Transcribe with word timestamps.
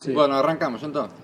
Sí. 0.00 0.12
Bueno, 0.12 0.34
arrancamos 0.36 0.82
entonces. 0.82 1.18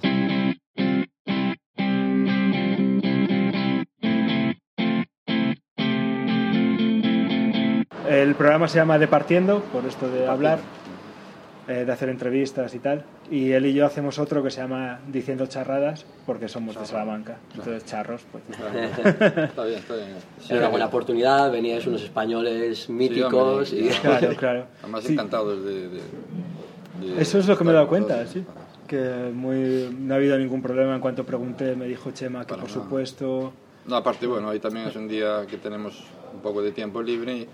El 8.08 8.34
programa 8.36 8.68
se 8.68 8.78
llama 8.78 8.98
Departiendo, 8.98 9.60
por 9.72 9.84
esto 9.84 10.08
de 10.08 10.26
hablar, 10.26 10.58
eh, 11.66 11.84
de 11.84 11.92
hacer 11.92 12.08
entrevistas 12.08 12.74
y 12.74 12.78
tal. 12.78 13.04
Y 13.30 13.50
él 13.52 13.66
y 13.66 13.74
yo 13.74 13.84
hacemos 13.84 14.18
otro 14.20 14.42
que 14.44 14.50
se 14.50 14.60
llama 14.60 15.00
Diciendo 15.08 15.46
Charradas, 15.46 16.06
porque 16.24 16.48
somos 16.48 16.78
de 16.78 16.86
Salamanca. 16.86 17.38
Entonces, 17.50 17.84
charros, 17.84 18.22
pues. 18.30 18.44
Está 18.48 19.64
bien, 19.64 19.78
está 19.78 19.94
bien. 19.96 20.08
Era 20.48 20.58
una 20.60 20.68
buena 20.68 20.86
oportunidad, 20.86 21.50
veníais 21.50 21.84
unos 21.86 22.02
españoles 22.02 22.88
míticos 22.88 23.72
y... 23.72 23.88
ya. 23.88 24.00
Claro, 24.00 24.36
claro. 24.36 24.66
Además 24.82 25.04
Sí. 25.04 25.12
encantados 25.14 25.64
de, 25.64 25.88
de- 25.88 26.00
de 27.00 27.20
Eso 27.20 27.38
es 27.40 27.46
lo 27.48 27.58
que 27.58 27.64
me 27.64 27.70
he 27.72 27.74
dado 27.74 27.88
cuenta, 27.88 28.24
sí. 28.26 28.44
Que 28.86 29.30
muy, 29.32 29.94
no 29.98 30.14
ha 30.14 30.16
habido 30.16 30.38
ningún 30.38 30.62
problema 30.62 30.94
en 30.94 31.00
cuanto 31.00 31.24
pregunté, 31.24 31.74
me 31.76 31.86
dijo 31.86 32.10
Chema 32.12 32.40
que 32.44 32.50
Para 32.50 32.62
por 32.62 32.70
nada. 32.70 32.82
supuesto. 32.82 33.52
No, 33.86 33.96
aparte, 33.96 34.26
bueno, 34.26 34.48
hoy 34.48 34.58
también 34.60 34.88
es 34.88 34.96
un 34.96 35.08
día 35.08 35.46
que 35.48 35.58
tenemos 35.58 36.02
un 36.34 36.40
poco 36.40 36.62
de 36.62 36.72
tiempo 36.72 37.02
libre 37.02 37.36
y, 37.36 37.48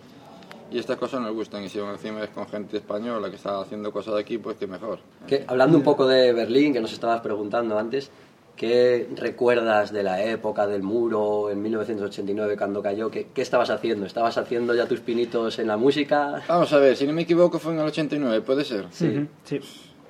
y 0.70 0.78
estas 0.78 0.96
cosas 0.96 1.20
nos 1.20 1.32
gustan. 1.34 1.62
Y 1.64 1.68
si 1.68 1.78
encima 1.78 2.22
es 2.24 2.30
con 2.30 2.46
gente 2.48 2.76
española 2.78 3.28
que 3.30 3.36
está 3.36 3.60
haciendo 3.60 3.92
cosas 3.92 4.14
aquí, 4.16 4.38
pues 4.38 4.56
que 4.56 4.66
mejor. 4.66 4.98
Que, 5.26 5.44
hablando 5.46 5.76
un 5.76 5.84
poco 5.84 6.06
de 6.06 6.32
Berlín, 6.32 6.72
que 6.72 6.80
nos 6.80 6.92
estabas 6.92 7.20
preguntando 7.20 7.78
antes, 7.78 8.10
¿qué 8.56 9.08
recuerdas 9.16 9.92
de 9.92 10.02
la 10.02 10.22
época 10.24 10.66
del 10.66 10.82
muro 10.82 11.50
en 11.50 11.60
1989 11.62 12.56
cuando 12.56 12.82
cayó? 12.82 13.10
¿Qué, 13.10 13.26
qué 13.34 13.42
estabas 13.42 13.68
haciendo? 13.70 14.06
¿Estabas 14.06 14.38
haciendo 14.38 14.74
ya 14.74 14.86
tus 14.86 15.00
pinitos 15.00 15.58
en 15.58 15.66
la 15.66 15.76
música? 15.76 16.42
Vamos 16.48 16.72
a 16.72 16.78
ver, 16.78 16.96
si 16.96 17.06
no 17.06 17.12
me 17.12 17.22
equivoco 17.22 17.58
fue 17.58 17.72
en 17.74 17.80
el 17.80 17.86
89, 17.86 18.40
¿puede 18.42 18.64
ser? 18.64 18.86
Ujú, 18.86 19.26
sí. 19.44 19.60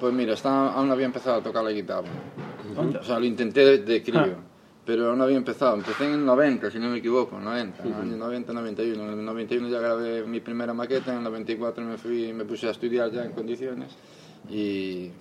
Pues 0.02 0.12
mira, 0.12 0.32
estaba, 0.34 0.72
aún 0.72 0.88
no 0.88 0.94
había 0.94 1.06
empezado 1.06 1.36
a 1.36 1.42
tocar 1.44 1.62
la 1.62 1.70
guitarra. 1.70 2.08
O 3.00 3.04
sea, 3.04 3.20
lo 3.20 3.24
intenté 3.24 3.64
de, 3.64 3.78
de 3.78 4.02
crío, 4.02 4.20
Ah. 4.20 4.36
pero 4.84 5.10
aún 5.10 5.18
no 5.18 5.22
había 5.24 5.36
empezado. 5.36 5.76
Empecé 5.76 6.06
en 6.06 6.14
el 6.14 6.24
90, 6.26 6.72
si 6.72 6.80
no 6.80 6.88
me 6.88 6.98
equivoco, 6.98 7.38
90, 7.38 7.84
año 7.84 8.16
90, 8.16 8.52
91. 8.52 9.00
En 9.12 9.18
el 9.20 9.24
91 9.24 9.68
ya 9.68 9.78
grabé 9.78 10.24
mi 10.26 10.40
primera 10.40 10.74
maqueta, 10.74 11.12
en 11.12 11.18
el 11.18 11.22
94 11.22 11.84
me 11.84 11.98
fui 11.98 12.32
me 12.32 12.44
puse 12.44 12.66
a 12.66 12.72
estudiar 12.72 13.12
ya 13.12 13.24
en 13.24 13.30
condiciones 13.30 13.92
y... 14.50 15.12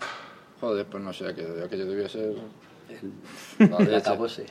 Joder, 0.60 0.88
pues 0.88 1.04
no 1.04 1.14
sé, 1.14 1.28
aquello, 1.28 1.64
aquello 1.64 1.86
debía 1.86 2.10
ser... 2.10 2.34
acabóse. 3.98 4.46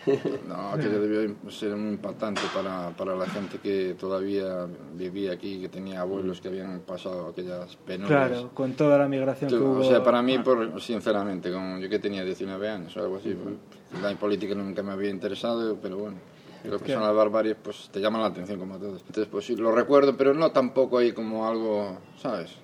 No, 0.49 0.71
aquello 0.71 1.01
debió 1.01 1.37
ser 1.51 1.77
muy 1.77 1.91
impactante 1.91 2.43
para, 2.55 2.91
para 2.91 3.15
la 3.15 3.27
gente 3.27 3.59
que 3.59 3.95
todavía 3.99 4.67
vivía 4.95 5.33
aquí, 5.33 5.61
que 5.61 5.69
tenía 5.69 6.01
abuelos 6.01 6.41
que 6.41 6.49
habían 6.49 6.81
pasado 6.81 7.29
aquellas 7.29 7.77
penurias. 7.77 8.29
Claro, 8.31 8.51
con 8.55 8.73
toda 8.73 8.99
la 8.99 9.09
migración 9.09 9.51
que 9.51 9.57
Tú, 9.57 9.65
hubo. 9.65 9.81
O 9.81 9.85
sea, 9.85 10.03
para 10.03 10.23
mí, 10.23 10.37
Ah, 10.41 10.43
por, 10.43 10.81
sinceramente, 10.81 11.53
como 11.53 11.79
yo 11.79 11.89
que 11.89 11.99
tenía 11.99 12.25
19 12.25 12.69
años 12.69 12.97
o 12.97 13.01
algo 13.01 13.17
así, 13.17 13.35
pues, 13.35 14.03
la 14.03 14.15
política 14.17 14.55
nunca 14.55 14.83
me 14.83 14.93
había 14.93 15.11
interesado, 15.11 15.77
pero 15.81 15.99
bueno, 15.99 16.17
lo 16.65 16.79
que 16.79 16.93
son 16.93 17.03
las 17.03 17.15
barbaries, 17.15 17.57
pues 17.63 17.89
te 17.93 18.01
llaman 18.01 18.23
la 18.23 18.29
atención 18.29 18.59
como 18.59 18.75
a 18.75 18.79
todos. 18.79 19.01
Entonces, 19.07 19.27
pues 19.31 19.47
sí, 19.47 19.57
lo 19.57 19.73
recuerdo, 19.73 20.17
pero 20.17 20.35
no 20.35 20.51
tampoco 20.51 20.99
ahí 20.99 21.13
como 21.13 21.47
algo, 21.47 21.99
¿sabes? 22.17 22.57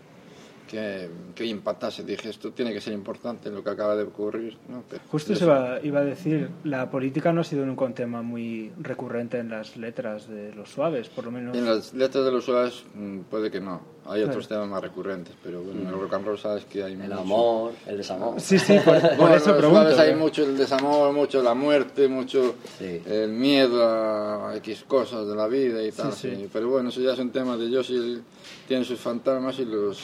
Que, 0.67 1.09
que 1.34 1.45
impactase. 1.45 2.03
Dije, 2.03 2.28
esto 2.31 2.50
tiene 2.53 2.72
que 2.72 2.81
ser 2.81 2.92
importante 2.92 3.48
en 3.48 3.55
lo 3.55 3.62
que 3.62 3.70
acaba 3.70 3.95
de 3.95 4.03
ocurrir, 4.03 4.56
¿no? 4.69 4.83
Pero- 4.91 5.03
Justo 5.11 5.34
se 5.36 5.45
iba, 5.45 5.78
iba 5.83 6.00
a 6.00 6.05
decir, 6.05 6.50
la 6.64 6.91
política 6.91 7.33
no 7.33 7.42
ha 7.42 7.45
sido 7.45 7.64
nunca 7.64 7.84
un 7.84 7.95
tema 7.95 8.20
muy 8.22 8.72
recurrente 8.81 9.39
en 9.39 9.48
las 9.50 9.77
letras 9.77 10.28
de 10.28 10.53
los 10.55 10.69
suaves, 10.70 11.09
por 11.09 11.25
lo 11.25 11.31
menos. 11.31 11.56
En 11.56 11.64
las 11.64 11.94
letras 11.94 12.25
de 12.25 12.33
los 12.33 12.44
suaves 12.44 12.83
mm, 12.94 13.20
puede 13.31 13.50
que 13.50 13.61
no. 13.61 13.94
Hay 14.09 14.20
Claro. 14.20 14.28
otros 14.31 14.47
temas 14.48 14.69
más 14.69 14.81
recurrentes, 14.83 15.34
pero 15.42 15.61
bueno, 15.62 15.81
en 15.83 15.89
el 15.89 16.00
rock 16.00 16.14
and 16.14 16.27
roll 16.27 16.39
sabes 16.39 16.64
que 16.67 16.83
hay 16.84 16.92
El 16.92 16.98
mucho. 16.98 17.19
amor, 17.20 17.72
el 17.87 17.97
desamor. 17.97 18.41
Sí, 18.41 18.56
sí, 18.59 18.78
por, 18.84 19.00
por 19.00 19.17
Bueno, 19.17 19.34
eso 19.34 19.47
en 19.47 19.50
los 19.50 19.56
pregunto. 19.59 19.81
suaves 19.91 19.98
hay 19.98 20.14
mucho 20.14 20.44
el 20.44 20.56
desamor, 20.56 21.12
mucho 21.12 21.42
la 21.42 21.55
muerte, 21.55 22.06
mucho 22.09 22.55
Sí. 22.78 23.03
el 23.05 23.31
miedo 23.31 23.84
a 23.84 24.55
X 24.59 24.84
cosas 24.87 25.27
de 25.27 25.34
la 25.34 25.48
vida 25.48 25.83
y 25.83 25.91
tal. 25.91 26.12
Sí, 26.12 26.31
sí. 26.37 26.48
Pero 26.53 26.69
bueno, 26.70 26.91
eso 26.91 27.00
ya 27.00 27.15
es 27.15 27.19
un 27.19 27.31
tema 27.31 27.56
de 27.56 27.66
ellos 27.66 27.91
y 27.91 27.97
él 27.97 28.22
tiene 28.69 28.84
sus 28.84 29.00
fantasmas 29.00 29.59
y 29.59 29.65
los, 29.65 29.99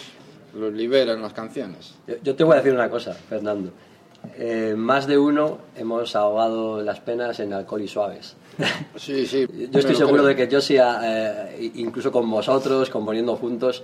los 0.55 0.73
libera 0.73 1.13
en 1.13 1.23
las 1.23 1.33
canciones. 1.33 1.95
Yo, 2.07 2.15
yo 2.23 2.35
te 2.37 2.45
voy 2.45 2.55
a 2.55 2.57
decir 2.57 2.73
una 2.73 2.89
cosa, 2.91 3.13
Fernando. 3.15 3.71
Eh, 4.37 4.75
más 4.77 5.07
de 5.09 5.19
uno 5.19 5.59
hemos 5.77 6.15
ahogado 6.15 6.81
las 6.81 7.01
penas 7.01 7.41
en 7.41 7.53
alcohol 7.53 7.83
y 7.83 7.89
suaves. 7.89 8.37
Sí, 8.97 9.27
sí. 9.27 9.47
Yo 9.71 9.79
estoy 9.81 9.95
seguro 9.97 10.23
creo. 10.25 10.37
de 10.37 10.37
que 10.37 10.55
Josie, 10.55 10.81
eh, 11.03 11.71
incluso 11.77 12.13
con 12.13 12.31
vosotros, 12.31 12.89
componiendo 12.91 13.35
juntos, 13.37 13.83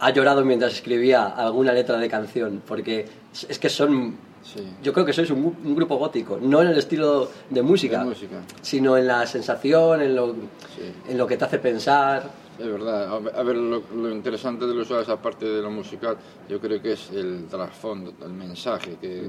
ha 0.00 0.10
llorado 0.10 0.44
mientras 0.44 0.72
escribía 0.74 1.26
alguna 1.28 1.72
letra 1.72 1.96
de 1.98 2.08
canción, 2.08 2.62
porque 2.66 3.06
es 3.48 3.58
que 3.58 3.68
son... 3.68 4.16
Sí. 4.42 4.60
Yo 4.82 4.92
creo 4.92 5.06
que 5.06 5.12
sois 5.12 5.30
un, 5.30 5.56
un 5.64 5.74
grupo 5.76 5.96
gótico, 5.96 6.36
no 6.42 6.60
en 6.62 6.68
el 6.68 6.78
estilo 6.78 7.30
de 7.48 7.62
música, 7.62 8.00
De 8.00 8.06
música. 8.06 8.40
sino 8.60 8.98
en 8.98 9.06
la 9.06 9.24
sensación, 9.24 10.02
en 10.02 10.16
lo, 10.16 10.32
Sí. 10.32 10.92
en 11.08 11.16
lo 11.16 11.26
que 11.28 11.36
te 11.36 11.44
hace 11.44 11.60
pensar. 11.60 12.24
Es 12.58 12.66
verdad. 12.66 13.12
A 13.34 13.42
ver, 13.42 13.56
lo, 13.56 13.82
lo 13.94 14.10
interesante 14.10 14.66
de 14.66 14.74
los 14.74 14.86
suaves, 14.86 15.08
aparte 15.08 15.46
de 15.46 15.62
lo 15.62 15.70
musical, 15.70 16.16
yo 16.48 16.60
creo 16.60 16.80
que 16.82 16.92
es 16.92 17.10
el 17.10 17.46
trasfondo, 17.48 18.12
el 18.24 18.32
mensaje, 18.32 18.98
que, 19.00 19.28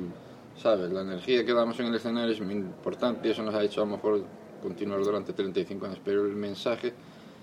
¿sabes? 0.58 0.92
La 0.92 1.02
energía 1.02 1.46
que 1.46 1.54
damos 1.54 1.80
en 1.80 1.88
el 1.88 1.96
escenario 1.96 2.34
es 2.34 2.42
muy 2.42 2.56
importante 2.56 3.28
y 3.28 3.32
eso 3.32 3.42
nos 3.44 3.56
ha 3.56 3.64
hecho 3.64 3.82
a 3.82 3.86
lo 3.86 3.92
mejor 3.92 4.24
continuar 4.62 5.04
durante 5.04 5.34
35 5.34 5.86
años, 5.86 6.00
pero 6.04 6.26
el 6.26 6.36
mensaje 6.36 6.94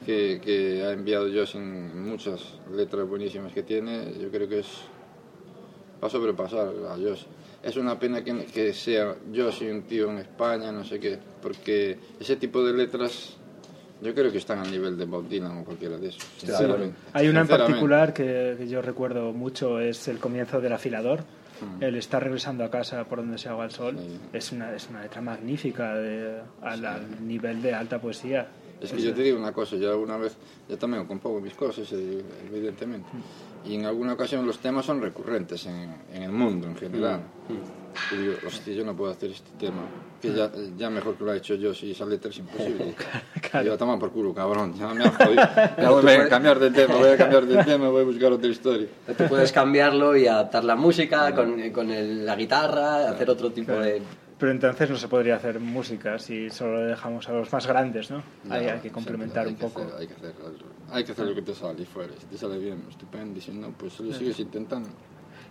que, 0.04 0.40
que 0.42 0.82
ha 0.82 0.92
enviado 0.92 1.26
Josh 1.26 1.56
en 1.56 2.08
muchas 2.08 2.58
letras 2.74 3.08
buenísimas 3.08 3.52
que 3.52 3.62
tiene, 3.62 4.14
yo 4.20 4.30
creo 4.30 4.48
que 4.48 4.60
es 4.60 4.68
va 6.02 6.08
a 6.08 6.10
sobrepasar 6.10 6.68
a 6.88 6.96
Josh. 6.96 7.24
Es 7.62 7.76
una 7.76 7.98
pena 7.98 8.24
que, 8.24 8.46
que 8.46 8.72
sea 8.72 9.16
Josh 9.34 9.64
un 9.70 9.82
tío 9.82 10.10
en 10.10 10.18
España, 10.18 10.72
no 10.72 10.84
sé 10.84 10.98
qué, 10.98 11.18
porque 11.42 11.98
ese 12.18 12.36
tipo 12.36 12.64
de 12.64 12.72
letras 12.72 13.36
yo 14.02 14.14
creo 14.14 14.30
que 14.32 14.38
están 14.38 14.58
al 14.60 14.70
nivel 14.70 14.96
de 14.96 15.04
Bob 15.04 15.28
Dylan 15.28 15.58
o 15.58 15.64
cualquiera 15.64 15.96
de 15.98 16.08
esos. 16.08 16.22
Sí. 16.38 16.46
sinceramente. 16.46 16.96
Hay 17.12 17.28
una 17.28 17.40
en 17.42 17.48
particular 17.48 18.12
que, 18.14 18.54
que 18.58 18.68
yo 18.68 18.80
recuerdo 18.82 19.32
mucho, 19.32 19.78
es 19.80 20.08
el 20.08 20.18
comienzo 20.18 20.60
del 20.60 20.72
afilador. 20.72 21.20
Mm. 21.60 21.82
El 21.84 21.96
está 21.96 22.18
regresando 22.18 22.64
a 22.64 22.70
casa 22.70 23.04
por 23.04 23.18
donde 23.18 23.36
se 23.36 23.48
haga 23.50 23.64
el 23.64 23.70
sol. 23.70 23.96
Sí. 23.98 24.18
Es, 24.32 24.50
una, 24.52 24.74
es 24.74 24.88
una 24.88 25.02
letra 25.02 25.20
magnífica 25.20 25.94
de- 25.94 26.40
al, 26.62 26.84
al 26.86 27.26
nivel 27.26 27.60
de 27.60 27.74
alta 27.74 28.00
poesía. 28.00 28.48
Es 28.80 28.92
que 28.92 29.02
yo 29.02 29.12
te 29.12 29.22
digo 29.22 29.36
una 29.38 29.52
cosa, 29.52 29.76
yo 29.76 29.90
alguna 29.90 30.16
vez, 30.16 30.34
yo 30.66 30.78
también 30.78 31.04
compongo 31.04 31.38
mis 31.38 31.52
cosas, 31.52 31.92
eh, 31.92 32.22
evidentemente, 32.50 33.06
y 33.66 33.74
en 33.74 33.84
alguna 33.84 34.14
ocasión 34.14 34.46
los 34.46 34.58
temas 34.58 34.86
son 34.86 35.02
recurrentes 35.02 35.66
en, 35.66 35.94
en 36.14 36.22
el 36.22 36.32
mundo 36.32 36.66
en 36.66 36.76
general. 36.76 37.20
Y 38.12 38.16
digo, 38.16 38.34
hostia, 38.46 38.74
yo 38.74 38.84
no 38.84 38.94
puedo 38.96 39.12
hacer 39.12 39.30
este 39.30 39.50
tema, 39.58 39.82
que 40.20 40.32
ya, 40.34 40.50
ya 40.76 40.90
mejor 40.90 41.16
que 41.16 41.24
lo 41.24 41.30
ha 41.30 41.36
hecho 41.36 41.54
yo, 41.54 41.72
si 41.74 41.92
esa 41.92 42.04
letra 42.06 42.30
es 42.30 42.38
imposible. 42.38 42.94
Y 43.62 43.64
yo, 43.64 43.76
toma 43.76 43.98
por 43.98 44.12
culo, 44.12 44.32
cabrón, 44.32 44.74
ya 44.74 44.94
me 44.94 45.02
has 45.04 45.16
jodido. 45.16 45.42
Ya 45.80 45.90
voy 45.90 46.08
a 46.12 46.28
cambiar 46.28 46.58
de 46.60 46.70
tema, 46.70 46.94
voy 46.94 47.08
a 47.08 47.16
cambiar 47.16 47.46
de 47.46 47.64
tema, 47.64 47.88
voy 47.88 48.02
a 48.02 48.04
buscar 48.04 48.32
otra 48.32 48.48
historia. 48.48 48.86
Tú 49.06 49.24
puedes 49.28 49.50
cambiarlo 49.50 50.16
y 50.16 50.26
adaptar 50.28 50.62
la 50.62 50.76
música 50.76 51.34
con, 51.34 51.70
con 51.70 51.90
el- 51.90 52.24
la 52.24 52.36
guitarra, 52.36 53.08
hacer 53.10 53.28
otro 53.28 53.50
tipo 53.50 53.72
de... 53.72 54.00
Pero 54.38 54.52
entonces 54.52 54.88
no 54.88 54.96
se 54.96 55.08
podría 55.08 55.34
hacer 55.36 55.58
música 55.60 56.18
si 56.18 56.48
solo 56.48 56.78
le 56.78 56.86
dejamos 56.90 57.28
a 57.28 57.32
los 57.32 57.52
más 57.52 57.66
grandes, 57.66 58.10
¿no? 58.10 58.22
hay, 58.48 58.66
No, 58.66 58.72
hay 58.72 58.78
que 58.80 58.90
complementar 58.90 59.46
hay 59.46 59.52
un 59.52 59.56
que 59.58 59.64
poco. 59.66 59.82
hacer- 59.82 59.94
hay, 59.98 60.06
que 60.06 60.14
hacer, 60.14 60.32
hay 60.92 61.04
que 61.04 61.12
hacer 61.12 61.26
lo 61.26 61.34
que 61.34 61.42
te 61.42 61.54
sale 61.54 61.82
y 61.82 61.86
fuera. 61.86 62.12
Si 62.18 62.26
te 62.26 62.38
sale 62.38 62.58
bien, 62.58 62.84
estupendo, 62.88 63.36
y 63.38 63.42
si 63.42 63.50
no, 63.50 63.68
pues 63.72 63.98
lo 64.00 64.12
sigues 64.14 64.38
intentando. 64.38 64.88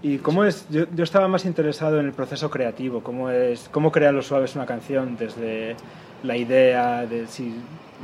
¿Y 0.01 0.17
cómo 0.19 0.45
es? 0.45 0.65
Yo, 0.69 0.85
yo 0.95 1.03
estaba 1.03 1.27
más 1.27 1.45
interesado 1.45 1.99
en 1.99 2.05
el 2.05 2.13
proceso 2.13 2.49
creativo, 2.49 3.03
cómo 3.03 3.29
es, 3.29 3.67
cómo 3.69 3.91
crean 3.91 4.15
los 4.15 4.27
suaves 4.27 4.55
una 4.55 4.65
canción 4.65 5.17
desde 5.17 5.75
la 6.23 6.37
idea 6.37 7.05
de 7.05 7.27
si 7.27 7.53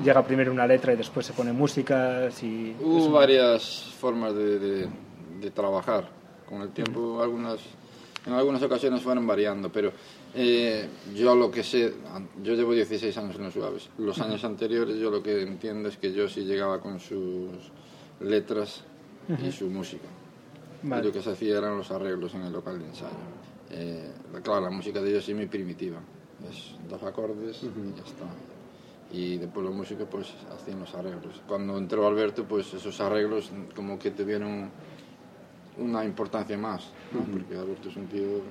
llega 0.03 0.23
primero 0.25 0.51
una 0.51 0.67
letra 0.67 0.91
y 0.93 0.97
después 0.97 1.25
se 1.25 1.31
pone 1.33 1.53
música, 1.53 2.29
si 2.31 2.75
Hubo 2.81 3.11
varias 3.11 3.93
formas 3.99 4.35
de, 4.35 4.59
de- 4.59 4.87
de 5.39 5.51
trabajar. 5.51 6.09
Con 6.49 6.61
el 6.61 6.69
tiempo, 6.69 7.21
algunas, 7.23 7.59
en 8.25 8.33
algunas 8.33 8.61
ocasiones 8.61 9.01
fueron 9.01 9.25
variando, 9.25 9.71
pero 9.71 9.91
eh, 10.35 10.87
yo 11.15 11.33
lo 11.35 11.49
que 11.49 11.63
sé, 11.63 11.93
yo 12.43 12.53
llevo 12.55 12.73
16 12.73 13.17
años 13.17 13.35
en 13.37 13.43
los 13.43 13.53
suaves. 13.53 13.89
Los 13.97 14.19
años 14.19 14.43
anteriores, 14.43 14.97
yo 14.97 15.09
lo 15.09 15.23
que 15.23 15.41
entiendo 15.41 15.89
es 15.89 15.97
que 15.97 16.11
yo 16.13 16.27
sí 16.29 16.41
llegaba 16.41 16.79
con 16.81 16.99
sus 16.99 17.49
letras 18.19 18.83
y 19.47 19.51
su 19.51 19.69
música. 19.69 20.05
Vale. 20.85 21.01
Y 21.01 21.05
lo 21.07 21.13
que 21.13 21.21
se 21.21 21.31
hacía 21.31 21.57
eran 21.57 21.77
los 21.77 21.89
arreglos 21.91 22.33
en 22.35 22.43
el 22.43 22.53
local 22.53 22.79
de 22.79 22.85
ensayo. 22.85 23.15
Eh, 23.71 24.11
claro, 24.43 24.61
la 24.61 24.69
música 24.69 25.01
de 25.01 25.09
ellos 25.09 25.27
es 25.27 25.35
muy 25.35 25.47
primitiva. 25.47 25.99
Es 26.49 26.75
dos 26.87 27.01
acordes 27.03 27.63
y 27.63 27.97
ya 27.97 28.03
está. 28.03 28.25
Y 29.11 29.37
después 29.37 29.65
los 29.65 29.73
músicos 29.73 30.07
pues 30.09 30.33
hacían 30.53 30.79
los 30.79 30.93
arreglos. 30.93 31.41
Cuando 31.47 31.77
entró 31.77 32.07
Alberto, 32.07 32.45
pues 32.45 32.73
esos 32.73 32.99
arreglos 33.01 33.51
como 33.75 33.97
que 33.97 34.11
tuvieron 34.11 34.69
una 35.77 36.05
importancia 36.05 36.57
más, 36.57 36.91
¿no? 37.11 37.21
porque 37.21 37.55
Alberto 37.55 37.89
es 37.89 37.95
un 37.95 38.07
tío 38.07 38.41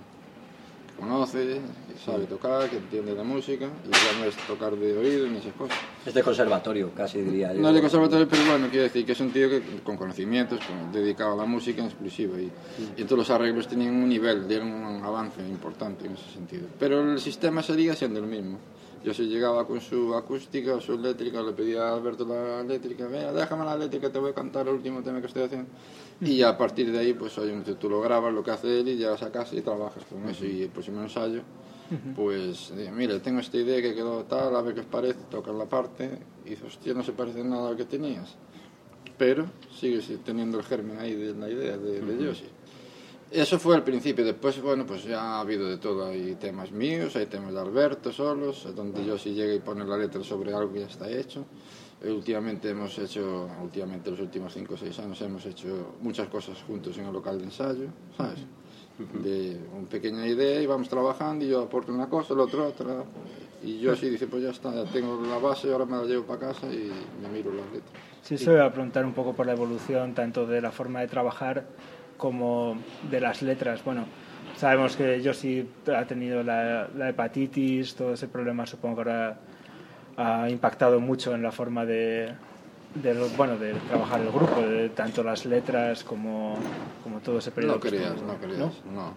conoce, 0.99 1.61
que 1.89 1.99
sabe 2.05 2.25
tocar, 2.27 2.69
que 2.71 2.77
entiende 2.79 3.15
la 3.15 3.23
música, 3.25 3.67
y 3.67 3.91
ya 3.91 4.19
no 4.21 4.25
es 4.27 4.37
tocar 4.47 4.75
de 4.77 4.97
oído 4.97 5.27
ni 5.27 5.39
esas 5.39 5.53
cosas. 5.55 5.77
Es 6.07 6.15
de 6.15 6.23
conservatorio, 6.23 6.91
casi 6.95 7.21
diría 7.21 7.53
yo. 7.53 7.61
No 7.61 7.69
es 7.69 7.75
de 7.75 7.81
conservatorio, 7.81 8.29
pero 8.29 8.43
bueno, 8.45 8.67
quiero 8.69 8.85
decir 8.85 9.05
que 9.05 9.13
es 9.13 9.21
un 9.21 9.31
tío 9.33 9.49
que, 9.49 9.63
con 9.85 9.97
conocimientos, 9.97 10.61
con- 10.65 10.93
dedicado 10.93 11.33
a 11.35 11.37
la 11.37 11.45
música 11.45 11.81
en 11.81 11.87
exclusiva. 11.89 12.39
Y, 12.41 12.51
y 12.97 13.05
todos 13.05 13.19
los 13.19 13.31
arreglos 13.31 13.67
tenían 13.69 13.95
un 13.95 14.09
nivel, 14.09 14.47
dieron 14.49 14.69
un 14.73 15.05
avance 15.05 15.41
importante 15.41 16.07
en 16.07 16.13
ese 16.15 16.31
sentido. 16.33 16.67
Pero 16.79 17.13
el 17.13 17.21
sistema 17.21 17.63
seguía 17.63 17.95
siendo 17.95 18.21
el 18.21 18.27
mismo. 18.27 18.59
Yo 19.05 19.13
si 19.13 19.25
llegaba 19.25 19.67
con 19.67 19.83
su 19.83 20.15
acústica 20.15 20.75
o 20.75 20.81
su 20.81 20.95
eléctrica, 20.95 21.43
le 21.43 21.53
pedía 21.53 21.91
a 21.91 21.95
Alberto 21.95 22.25
la 22.25 22.61
eléctrica, 22.61 23.07
venga, 23.07 23.33
déjame 23.35 23.63
la 23.67 23.75
eléctrica, 23.75 24.11
te 24.11 24.19
voy 24.19 24.31
a 24.31 24.35
cantar 24.35 24.67
el 24.67 24.75
último 24.75 25.03
tema 25.03 25.21
que 25.21 25.27
estoy 25.27 25.43
haciendo. 25.43 25.69
Y 26.23 26.41
a 26.41 26.57
partir 26.57 26.91
de 26.91 27.01
ahí, 27.01 27.13
pues 27.13 27.37
oye, 27.37 27.53
tú 27.79 27.91
lo 27.91 28.01
grabas, 28.01 28.33
lo 28.33 28.43
que 28.43 28.53
hace 28.53 28.81
él, 28.81 28.89
y 28.89 28.97
llegas 28.97 29.23
a 29.23 29.31
casa 29.31 29.55
y 29.57 29.61
trabajas 29.61 30.05
con 30.07 30.27
eso. 30.27 30.47
Y 30.47 30.63
el 30.63 30.71
próximo 30.71 31.03
ensayo, 31.03 31.43
pues, 32.17 32.73
mira, 32.95 33.21
tengo 33.21 33.41
esta 33.41 33.59
idea 33.59 33.83
que 33.83 33.95
quedó 33.95 34.25
tal, 34.25 34.57
a 34.57 34.63
ver 34.63 34.73
qué 34.73 34.81
os 34.81 34.87
parece, 34.87 35.19
tocas 35.31 35.55
la 35.55 35.67
parte, 35.67 36.19
y 36.47 36.51
dices, 36.51 36.69
hostia, 36.69 36.95
no 36.95 37.03
se 37.03 37.13
parece 37.13 37.45
nada 37.45 37.69
a 37.69 37.71
lo 37.73 37.77
que 37.77 37.85
tenías. 37.85 38.37
Pero 39.19 39.45
sigues 39.71 40.11
teniendo 40.25 40.59
el 40.59 40.65
germen 40.65 40.99
ahí 40.99 41.15
de 41.15 41.35
la 41.35 41.51
idea 41.51 41.77
de, 41.77 42.01
de 42.01 42.25
Yoshi. 42.25 42.47
Eso 43.31 43.59
fue 43.59 43.75
al 43.75 43.83
principio, 43.83 44.25
después, 44.25 44.61
bueno, 44.63 44.87
pues 44.87 45.05
ya 45.05 45.21
ha 45.21 45.41
habido 45.41 45.69
de 45.69 45.79
todo. 45.79 46.07
Hay 46.07 46.37
temas 46.37 46.71
míos, 46.71 47.17
hay 47.17 47.27
temas 47.27 47.53
de 47.53 47.61
Alberto 47.61 48.13
solos, 48.13 48.69
donde 48.77 49.05
yo 49.05 49.19
sí 49.19 49.35
llega 49.35 49.53
y 49.53 49.59
pone 49.59 49.85
la 49.85 49.97
letra 49.97 50.23
sobre 50.23 50.55
algo 50.55 50.73
que 50.73 50.81
ya 50.81 50.87
está 50.87 51.11
hecho. 51.11 51.45
Eh, 52.03 52.13
Últimamente 52.13 52.71
hemos 52.71 52.97
hecho, 52.99 53.49
últimamente 53.63 54.11
los 54.11 54.21
últimos 54.21 54.53
5 54.53 54.75
o 54.75 54.77
6 54.77 54.99
años 55.01 55.21
hemos 55.23 55.45
hecho 55.47 55.97
muchas 56.01 56.29
cosas 56.29 56.63
juntos 56.63 56.97
en 56.99 57.07
el 57.07 57.13
local 57.13 57.39
de 57.39 57.45
ensayo, 57.45 57.87
¿sabes? 58.17 58.39
De 59.25 59.59
una 59.77 59.89
pequeña 59.89 60.25
idea 60.27 60.61
y 60.61 60.67
vamos 60.67 60.89
trabajando 60.89 61.45
y 61.45 61.49
yo 61.49 61.63
aporto 61.63 61.93
una 61.93 62.09
cosa, 62.09 62.35
el 62.35 62.41
otro 62.41 62.69
otra. 62.69 63.03
Y 63.65 63.81
yo 63.81 63.97
sí 63.97 64.11
dice, 64.11 64.27
pues 64.29 64.43
ya 64.43 64.51
está, 64.51 64.73
ya 64.73 64.85
tengo 64.85 65.21
la 65.27 65.39
base, 65.39 65.73
ahora 65.73 65.87
me 65.87 65.97
la 65.97 66.05
llevo 66.05 66.25
para 66.25 66.39
casa 66.39 66.67
y 66.73 66.93
me 67.21 67.29
miro 67.31 67.51
las 67.53 67.65
letras. 67.73 67.93
Sí, 68.23 68.37
eso 68.37 68.53
iba 68.53 68.65
a 68.65 68.73
preguntar 68.73 69.05
un 69.05 69.15
poco 69.15 69.33
por 69.35 69.47
la 69.47 69.53
evolución 69.53 70.15
tanto 70.15 70.47
de 70.47 70.61
la 70.61 70.71
forma 70.71 71.01
de 71.01 71.09
trabajar 71.09 71.67
como 72.17 72.77
de 73.11 73.21
las 73.21 73.43
letras. 73.43 73.85
Bueno, 73.85 74.07
sabemos 74.57 74.97
que 74.97 75.21
Josi 75.25 75.67
ha 75.95 76.05
tenido 76.05 76.43
la, 76.43 76.89
la 76.97 77.09
hepatitis, 77.09 77.95
todo 77.95 78.15
ese 78.15 78.29
problema 78.29 78.67
supongo 78.67 79.03
que 79.03 79.11
ahora 79.11 79.39
ha 80.17 80.49
impactado 80.49 81.01
mucho 81.01 81.35
en 81.35 81.43
la 81.43 81.51
forma 81.51 81.85
de, 81.85 82.33
de 82.95 83.31
bueno, 83.37 83.57
de 83.59 83.75
trabajar 83.75 84.21
el 84.21 84.31
grupo, 84.31 84.61
de 84.61 84.91
tanto 84.91 85.23
las 85.23 85.45
letras 85.45 86.05
como, 86.05 86.57
como 87.03 87.21
todo 87.21 87.39
ese 87.39 87.51
periodo. 87.51 87.75
No 87.75 87.81
que 87.81 87.89
creas, 87.89 88.15
estuvo, 88.15 88.33
no 88.33 88.73
no. 88.93 89.15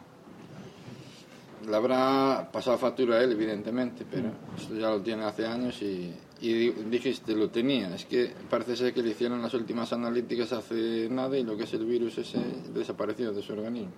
Le 1.69 1.75
habrá 1.75 2.49
pasado 2.51 2.77
factura 2.77 3.17
a 3.17 3.23
él, 3.23 3.31
evidentemente, 3.33 4.05
pero 4.09 4.29
esto 4.57 4.75
ya 4.75 4.89
lo 4.89 5.01
tiene 5.01 5.25
hace 5.25 5.45
años 5.45 5.81
y, 5.81 6.13
y 6.41 6.53
di- 6.53 6.73
dijiste, 6.89 7.35
lo 7.35 7.49
tenía. 7.49 7.93
Es 7.95 8.05
que 8.05 8.31
parece 8.49 8.75
ser 8.75 8.93
que 8.93 9.01
le 9.01 9.09
hicieron 9.11 9.41
las 9.41 9.53
últimas 9.53 9.91
analíticas 9.93 10.51
hace 10.53 11.07
nada 11.09 11.37
y 11.37 11.43
lo 11.43 11.57
que 11.57 11.63
es 11.63 11.73
el 11.73 11.85
virus 11.85 12.17
ese 12.17 12.39
desapareció 12.73 13.31
de 13.31 13.41
su 13.41 13.53
organismo. 13.53 13.91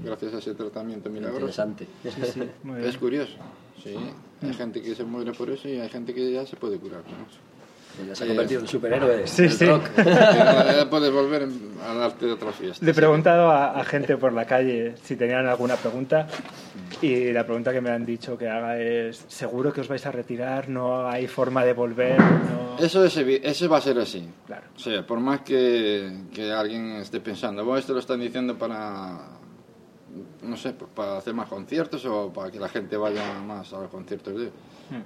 Gracias 0.00 0.34
a 0.34 0.38
ese 0.38 0.54
tratamiento 0.54 1.10
milagroso. 1.10 1.40
Interesante. 1.40 1.86
Sí, 2.04 2.10
sí, 2.34 2.42
muy 2.62 2.76
bien. 2.78 2.88
Es 2.88 2.96
curioso, 2.98 3.32
sí. 3.82 3.94
Hay 4.42 4.54
gente 4.54 4.80
que 4.82 4.94
se 4.94 5.04
muere 5.04 5.32
por 5.32 5.50
eso 5.50 5.68
y 5.68 5.78
hay 5.78 5.88
gente 5.88 6.14
que 6.14 6.32
ya 6.32 6.46
se 6.46 6.56
puede 6.56 6.78
curar 6.78 7.02
con 7.02 7.12
eso. 7.14 7.38
Ya 8.06 8.14
se 8.14 8.24
ha 8.24 8.26
convertido 8.28 8.60
en 8.60 8.68
superhéroe 8.68 9.26
Sí, 9.26 9.48
sí. 9.48 9.66
rock. 9.66 9.82
Ya 9.96 10.86
puedes 10.88 11.10
volver 11.12 11.42
en- 11.42 11.72
al 11.84 12.02
arte 12.02 12.26
de 12.26 12.32
otra 12.32 12.52
fiesta. 12.52 12.84
Le 12.84 12.92
he 12.92 12.94
preguntado 12.94 13.50
a, 13.50 13.80
a 13.80 13.84
gente 13.84 14.16
por 14.16 14.32
la 14.32 14.44
calle 14.46 14.94
si 15.02 15.16
tenían 15.16 15.46
alguna 15.46 15.74
pregunta 15.76 16.26
y 17.02 17.32
la 17.32 17.44
pregunta 17.44 17.72
que 17.72 17.80
me 17.80 17.90
han 17.90 18.04
dicho 18.06 18.36
que 18.38 18.48
haga 18.48 18.78
es 18.78 19.24
¿seguro 19.28 19.72
que 19.72 19.80
os 19.80 19.88
vais 19.88 20.04
a 20.06 20.12
retirar? 20.12 20.68
¿No 20.68 21.08
hay 21.08 21.26
forma 21.26 21.64
de 21.64 21.72
volver? 21.72 22.18
No... 22.20 22.76
Eso, 22.78 23.04
es 23.04 23.16
eso 23.16 23.68
va 23.68 23.78
a 23.78 23.80
ser 23.80 23.98
así. 23.98 24.28
Claro. 24.46 24.62
O 24.76 24.78
sea, 24.78 25.04
por 25.04 25.18
más 25.18 25.40
que, 25.40 26.12
que 26.32 26.52
alguien 26.52 26.92
esté 26.96 27.18
pensando, 27.20 27.64
bueno, 27.64 27.78
esto 27.80 27.92
lo 27.94 27.98
están 28.00 28.20
diciendo 28.20 28.56
para, 28.56 29.18
no 30.42 30.56
sé, 30.56 30.72
pues 30.74 30.90
para 30.94 31.18
hacer 31.18 31.34
más 31.34 31.48
conciertos 31.48 32.04
o 32.06 32.32
para 32.32 32.50
que 32.52 32.60
la 32.60 32.68
gente 32.68 32.96
vaya 32.96 33.40
más 33.44 33.72
a 33.72 33.80
los 33.80 33.90
conciertos 33.90 34.38
de... 34.38 34.50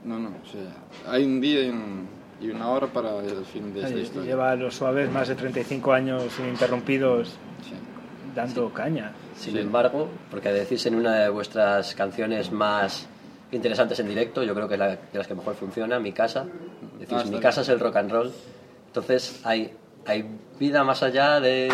No, 0.04 0.18
no, 0.18 0.28
o 0.28 0.46
sea, 0.46 1.10
hay 1.12 1.24
un 1.24 1.40
día 1.40 1.64
y, 1.64 1.70
un- 1.70 2.21
y 2.42 2.50
una 2.50 2.68
hora 2.70 2.86
para 2.88 3.16
el 3.18 3.44
fin 3.44 3.72
de 3.72 3.82
esta 3.82 3.98
historia. 3.98 4.30
Lleva 4.30 4.50
a 4.50 4.56
los 4.56 4.74
suaves 4.74 5.10
más 5.10 5.28
de 5.28 5.34
35 5.36 5.92
años 5.92 6.24
ininterrumpidos 6.38 7.28
Sí. 7.28 7.74
dando 8.34 8.72
caña. 8.72 9.12
Sin 9.36 9.54
Sí. 9.54 9.60
embargo, 9.60 10.08
porque 10.30 10.52
decís 10.52 10.84
en 10.86 10.94
una 10.96 11.14
de 11.16 11.28
vuestras 11.28 11.94
canciones 11.94 12.50
más 12.50 13.06
interesantes 13.52 14.00
en 14.00 14.08
directo, 14.08 14.42
yo 14.42 14.54
creo 14.54 14.66
que 14.68 14.74
es 14.74 14.80
la 14.80 14.88
de 14.88 14.98
las 15.12 15.26
que 15.26 15.34
mejor 15.34 15.54
funciona, 15.54 15.98
Mi 16.00 16.12
Casa. 16.12 16.44
Decís, 16.98 17.16
Ah, 17.20 17.24
Mi 17.24 17.30
bien. 17.30 17.42
Casa 17.42 17.60
es 17.60 17.68
el 17.68 17.78
rock 17.80 17.96
and 17.96 18.10
roll. 18.10 18.32
Entonces, 18.86 19.40
hay, 19.44 19.72
hay 20.06 20.24
vida 20.58 20.84
más 20.84 21.02
allá 21.02 21.38
de, 21.40 21.70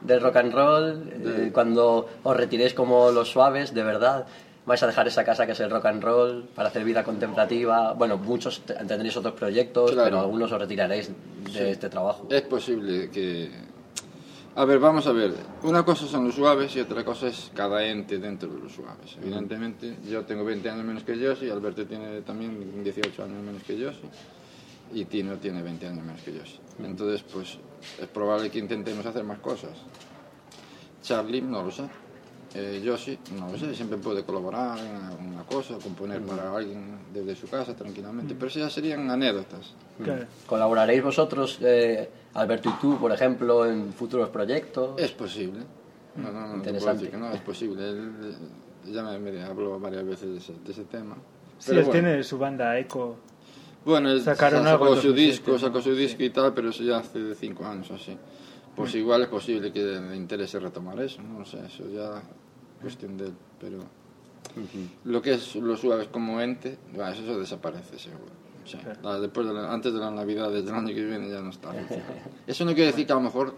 del 0.00 0.20
rock 0.20 0.36
and 0.36 0.52
roll. 0.54 1.10
Eh, 1.12 1.50
cuando 1.52 2.08
os 2.22 2.36
retiréis 2.36 2.72
como 2.74 3.10
los 3.10 3.28
suaves, 3.30 3.74
de 3.74 3.82
verdad, 3.82 4.26
vais 4.68 4.82
a 4.82 4.86
dejar 4.86 5.08
esa 5.08 5.24
casa 5.24 5.46
que 5.46 5.52
es 5.52 5.60
el 5.60 5.70
rock 5.70 5.86
and 5.86 6.02
roll 6.04 6.44
para 6.54 6.68
hacer 6.68 6.84
vida 6.84 7.02
contemplativa. 7.02 7.94
Bueno, 7.94 8.18
muchos 8.18 8.60
te- 8.60 8.74
tendréis 8.74 9.16
otros 9.16 9.34
proyectos, 9.34 9.90
Claro. 9.92 10.04
pero 10.04 10.20
algunos 10.20 10.52
os 10.52 10.60
retiraréis 10.60 11.08
de 11.08 11.50
Sí. 11.50 11.58
este 11.58 11.88
trabajo. 11.88 12.28
Es 12.30 12.42
posible 12.42 13.10
que... 13.10 13.50
A 14.56 14.64
ver, 14.64 14.78
vamos 14.80 15.06
a 15.06 15.12
ver. 15.12 15.32
Una 15.62 15.84
cosa 15.84 16.06
son 16.06 16.26
los 16.26 16.34
suaves 16.34 16.74
y 16.76 16.80
otra 16.80 17.04
cosa 17.04 17.28
es 17.28 17.50
cada 17.54 17.84
ente 17.84 18.18
dentro 18.18 18.48
de 18.52 18.58
los 18.60 18.72
suaves. 18.72 19.16
Evidentemente, 19.22 19.96
yo 20.08 20.24
tengo 20.24 20.44
20 20.44 20.68
años 20.68 20.84
menos 20.84 21.04
que 21.04 21.16
yo, 21.18 21.32
y 21.40 21.48
Alberto 21.48 21.86
tiene 21.86 22.20
también 22.22 22.82
18 22.84 23.22
años 23.24 23.42
menos 23.42 23.62
que 23.62 23.78
yo, 23.78 23.90
y 24.92 25.04
Tino 25.04 25.36
tiene 25.36 25.62
20 25.62 25.86
años 25.86 26.04
menos 26.04 26.20
que 26.22 26.32
yo. 26.34 26.40
Entonces, 26.84 27.22
pues 27.32 27.56
es 28.00 28.06
probable 28.08 28.50
que 28.50 28.58
intentemos 28.58 29.06
hacer 29.06 29.22
más 29.22 29.38
cosas. 29.38 29.70
Charlie, 31.02 31.40
no 31.40 31.62
lo 31.62 31.70
sé. 31.70 31.84
Eh, 32.54 32.80
Yoshi, 32.82 33.18
no 33.38 33.52
lo 33.52 33.58
sé, 33.58 33.74
siempre 33.74 33.98
puede 33.98 34.24
colaborar 34.24 34.78
en 34.78 34.96
alguna 34.96 35.42
cosa, 35.42 35.74
componer 35.82 36.22
para 36.22 36.50
alguien 36.56 36.98
desde 37.12 37.36
su 37.36 37.46
casa 37.46 37.76
tranquilamente, 37.76 38.34
pero 38.34 38.46
eso 38.46 38.58
ya 38.60 38.70
serían 38.70 39.10
anécdotas. 39.10 39.74
Claro. 40.02 40.24
¿Colaboraréis 40.46 41.02
vosotros, 41.02 41.58
eh, 41.60 42.08
Alberto 42.34 42.70
y 42.70 42.80
tú, 42.80 42.96
por 42.98 43.12
ejemplo, 43.12 43.66
en 43.66 43.92
futuros 43.92 44.30
proyectos? 44.30 44.98
Es 44.98 45.10
posible. 45.12 45.60
No, 46.16 46.32
no, 46.32 46.40
no, 46.40 46.46
no 46.48 46.54
Interesante. 46.56 47.04
decir 47.04 47.10
que 47.10 47.16
no, 47.18 47.30
es 47.32 47.40
posible. 47.42 47.88
Él, 47.90 48.12
eh, 48.22 48.92
ya 48.92 49.02
me, 49.02 49.18
me 49.18 49.42
habló 49.42 49.78
varias 49.78 50.06
veces 50.06 50.30
de 50.30 50.38
ese, 50.38 50.52
de 50.64 50.72
ese 50.72 50.84
tema. 50.84 51.16
Sí, 51.58 51.66
Pero 51.68 51.80
él 51.80 51.86
bueno. 51.86 52.00
tiene 52.00 52.24
su 52.24 52.38
banda 52.38 52.78
Eco. 52.78 53.16
Bueno, 53.84 54.10
él 54.10 54.22
Sacaron 54.22 54.64
sacó 54.64 54.84
algo 54.84 54.96
su 54.96 55.08
2007, 55.08 55.20
disco, 55.20 55.50
¿no? 55.52 55.58
sacó 55.58 55.80
su 55.82 55.94
disco 55.94 56.22
y 56.22 56.30
tal, 56.30 56.52
pero 56.54 56.70
eso 56.70 56.82
ya 56.82 56.98
hace 56.98 57.34
cinco 57.34 57.64
años 57.66 57.90
o 57.90 57.94
así. 57.94 58.16
Pues 58.78 58.94
igual 58.94 59.22
es 59.22 59.28
posible 59.28 59.72
que 59.72 59.80
le 59.82 60.16
interese 60.16 60.58
retomar 60.58 60.98
eso, 61.00 61.20
no 61.22 61.44
sé, 61.44 61.58
eso 61.66 61.88
ya 61.90 62.18
es 62.18 62.24
cuestión 62.80 63.16
de 63.16 63.26
él, 63.26 63.32
pero 63.60 63.78
lo 65.04 65.22
que 65.22 65.34
es 65.34 65.56
los 65.56 65.80
suaves 65.80 66.08
como 66.08 66.40
ente, 66.40 66.78
bah, 66.96 67.12
eso, 67.12 67.38
desaparece 67.38 67.98
seguro. 67.98 68.32
Sí. 68.64 68.78
La- 69.02 69.18
después 69.18 69.46
de 69.46 69.54
la- 69.54 69.72
antes 69.72 69.92
de 69.92 69.98
la 69.98 70.10
Navidad 70.10 70.50
del 70.50 70.68
año 70.68 70.88
que 70.88 71.04
viene 71.04 71.28
ya 71.30 71.40
no 71.40 71.50
está. 71.50 71.70
Eso 72.46 72.64
no 72.64 72.72
quiere 72.74 72.86
decir 72.90 73.06
que 73.06 73.12
a 73.12 73.16
lo 73.16 73.22
mejor, 73.22 73.54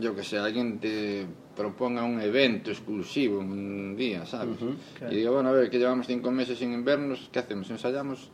yo 0.00 0.14
que 0.14 0.22
sé, 0.24 0.38
alguien 0.38 0.78
te 0.78 1.26
proponga 1.54 2.02
un 2.02 2.20
evento 2.20 2.70
exclusivo 2.70 3.38
un 3.40 3.94
día, 3.96 4.24
¿sabes? 4.26 4.56
claro. 4.98 5.12
Y 5.12 5.16
digo, 5.18 5.34
bueno, 5.34 5.50
a 5.50 5.52
ver, 5.52 5.70
que 5.70 5.78
llevamos 5.78 6.06
cinco 6.06 6.30
meses 6.30 6.58
sin 6.58 6.72
invernos, 6.72 7.28
¿qué 7.32 7.38
hacemos? 7.40 7.68
¿Ensayamos 7.70 8.30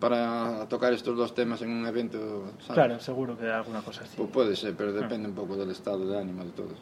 para 0.00 0.66
tocar 0.68 0.92
estos 0.92 1.16
dos 1.16 1.34
temas 1.34 1.62
en 1.62 1.70
un 1.70 1.86
evento? 1.86 2.44
¿sabes? 2.60 2.74
Claro, 2.74 3.00
seguro 3.00 3.36
que 3.38 3.50
alguna 3.50 3.80
cosa 3.82 4.02
así. 4.04 4.14
Pues 4.16 4.28
puede 4.30 4.56
ser, 4.56 4.74
pero 4.76 4.92
depende 4.92 5.28
un 5.28 5.34
poco 5.34 5.56
del 5.56 5.70
estado 5.70 6.06
de 6.06 6.18
ánimo 6.18 6.44
de 6.44 6.50
todos. 6.50 6.72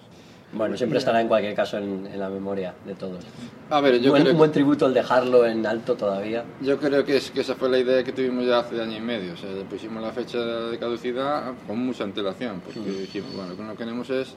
Bueno, 0.52 0.76
siempre 0.76 0.98
estará 1.00 1.20
en 1.20 1.26
cualquier 1.26 1.54
caso 1.54 1.78
en, 1.78 2.06
en 2.06 2.20
la 2.20 2.28
memoria 2.28 2.74
de 2.86 2.94
todos. 2.94 3.24
A 3.70 3.80
ver, 3.80 4.00
yo 4.00 4.10
Buen- 4.10 4.22
creo 4.22 4.34
un 4.34 4.38
buen 4.38 4.52
tributo 4.52 4.86
el 4.86 4.94
dejarlo 4.94 5.44
en 5.46 5.66
alto 5.66 5.96
todavía. 5.96 6.44
Yo 6.60 6.78
creo 6.78 7.04
que, 7.04 7.16
es, 7.16 7.30
que 7.32 7.40
esa 7.40 7.56
fue 7.56 7.68
la 7.68 7.78
idea 7.78 8.04
que 8.04 8.12
tuvimos 8.12 8.46
ya 8.46 8.60
hace 8.60 8.80
año 8.80 8.96
y 8.96 9.00
medio. 9.00 9.32
O 9.32 9.36
sea, 9.36 9.50
le 9.50 9.64
pusimos 9.64 10.00
la 10.00 10.12
fecha 10.12 10.38
de 10.38 10.78
caducidad 10.78 11.54
con 11.66 11.78
mucha 11.84 12.04
antelación, 12.04 12.60
porque 12.60 12.78
dijimos, 12.88 13.34
bueno, 13.34 13.50
lo 13.50 13.56
que 13.56 13.62
no 13.64 13.74
queremos 13.76 14.08
es 14.10 14.34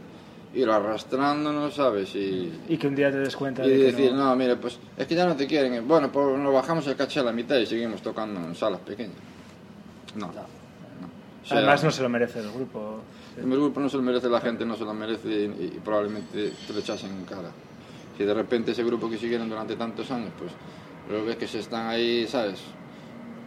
ir 0.57 0.69
arrastrándonos, 0.69 1.75
¿sabes? 1.75 2.15
Y, 2.15 2.51
Y 2.67 2.77
que 2.77 2.87
un 2.87 2.95
día 2.95 3.11
te 3.11 3.19
des 3.19 3.35
cuenta 3.35 3.65
y 3.65 3.69
de 3.69 3.77
decir, 3.91 4.11
no... 4.11 4.25
no, 4.25 4.35
mire, 4.35 4.55
pues 4.55 4.79
es 4.97 5.07
que 5.07 5.15
ya 5.15 5.25
no 5.25 5.35
te 5.35 5.45
quieren. 5.47 5.87
Bueno, 5.87 6.11
pues 6.11 6.37
nos 6.37 6.53
bajamos 6.53 6.87
el 6.87 6.95
caché 6.95 7.19
a 7.19 7.23
la 7.23 7.31
mitad 7.31 7.57
y 7.57 7.65
seguimos 7.65 8.01
tocando 8.01 8.39
en 8.39 8.55
salas 8.55 8.81
pequeñas. 8.81 9.15
No. 10.15 10.27
no. 10.27 10.31
O 10.33 11.45
sea, 11.45 11.57
Además 11.57 11.83
no 11.83 11.91
se 11.91 12.01
lo 12.01 12.09
merece 12.09 12.39
el 12.39 12.51
grupo. 12.51 13.01
El 13.37 13.49
grupo 13.49 13.79
no 13.79 13.87
se 13.87 13.97
lo 13.97 14.03
merece 14.03 14.29
la 14.29 14.41
gente, 14.41 14.65
no 14.65 14.75
se 14.75 14.83
lo 14.83 14.93
merece 14.93 15.29
y, 15.29 15.43
y 15.43 15.79
probablemente 15.83 16.51
te 16.65 16.73
lo 16.73 16.79
echasen 16.79 17.11
en 17.11 17.25
cara. 17.25 17.51
Si 18.17 18.23
de 18.25 18.33
repente 18.33 18.71
ese 18.71 18.83
grupo 18.83 19.09
que 19.09 19.17
siguieron 19.17 19.47
durante 19.47 19.75
tantos 19.75 20.09
años, 20.09 20.31
pues 20.37 20.51
lo 21.11 21.23
ves 21.23 21.35
que 21.35 21.47
se 21.47 21.59
están 21.59 21.87
ahí, 21.87 22.25
¿sabes? 22.25 22.59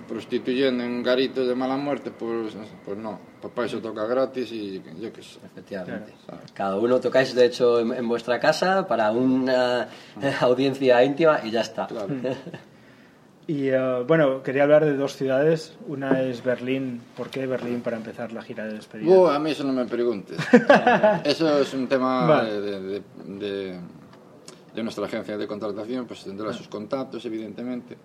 Prostituyendo 0.09 0.85
en 0.85 1.03
garitos 1.03 1.49
de 1.49 1.55
mala 1.57 1.77
muerte, 1.77 2.13
pues, 2.13 2.55
pues 2.85 2.97
no. 2.97 3.19
Papá 3.41 3.65
eso 3.65 3.79
toca 3.81 4.05
gratis 4.07 4.53
y 4.53 4.83
yo 5.01 5.13
qué 5.13 5.23
sé. 5.23 5.39
Efectivamente. 5.45 6.13
Claro. 6.27 6.43
Cada 6.53 6.77
uno 6.79 7.01
tocáis, 7.01 7.35
de 7.35 7.47
hecho, 7.47 7.81
en, 7.81 7.93
en 7.95 8.07
vuestra 8.09 8.39
casa 8.39 8.87
para 8.87 9.11
una 9.13 9.89
eh, 10.21 10.35
audiencia 10.41 11.03
íntima 11.05 11.41
y 11.45 11.51
ya 11.51 11.61
está. 11.63 11.87
Claro. 11.87 12.09
Y 13.47 13.67
eh, 13.69 14.05
bueno, 14.07 14.45
quería 14.45 14.63
hablar 14.63 14.85
de 14.85 14.95
dos 14.97 15.17
ciudades. 15.17 15.77
Una 15.89 16.23
es 16.23 16.45
Berlín. 16.45 17.01
¿Por 17.17 17.31
qué 17.31 17.47
Berlín 17.49 17.81
para 17.81 17.97
empezar 17.97 18.31
la 18.31 18.43
gira 18.43 18.65
de 18.65 18.75
despedida? 18.75 19.35
A 19.35 19.39
mí 19.41 19.51
eso 19.51 19.65
no 19.65 19.73
me 19.73 19.87
preguntes. 19.87 20.39
eso 21.25 21.59
es 21.59 21.75
un 21.75 21.89
tema 21.89 22.27
Vale. 22.27 22.61
de, 22.61 22.81
de- 22.81 23.03
de- 23.27 23.81
de 24.73 24.83
nuestra 24.85 25.07
agencia 25.07 25.37
de 25.37 25.49
contratación, 25.49 26.07
pues 26.07 26.23
tendrá 26.23 26.53
sus 26.53 26.69
contactos, 26.69 27.25
evidentemente. 27.25 27.97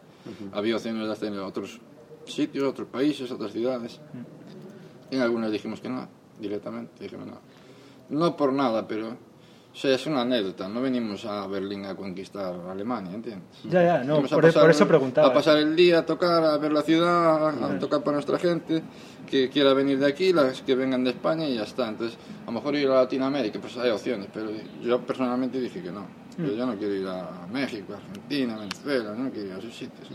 Había 0.51 0.77
opciones 0.77 1.05
de 1.05 1.13
hacer 1.13 1.27
en 1.31 1.37
otros 1.39 1.79
sitios, 2.25 2.63
otros 2.67 2.87
países, 2.87 3.29
otras 3.29 3.51
ciudades. 3.51 4.01
En 5.11 5.21
algunas 5.21 5.51
dijimos 5.51 5.79
que 5.81 5.89
no, 5.89 6.07
directamente. 6.39 7.03
Dijimos 7.03 7.27
no. 7.27 7.37
No 8.09 8.35
por 8.35 8.53
nada, 8.53 8.87
pero 8.87 9.09
o 9.09 9.77
sea, 9.77 9.93
es 9.93 10.05
una 10.07 10.21
anécdota. 10.21 10.69
No 10.69 10.81
venimos 10.81 11.25
a 11.25 11.45
Berlín 11.47 11.85
a 11.85 11.95
conquistar 11.95 12.53
Alemania, 12.69 13.13
¿entiendes? 13.13 13.43
Ya, 13.65 13.83
ya, 13.83 14.03
no, 14.03 14.21
por, 14.21 14.41
pasar 14.41 14.61
por 14.61 14.69
eso 14.69 14.83
un- 14.83 14.87
preguntaba. 14.87 15.27
A 15.27 15.33
pasar 15.33 15.57
el 15.57 15.75
día, 15.75 15.99
a 15.99 16.05
tocar, 16.05 16.43
a 16.43 16.57
ver 16.57 16.71
la 16.71 16.81
ciudad, 16.81 17.47
a, 17.47 17.65
a 17.75 17.79
tocar 17.79 18.01
para 18.01 18.13
nuestra 18.15 18.37
gente 18.39 18.81
que 19.29 19.49
quiera 19.49 19.73
venir 19.73 19.99
de 19.99 20.05
aquí, 20.05 20.31
las 20.31 20.61
que 20.61 20.75
vengan 20.75 21.03
de 21.03 21.09
España 21.09 21.45
y 21.47 21.55
ya 21.55 21.63
está. 21.63 21.89
Entonces, 21.89 22.17
a 22.43 22.45
lo 22.45 22.51
mejor 22.53 22.75
ir 22.75 22.87
a 22.87 22.95
Latinoamérica, 23.01 23.59
pues 23.59 23.75
hay 23.77 23.89
opciones, 23.89 24.27
pero 24.33 24.49
yo 24.81 25.01
personalmente 25.01 25.59
dije 25.59 25.81
que 25.81 25.91
no. 25.91 26.05
Mm. 26.37 26.45
Yo 26.57 26.65
no 26.65 26.75
quiero 26.77 26.93
ir 26.93 27.07
a 27.07 27.47
México, 27.51 27.93
Argentina, 27.95 28.57
Venezuela, 28.57 29.13
no 29.13 29.29
quiero 29.31 29.47
ir 29.47 29.53
a 29.55 29.57
esos 29.57 29.75
sitios. 29.75 30.07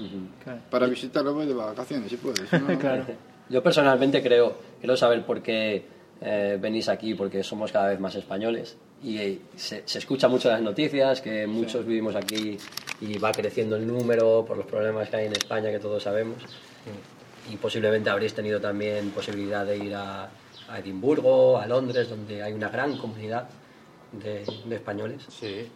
Claro. 0.44 0.60
Para 0.70 0.86
visitarlo 0.86 1.34
voy 1.34 1.46
de 1.46 1.54
vacaciones, 1.54 2.08
si 2.08 2.16
puedes. 2.16 2.50
no- 2.52 2.78
Claro. 2.78 3.04
Yo 3.50 3.62
personalmente 3.62 4.22
creo, 4.22 4.56
quiero 4.78 4.96
saber 4.96 5.26
por 5.26 5.42
qué 5.42 5.84
eh, 6.20 6.56
venís 6.60 6.88
aquí, 6.88 7.14
porque 7.14 7.42
somos 7.42 7.72
cada 7.72 7.88
vez 7.88 7.98
más 7.98 8.14
españoles 8.14 8.76
y 9.02 9.18
eh, 9.18 9.38
se, 9.56 9.82
se 9.86 9.98
escucha 9.98 10.28
mucho 10.28 10.48
en 10.48 10.54
las 10.54 10.62
noticias 10.62 11.20
que 11.20 11.46
muchos 11.46 11.84
vivimos 11.84 12.14
aquí 12.14 12.56
y 13.00 13.18
va 13.18 13.32
creciendo 13.32 13.76
el 13.76 13.86
número 13.86 14.44
por 14.46 14.56
los 14.56 14.66
problemas 14.66 15.08
que 15.08 15.16
hay 15.16 15.26
en 15.26 15.32
España 15.32 15.70
que 15.70 15.80
todos 15.80 16.02
sabemos. 16.02 16.36
Y 17.50 17.56
posiblemente 17.56 18.08
habréis 18.08 18.34
tenido 18.34 18.60
también 18.60 19.10
posibilidad 19.10 19.66
de 19.66 19.78
ir 19.78 19.94
a, 19.94 20.28
a 20.68 20.78
Edimburgo, 20.78 21.58
a 21.58 21.66
Londres, 21.66 22.08
donde 22.08 22.42
hay 22.42 22.52
una 22.52 22.68
gran 22.68 22.96
comunidad 22.98 23.48
de, 24.12 24.44
de 24.64 24.76
españoles. 24.76 25.24
Sí. 25.28 25.68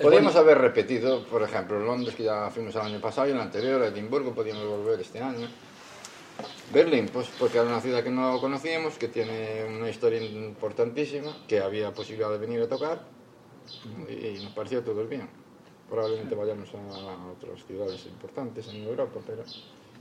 Podríamos 0.00 0.34
haber 0.36 0.58
repetido, 0.58 1.24
por 1.24 1.42
ejemplo, 1.42 1.78
Londres, 1.78 2.14
que 2.14 2.22
ya 2.22 2.48
fuimos 2.50 2.74
el 2.76 2.80
año 2.80 3.00
pasado, 3.00 3.28
y 3.28 3.32
el 3.32 3.40
anterior, 3.40 3.82
Edimburgo, 3.82 4.32
podíamos 4.32 4.64
volver 4.64 5.00
este 5.00 5.20
año. 5.20 5.48
Berlín, 6.72 7.08
pues 7.12 7.28
porque 7.38 7.58
era 7.58 7.66
una 7.66 7.80
ciudad 7.80 8.02
que 8.02 8.10
no 8.10 8.40
conocíamos, 8.40 8.94
que 8.94 9.08
tiene 9.08 9.64
una 9.64 9.90
historia 9.90 10.22
importantísima, 10.22 11.36
que 11.46 11.60
había 11.60 11.92
posibilidad 11.92 12.30
de 12.30 12.38
venir 12.38 12.62
a 12.62 12.68
tocar, 12.68 13.02
y 14.08 14.42
nos 14.42 14.52
pareció 14.52 14.82
todo 14.82 15.06
bien. 15.06 15.28
Probablemente 15.88 16.34
vayamos 16.34 16.70
a 16.74 17.30
otras 17.30 17.64
ciudades 17.66 18.06
importantes 18.06 18.68
en 18.68 18.84
Europa, 18.84 19.20
pero 19.26 19.42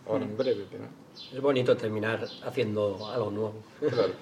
ahora 0.08 0.24
en 0.24 0.38
breve, 0.38 0.66
pero... 0.72 0.86
Es 1.34 1.42
bonito 1.42 1.76
terminar 1.76 2.26
haciendo 2.46 3.06
algo 3.12 3.32
nuevo. 3.32 3.56
Claro. 3.80 4.14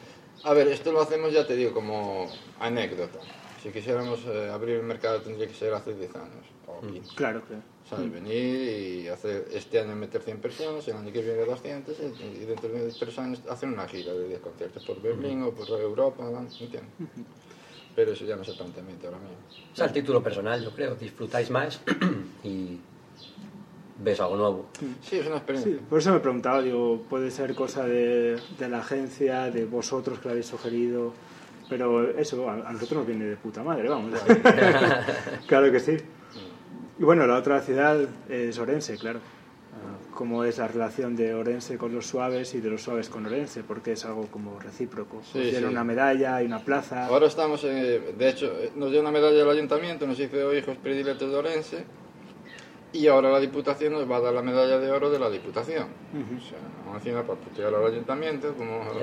A 0.44 0.54
ver, 0.54 0.70
esto 0.70 0.92
lo 0.92 1.02
hacemos, 1.02 1.32
ya 1.32 1.46
te 1.46 1.56
digo, 1.56 1.74
como 1.74 2.28
anécdota. 2.60 3.20
Si 3.62 3.70
quisiéramos 3.72 4.22
eh, 4.26 4.50
abrir 4.50 4.78
el 4.78 4.84
mercado 4.84 5.22
tendría 5.22 5.48
que 5.48 5.54
ser 5.54 5.74
hace 5.74 5.94
10 5.94 6.16
años 6.16 6.46
o 6.66 6.80
15. 6.80 7.16
Claro, 7.16 7.42
claro. 7.46 7.62
¿Sabes? 7.90 8.12
Venir 8.12 9.02
y 9.04 9.08
hacer 9.08 9.48
este 9.52 9.80
año 9.80 9.96
meter 9.96 10.22
100 10.22 10.38
personas, 10.40 10.88
el 10.88 10.96
año 10.98 11.12
que 11.12 11.22
viene 11.24 11.44
200 11.44 11.98
y 12.00 12.44
y 12.44 12.46
dentro 12.46 12.70
de 12.70 12.92
3 12.92 13.20
años 13.20 13.42
hacer 13.50 13.68
una 13.68 13.88
gira 13.88 14.14
de 14.14 14.28
10 14.28 14.40
conciertos 14.42 14.84
por 14.84 15.02
Berlín 15.02 15.42
o 15.42 15.52
por 15.52 15.68
Europa, 15.80 16.24
¿no? 16.24 16.40
¿entiendes? 16.42 16.84
Pero 17.96 18.12
eso 18.12 18.26
ya 18.26 18.36
no 18.36 18.44
es 18.44 18.50
el 18.50 18.56
planteamiento 18.56 19.08
ahora 19.08 19.18
mismo. 19.20 19.38
Es 19.74 19.82
el 19.82 19.92
título 19.92 20.22
personal, 20.22 20.64
yo 20.64 20.70
creo. 20.72 20.94
Disfrutáis 20.96 21.50
más 21.50 21.82
y 22.44 22.78
ves 23.98 24.20
algo 24.20 24.36
nuevo. 24.36 24.66
Sí, 25.02 25.18
es 25.18 25.26
una 25.26 25.38
experiencia. 25.38 25.74
Sí, 25.74 25.80
por 25.90 25.98
eso 26.00 26.14
me 26.14 26.20
preguntaba, 26.20 26.62
digo, 26.62 27.02
puede 27.10 27.32
ser 27.32 27.56
cosa 27.56 27.86
de, 27.88 28.40
de 28.60 28.70
la 28.70 28.80
agencia, 28.80 29.50
de 29.50 29.66
vosotros 29.66 30.20
que 30.20 30.26
lo 30.26 30.32
habéis 30.32 30.46
sugerido, 30.46 31.12
pero 31.68 32.10
eso 32.12 32.48
a, 32.50 32.54
a 32.54 32.72
nosotros 32.74 33.00
nos 33.00 33.08
viene 33.08 33.26
de 33.26 33.36
puta 33.36 33.64
madre, 33.64 33.90
vamos. 33.90 34.14
claro 35.48 35.72
que 35.72 35.80
sí. 35.80 35.98
Y 37.00 37.04
bueno, 37.04 37.26
la 37.26 37.38
otra 37.38 37.62
ciudad 37.62 37.98
es 38.30 38.60
Orense, 38.60 38.98
claro. 38.98 39.20
Ah, 39.20 40.14
¿Cómo 40.16 40.44
es 40.44 40.58
la 40.58 40.68
relación 40.68 41.16
de 41.16 41.34
Orense 41.34 41.78
con 41.78 41.94
los 41.96 42.06
suaves 42.08 42.54
y 42.56 42.60
de 42.60 42.70
los 42.70 42.82
suaves 42.82 43.08
con 43.10 43.26
Orense? 43.26 43.64
Porque 43.64 43.94
es 43.94 44.04
algo 44.06 44.28
como 44.28 44.60
recíproco. 44.60 45.22
Sí, 45.32 45.40
Os 45.40 45.46
dieron 45.46 45.70
sí. 45.70 45.74
una 45.76 45.84
medalla 45.86 46.42
y 46.44 46.46
una 46.46 46.60
plaza. 46.60 47.06
Ahora 47.08 47.28
estamos, 47.28 47.64
eh, 47.64 48.14
de 48.18 48.30
hecho, 48.30 48.48
eh, 48.60 48.72
nos 48.76 48.92
dio 48.92 49.00
una 49.00 49.12
medalla 49.12 49.42
al 49.44 49.50
ayuntamiento, 49.50 50.06
nos 50.08 50.20
hizo 50.20 50.54
hijos 50.54 50.76
predilectos 50.78 51.32
de 51.32 51.38
Orense, 51.38 51.84
y 52.92 53.06
ahora 53.08 53.32
la 53.32 53.40
Diputación 53.40 53.94
nos 53.94 54.10
va 54.10 54.18
a 54.18 54.22
dar 54.22 54.34
la 54.34 54.42
medalla 54.42 54.80
de 54.80 54.92
oro 54.92 55.10
de 55.12 55.20
la 55.20 55.30
Diputación. 55.30 55.84
O 56.12 56.42
sea, 56.42 56.58
no 56.86 56.96
encima 56.98 57.22
para 57.22 57.40
putear 57.40 57.74
al 57.74 57.86
ayuntamiento, 57.86 58.54
como 58.56 58.80
o 58.80 59.00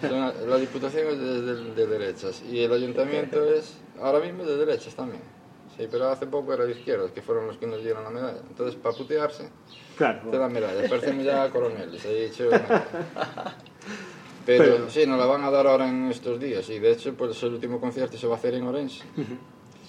sea, 0.00 0.32
la 0.46 0.56
Diputación 0.58 1.08
es 1.08 1.18
de, 1.18 1.40
de- 1.42 1.74
de 1.74 1.86
derechas 1.86 2.42
y 2.48 2.60
el 2.62 2.72
ayuntamiento 2.72 3.42
es 3.54 3.78
ahora 4.00 4.20
mismo 4.24 4.44
de 4.44 4.58
derechas 4.58 4.94
también. 4.94 5.22
Sí, 5.76 5.86
pero 5.90 6.08
hace 6.08 6.26
poco 6.26 6.54
era 6.54 6.64
de 6.64 6.72
izquierdas, 6.72 7.10
que 7.12 7.20
fueron 7.22 7.46
los 7.46 7.58
que 7.58 7.66
nos 7.66 7.82
dieron 7.82 8.02
la 8.04 8.10
medalla. 8.10 8.40
Entonces, 8.48 8.76
para 8.76 8.96
putearse, 8.96 9.48
Claro. 9.96 10.30
te 10.30 10.38
dan 10.38 10.52
medalla. 10.52 10.88
Parecemos 10.88 11.24
ya 11.24 11.50
coroneles, 11.52 12.04
he 12.04 12.24
dicho. 12.28 12.48
Pero, 14.46 14.64
Pero- 14.64 14.90
sí, 14.90 15.06
nos 15.06 15.18
la 15.18 15.26
van 15.26 15.42
a 15.44 15.50
dar 15.50 15.66
ahora 15.66 15.88
en 15.88 16.08
estos 16.10 16.38
días 16.38 16.68
y 16.70 16.78
de 16.78 16.92
hecho 16.92 17.12
pues 17.14 17.42
el 17.42 17.54
último 17.54 17.80
concierto 17.80 18.16
se 18.16 18.28
va 18.28 18.34
a 18.34 18.38
hacer 18.38 18.54
en 18.54 18.64
Orense 18.64 19.02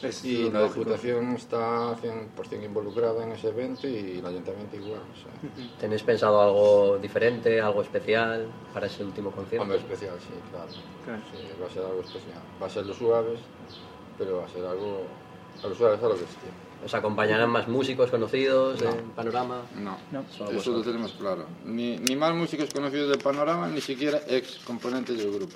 Es 0.01 0.25
y 0.25 0.49
la 0.49 0.61
lógico. 0.61 0.79
Diputación 0.79 1.33
está 1.35 1.95
100% 1.95 2.65
involucrada 2.65 3.23
en 3.23 3.33
ese 3.33 3.49
evento 3.49 3.87
y 3.87 4.17
el 4.17 4.25
Ayuntamiento 4.25 4.75
igual. 4.75 5.01
O 5.01 5.15
sea, 5.15 5.31
¿Tenéis 5.79 6.01
pensado 6.01 6.41
algo 6.41 6.97
diferente, 6.97 7.61
algo 7.61 7.83
especial 7.83 8.47
para 8.73 8.87
ese 8.87 9.03
último 9.03 9.29
concierto? 9.31 9.61
hombre 9.61 9.77
especial, 9.77 10.15
sí, 10.19 10.33
claro. 10.51 10.69
Claro. 11.05 11.21
Sí, 11.29 11.61
va 11.61 11.67
a 11.67 11.69
ser 11.69 11.83
algo 11.83 12.01
especial. 12.01 12.39
Va 12.59 12.65
a 12.65 12.69
ser 12.71 12.85
los 12.87 12.97
suaves, 12.97 13.39
pero 14.17 14.37
va 14.37 14.45
a 14.45 14.49
ser 14.49 14.65
algo 14.65 15.03
a 15.63 15.67
los 15.67 15.77
suaves 15.77 15.99
a 15.99 16.03
lo 16.03 16.09
bestia. 16.11 16.49
¿Os 16.85 16.93
acompañarán 16.93 17.49
más 17.49 17.67
músicos 17.67 18.09
conocidos 18.11 18.81
No. 18.81 18.91
del 18.91 19.01
panorama? 19.05 19.61
No, 19.75 19.97
No. 20.11 20.23
Eso 20.51 20.71
lo 20.71 20.81
tenemos 20.83 21.11
claro. 21.13 21.45
Ni, 21.65 21.97
ni 21.97 22.15
más 22.15 22.33
músicos 22.35 22.69
conocidos 22.73 23.09
del 23.09 23.17
panorama, 23.19 23.67
ni 23.67 23.81
siquiera 23.81 24.19
ex 24.27 24.59
componentes 24.59 25.17
del 25.17 25.31
grupo. 25.31 25.55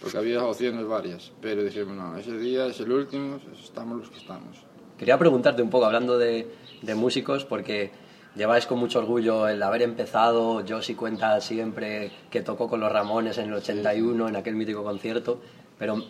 Porque 0.00 0.18
había 0.18 0.44
opciones 0.44 0.86
varias, 0.86 1.32
pero 1.40 1.62
dijimos, 1.64 1.96
no, 1.96 2.16
ese 2.16 2.36
día 2.38 2.66
es 2.66 2.78
el 2.80 2.92
último, 2.92 3.40
estamos 3.62 3.98
los 3.98 4.10
que 4.10 4.18
estamos. 4.18 4.58
Quería 4.98 5.18
preguntarte 5.18 5.62
un 5.62 5.70
poco, 5.70 5.86
hablando 5.86 6.18
de, 6.18 6.46
de 6.82 6.94
músicos, 6.94 7.44
porque 7.44 7.90
lleváis 8.36 8.66
con 8.66 8.78
mucho 8.78 8.98
orgullo 8.98 9.48
el 9.48 9.62
haber 9.62 9.82
empezado. 9.82 10.62
Josie 10.68 10.94
cuenta 10.94 11.40
siempre 11.40 12.12
que 12.30 12.42
tocó 12.42 12.68
con 12.68 12.80
los 12.80 12.92
Ramones 12.92 13.38
en 13.38 13.46
el 13.48 13.54
81, 13.54 14.28
en 14.28 14.36
aquel 14.36 14.54
mítico 14.56 14.84
concierto. 14.84 15.40
Pero, 15.78 16.04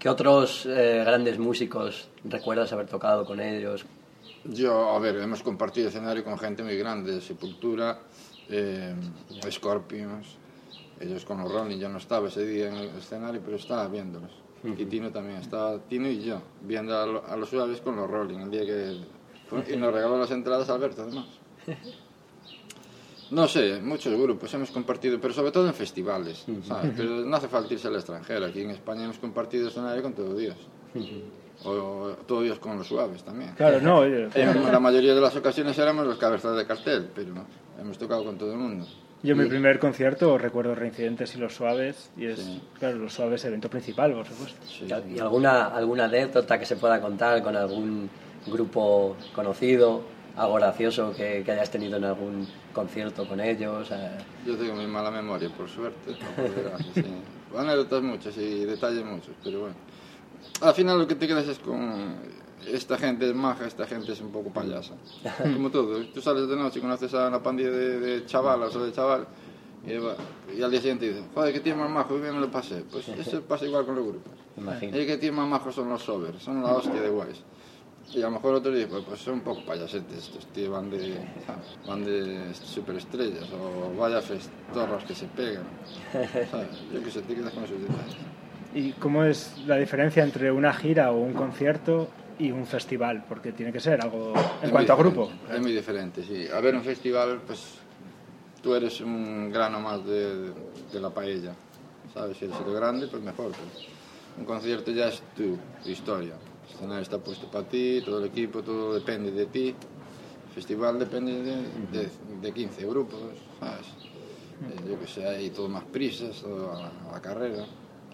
¿qué 0.00 0.08
otros 0.08 0.66
eh, 0.66 1.02
grandes 1.04 1.38
músicos 1.38 2.08
recuerdas 2.24 2.72
haber 2.72 2.86
tocado 2.86 3.24
con 3.24 3.38
ellos? 3.38 3.84
Yo, 4.44 4.90
a 4.90 4.98
ver, 4.98 5.16
hemos 5.16 5.42
compartido 5.42 5.88
escenario 5.88 6.24
con 6.24 6.38
gente 6.38 6.62
muy 6.64 6.76
grande, 6.76 7.20
Sepultura, 7.20 7.98
eh, 8.48 8.94
Scorpions, 9.50 10.26
ellos 10.98 11.24
con 11.24 11.38
los 11.42 11.52
Rolling, 11.52 11.78
yo 11.78 11.88
no 11.88 11.98
estaba 11.98 12.28
ese 12.28 12.44
día 12.46 12.68
en 12.68 12.74
el 12.78 12.88
escenario, 12.98 13.40
pero 13.44 13.56
estaba 13.56 13.86
viéndolos. 13.88 14.30
Y 14.64 14.84
Tino 14.86 15.10
también, 15.10 15.38
estaba 15.38 15.78
Tino 15.88 16.08
y 16.08 16.22
yo, 16.22 16.40
viendo 16.62 16.98
a, 16.98 17.06
lo- 17.06 17.26
a 17.26 17.36
los 17.36 17.48
suaves 17.48 17.80
con 17.80 17.96
los 17.96 18.10
Rolling, 18.10 18.38
el 18.40 18.50
día 18.50 18.66
que... 18.66 18.96
fue- 19.46 19.64
y 19.72 19.76
nos 19.76 19.92
regaló 19.92 20.18
las 20.18 20.30
entradas 20.30 20.68
Alberto, 20.70 21.02
además. 21.02 21.26
No 23.30 23.46
sé, 23.46 23.80
muchos 23.80 24.12
grupos 24.20 24.52
hemos 24.54 24.70
compartido, 24.70 25.20
pero 25.20 25.32
sobre 25.32 25.52
todo 25.52 25.66
en 25.68 25.74
festivales, 25.74 26.44
¿sabes? 26.66 26.92
Pero 26.96 27.10
no 27.24 27.36
hace 27.36 27.48
falta 27.48 27.72
irse 27.74 27.88
al 27.88 27.94
extranjero, 27.94 28.46
aquí 28.46 28.62
en 28.62 28.70
España 28.70 29.04
hemos 29.04 29.18
compartido 29.18 29.68
escenario 29.68 30.02
con 30.02 30.12
todo 30.14 30.34
Dios. 30.36 30.56
O 31.64 32.16
todo 32.26 32.42
Dios 32.42 32.58
con 32.58 32.78
los 32.78 32.86
suaves 32.86 33.22
también. 33.22 33.52
Claro, 33.54 33.80
no, 33.80 33.98
oye, 33.98 34.28
En 34.34 34.72
la 34.72 34.80
mayoría 34.80 35.14
de 35.14 35.20
las 35.20 35.36
ocasiones 35.36 35.78
éramos 35.78 36.06
los 36.06 36.16
cabezas 36.16 36.56
de 36.56 36.66
cartel, 36.66 37.08
pero 37.14 37.32
hemos 37.80 37.98
tocado 37.98 38.24
con 38.24 38.36
todo 38.38 38.52
el 38.52 38.58
mundo. 38.58 38.86
Yo 39.22 39.36
mi 39.36 39.44
primer 39.46 39.78
concierto 39.78 40.38
recuerdo 40.38 40.74
Reincidentes 40.74 41.34
y 41.36 41.38
Los 41.38 41.54
Suaves, 41.54 42.10
y 42.16 42.24
es, 42.24 42.38
Sí. 42.40 42.60
claro, 42.78 42.96
Los 42.96 43.12
Suaves 43.12 43.44
evento 43.44 43.68
principal, 43.68 44.14
por 44.14 44.26
supuesto. 44.26 44.66
Sí. 44.66 44.86
¿Y 45.14 45.18
alguna, 45.18 45.66
alguna 45.66 46.06
anécdota 46.06 46.58
que 46.58 46.64
se 46.64 46.76
pueda 46.76 46.98
contar 47.02 47.42
con 47.42 47.54
algún 47.54 48.08
grupo 48.46 49.16
conocido? 49.34 50.00
Algo 50.36 50.54
gracioso 50.54 51.12
que, 51.14 51.42
que 51.44 51.52
hayas 51.52 51.70
tenido 51.70 51.96
en 51.96 52.04
algún 52.04 52.46
concierto 52.72 53.26
con 53.26 53.40
ellos. 53.40 53.88
eh, 53.90 54.10
Yo 54.46 54.56
tengo 54.56 54.74
muy 54.74 54.86
mala 54.86 55.10
memoria, 55.10 55.48
por 55.50 55.68
suerte. 55.68 56.14
desgracia, 56.36 56.86
sí. 56.94 57.02
Anécdotas 57.56 58.02
muchas 58.02 58.36
y 58.36 58.64
detalles 58.64 59.04
muchos, 59.04 59.34
pero 59.42 59.60
bueno. 59.60 59.74
Al 60.62 60.74
final 60.74 60.98
lo 60.98 61.06
que 61.06 61.14
te 61.16 61.26
quedas 61.26 61.48
es 61.48 61.58
con 61.58 62.16
esta 62.72 62.96
gente 62.96 63.28
es 63.28 63.34
maja, 63.34 63.66
esta 63.66 63.86
gente 63.86 64.12
es 64.12 64.20
un 64.20 64.30
poco 64.30 64.50
payasa. 64.50 64.94
Como 65.42 65.70
todo, 65.70 65.98
tú 66.14 66.20
sales 66.22 66.48
de 66.48 66.56
noche 66.56 66.78
y 66.78 66.82
conoces 66.82 67.12
a 67.14 67.28
una 67.28 67.42
pandilla 67.42 67.70
de, 67.70 67.98
de 67.98 68.26
chavalas 68.26 68.74
o 68.76 68.84
de 68.84 68.92
chaval 68.92 69.26
y, 69.86 69.96
va- 69.98 70.14
y 70.56 70.62
al 70.62 70.70
día 70.70 70.80
siguiente 70.80 71.08
dices, 71.08 71.24
joder, 71.34 71.52
qué 71.52 71.60
tío 71.60 71.74
más 71.76 71.90
majo, 71.90 72.14
hoy 72.14 72.20
bien 72.20 72.34
me 72.34 72.40
lo 72.40 72.50
pasé. 72.50 72.84
Pues 72.90 73.08
eso 73.18 73.42
pasa 73.42 73.64
igual 73.66 73.84
con 73.84 73.96
los 73.96 74.06
grupos. 74.06 74.32
imagino. 74.56 74.96
Y 74.98 75.06
que 75.18 75.32
más 75.32 75.48
majo 75.48 75.72
son 75.72 75.88
los 75.88 76.02
sobers, 76.02 76.42
son 76.42 76.62
la 76.62 76.72
hostia 76.74 77.00
de 77.00 77.08
guays. 77.08 77.42
Y 78.12 78.18
a 78.18 78.24
lo 78.26 78.32
mejor 78.32 78.54
otros 78.54 78.74
dicen, 78.74 78.90
pues, 78.90 79.04
pues 79.04 79.20
son 79.20 79.34
un 79.34 79.40
poco 79.40 79.60
payasetes 79.64 80.18
estos, 80.18 80.46
tío, 80.46 80.72
van 80.72 80.90
de, 80.90 81.14
van 81.86 82.04
de 82.04 82.52
superestrellas 82.54 83.46
o 83.52 83.94
vaya 83.96 84.20
festorras 84.20 85.04
que 85.04 85.14
se 85.14 85.26
pegan. 85.26 85.62
¿sabes? 86.12 86.68
Yo 86.92 87.02
qué 87.02 87.10
sé, 87.10 87.22
te 87.22 87.34
quedas 87.34 87.52
con 87.52 87.64
esos 87.64 87.80
detalles. 87.80 88.16
¿Y 88.74 88.92
cómo 88.92 89.24
es 89.24 89.58
la 89.66 89.76
diferencia 89.76 90.22
entre 90.22 90.50
una 90.52 90.72
gira 90.72 91.10
o 91.12 91.18
un 91.18 91.32
concierto 91.34 92.08
y 92.38 92.50
un 92.50 92.66
festival? 92.66 93.24
Porque 93.28 93.52
tiene 93.52 93.72
que 93.72 93.80
ser 93.80 94.00
algo 94.00 94.32
en 94.60 94.66
Es 94.66 94.70
cuanto 94.70 94.92
a 94.92 94.96
grupo. 94.96 95.30
Es 95.52 95.60
muy 95.60 95.72
diferente, 95.72 96.22
sí. 96.22 96.46
A 96.52 96.60
ver, 96.60 96.74
un 96.74 96.82
festival, 96.82 97.40
pues 97.46 97.78
tú 98.62 98.74
eres 98.74 99.00
un 99.00 99.50
grano 99.52 99.80
más 99.80 100.04
de, 100.04 100.52
de 100.92 101.00
la 101.00 101.10
paella. 101.10 101.52
¿Sabes? 102.14 102.36
Si 102.38 102.44
eres 102.44 102.56
el 102.66 102.72
grande, 102.74 103.06
pues 103.08 103.22
mejor. 103.22 103.52
pues. 103.52 103.86
Un 104.38 104.44
concierto 104.44 104.90
ya 104.92 105.08
es 105.08 105.22
tu 105.36 105.56
historia. 105.88 106.34
El 106.70 106.76
escenario 106.76 107.02
está 107.02 107.18
puesto 107.18 107.46
para 107.46 107.68
ti, 107.68 108.00
todo 108.04 108.18
el 108.20 108.26
equipo, 108.26 108.62
todo 108.62 108.94
depende 108.94 109.30
de 109.32 109.46
ti. 109.46 109.68
El 109.68 110.54
festival 110.54 110.98
depende 110.98 111.42
de, 111.42 111.56
de, 111.92 112.10
de 112.40 112.52
15 112.52 112.86
grupos, 112.86 113.18
¿sabes? 113.58 113.86
Eh, 114.62 114.88
Yo 114.90 114.98
que 114.98 115.06
sé, 115.06 115.26
hay 115.26 115.50
todo 115.50 115.68
más 115.68 115.84
prisas, 115.84 116.40
todo 116.40 116.72
a 116.72 116.74
la, 116.78 117.10
a 117.10 117.12
la 117.12 117.20
carrera. 117.20 117.64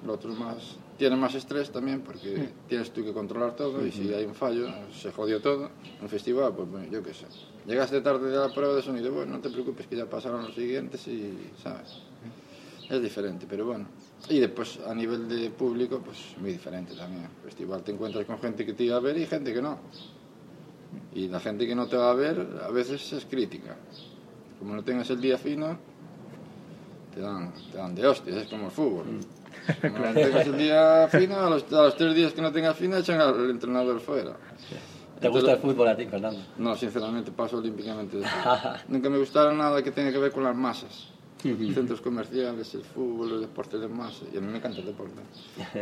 Lo 0.05 0.13
otro 0.13 0.35
más, 0.35 0.77
tiene 0.99 1.17
más 1.17 1.35
estrés 1.35 1.71
también 1.71 2.03
porque 2.03 2.51
tienes 2.69 2.91
tú 2.93 3.03
que 3.03 3.13
controlar 3.13 3.57
todo 3.57 3.85
y 3.87 3.91
si 3.91 4.13
hay 4.13 4.25
un 4.27 4.35
fallo, 4.35 4.69
se 4.93 5.11
jodió 5.11 5.41
todo. 5.41 5.71
Un 6.03 6.09
festival, 6.09 6.53
pues 6.55 6.71
bueno, 6.71 6.87
yo 6.91 7.03
qué 7.03 7.15
sé. 7.15 7.25
Llegaste 7.67 8.01
tarde 8.03 8.31
de 8.31 8.37
la 8.37 8.53
prueba 8.53 8.75
de 8.75 8.83
sonido, 8.83 9.11
bueno, 9.13 9.33
no 9.37 9.41
te 9.41 9.49
preocupes 9.49 9.87
que 9.87 9.97
ya 9.97 10.07
pasaron 10.07 10.45
los 10.45 10.55
siguientes 10.55 11.07
y, 11.09 11.35
¿sabes? 11.63 11.99
Es 12.91 13.03
diferente, 13.03 13.47
pero 13.49 13.65
bueno. 13.67 13.87
Y 14.29 14.41
después 14.41 14.81
a 14.87 14.95
nivel 14.95 15.29
de 15.29 15.51
público, 15.51 16.01
pues 16.05 16.35
muy 16.39 16.53
diferente 16.53 16.95
también. 16.95 17.29
Festival 17.45 17.83
te 17.83 17.93
encuentras 17.93 18.25
con 18.27 18.39
gente 18.39 18.67
que 18.67 18.73
te 18.73 18.91
va 18.91 18.97
a 18.97 19.01
ver 19.01 19.17
y 19.19 19.27
gente 19.27 19.55
que 19.55 19.63
no. 19.63 19.79
Y 21.15 21.29
la 21.29 21.41
gente 21.41 21.67
que 21.67 21.75
no 21.75 21.87
te 21.87 21.97
va 21.97 22.11
a 22.11 22.15
ver 22.15 22.61
a 22.65 22.69
veces 22.71 23.13
es 23.13 23.25
crítica. 23.25 23.77
Como 24.59 24.75
no 24.75 24.83
tengas 24.83 25.09
el 25.11 25.21
día 25.21 25.39
fino, 25.39 25.79
te 27.15 27.21
dan, 27.21 27.53
te 27.71 27.79
dan 27.79 27.95
de 27.95 28.07
hostias, 28.07 28.37
es 28.37 28.49
como 28.49 28.67
el 28.67 28.71
fútbol. 28.71 29.05
Como 29.81 29.99
no 29.99 30.13
tengas 30.15 30.47
el 30.47 30.59
día 30.59 31.09
fino, 31.09 31.37
a 31.37 31.51
los, 31.51 31.73
a 31.73 31.83
los 31.83 31.97
tres 31.97 32.15
días 32.15 32.33
que 32.33 32.43
no 32.43 32.53
tengas 32.53 32.77
fino 32.77 32.97
echan 32.97 33.21
al 33.21 33.49
entrenador 33.51 34.01
fuera. 34.01 34.37
¿Te 35.21 35.29
gusta 35.29 35.53
el 35.53 35.59
fútbol 35.59 35.89
a 35.89 35.97
ti, 35.97 36.07
Fernando? 36.07 36.41
No, 36.59 36.77
sinceramente 36.77 37.31
paso 37.33 37.59
olímpicamente. 37.59 38.19
Nunca 38.89 39.09
me 39.09 39.19
gustaron 39.19 39.57
nada 39.57 39.83
que 39.83 39.91
tenga 39.91 40.13
que 40.13 40.19
ver 40.19 40.33
con 40.33 40.45
las 40.45 40.55
masas. 40.55 41.09
Centros 41.75 42.01
comerciales, 42.01 42.75
el 42.75 42.83
fútbol, 42.83 43.35
el 43.35 43.41
deporte 43.43 43.79
de 43.79 43.89
masa. 43.89 44.25
Y 44.33 44.39
a 44.39 44.41
mí 44.41 44.47
me 44.49 44.59
encanta 44.59 44.79
el 44.81 44.87
deporte. 44.87 45.15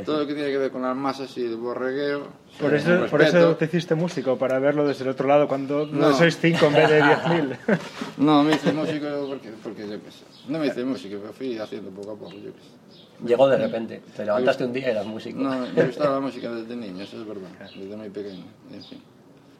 Todo 0.04 0.20
lo 0.20 0.26
que 0.26 0.34
tiene 0.34 0.50
que 0.50 0.58
ver 0.58 0.70
con 0.70 0.82
las 0.82 0.96
masas 0.96 1.36
y 1.38 1.44
el 1.44 1.56
borregueo. 1.56 2.26
Por 2.60 2.74
eh, 2.74 2.78
eso, 2.78 3.06
por 3.10 3.22
eso 3.22 3.56
te 3.56 3.64
hiciste 3.66 3.94
músico, 3.94 4.36
para 4.36 4.58
verlo 4.58 4.86
desde 4.86 5.04
el 5.04 5.10
otro 5.10 5.26
lado 5.28 5.48
cuando 5.48 5.86
no, 5.86 6.10
No. 6.10 6.12
sois 6.14 6.38
cinco 6.38 6.66
en 6.66 6.74
vez 6.74 6.88
de 6.90 7.02
diez 7.02 7.28
mil. 7.28 7.56
No, 8.18 8.42
me 8.42 8.54
hice 8.54 8.72
músico 8.72 9.06
porque, 9.28 9.50
porque 9.62 9.88
yo 9.88 10.02
qué 10.02 10.10
sé. 10.10 10.24
No 10.48 10.58
me 10.58 10.66
hice 10.66 10.84
músico, 10.84 11.18
pero 11.20 11.32
fui 11.32 11.58
haciendo 11.58 11.90
poco 11.90 12.12
a 12.12 12.16
poco, 12.16 12.32
yo 12.32 12.52
qué 12.52 12.60
sé. 12.60 13.26
Llegó 13.26 13.48
de 13.48 13.56
repente. 13.56 14.02
Te 14.16 14.24
levantaste 14.24 14.64
un 14.64 14.72
día 14.72 14.88
y 14.88 14.90
eras 14.90 15.06
músico. 15.06 15.38
No, 15.40 15.66
me 15.74 15.82
gustaba 15.86 16.14
la 16.16 16.20
música 16.20 16.50
desde 16.50 16.76
niño, 16.76 17.02
eso 17.02 17.20
es 17.20 17.26
verdad. 17.26 17.48
Desde 17.60 17.96
muy 17.96 18.10
pequeño, 18.10 18.44
en 18.72 18.82
fin. 18.82 19.00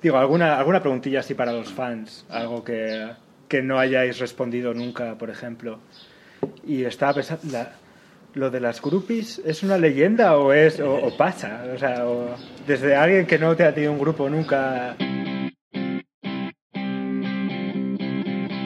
Digo, 0.03 0.19
¿alguna, 0.19 0.59
alguna 0.59 0.81
preguntilla 0.81 1.21
así 1.21 1.35
para 1.35 1.53
los 1.53 1.69
fans, 1.73 2.27
algo 2.29 2.63
que, 2.63 3.11
que 3.55 3.63
no 3.63 3.79
hayáis 3.79 4.19
respondido 4.19 4.75
nunca, 4.75 5.17
por 5.17 5.31
ejemplo. 5.31 5.79
Y 6.67 6.83
estaba 6.83 7.15
pensando, 7.15 7.53
la- 7.53 7.77
¿lo 8.35 8.51
de 8.51 8.59
las 8.59 8.83
groupies 8.83 9.41
es 9.45 9.63
una 9.63 9.79
leyenda 9.79 10.37
o 10.39 10.53
es 10.53 10.81
o, 10.81 11.17
pasa? 11.17 11.65
O 11.73 11.79
sea, 11.79 12.05
desde 12.67 12.97
alguien 12.97 13.27
que 13.29 13.39
no 13.39 13.55
te 13.55 13.63
ha 13.63 13.73
tenido 13.73 13.93
un 13.93 14.01
grupo 14.01 14.29
nunca... 14.29 14.97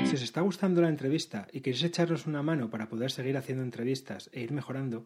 Si 0.06 0.14
os 0.14 0.22
está 0.22 0.40
gustando 0.40 0.80
la 0.80 0.88
entrevista 0.88 1.46
y 1.52 1.60
queréis 1.60 1.84
echarnos 1.84 2.26
una 2.26 2.42
mano 2.42 2.70
para 2.70 2.88
poder 2.88 3.10
seguir 3.10 3.36
haciendo 3.36 3.62
entrevistas 3.62 4.30
e 4.32 4.40
ir 4.40 4.52
mejorando, 4.52 5.04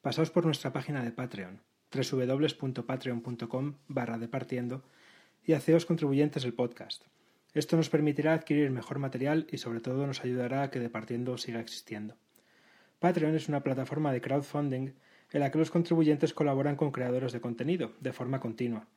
pasaos 0.00 0.30
por 0.30 0.44
nuestra 0.46 0.72
página 0.72 1.02
de 1.02 1.10
Patreon, 1.10 1.58
www.patreon.com 1.92 3.74
barra 3.88 4.16
departiendo 4.18 4.84
y 5.44 5.54
haceos 5.54 5.86
contribuyentes 5.86 6.44
del 6.44 6.54
podcast. 6.54 7.02
Esto 7.54 7.76
nos 7.76 7.88
permitirá 7.88 8.34
adquirir 8.34 8.70
mejor 8.70 8.98
material 8.98 9.46
y 9.50 9.58
sobre 9.58 9.80
todo 9.80 10.06
nos 10.06 10.24
ayudará 10.24 10.64
a 10.64 10.70
que 10.70 10.80
Departiendo 10.80 11.38
siga 11.38 11.60
existiendo. 11.60 12.16
Patreon 12.98 13.36
es 13.36 13.48
una 13.48 13.62
plataforma 13.62 14.12
de 14.12 14.20
crowdfunding 14.20 14.92
en 15.32 15.40
la 15.40 15.50
que 15.50 15.58
los 15.58 15.70
contribuyentes 15.70 16.34
colaboran 16.34 16.74
con 16.74 16.90
creadores 16.90 17.32
de 17.32 17.40
contenido 17.40 17.92
de 18.00 18.12
forma 18.12 18.40
continua. 18.40 18.88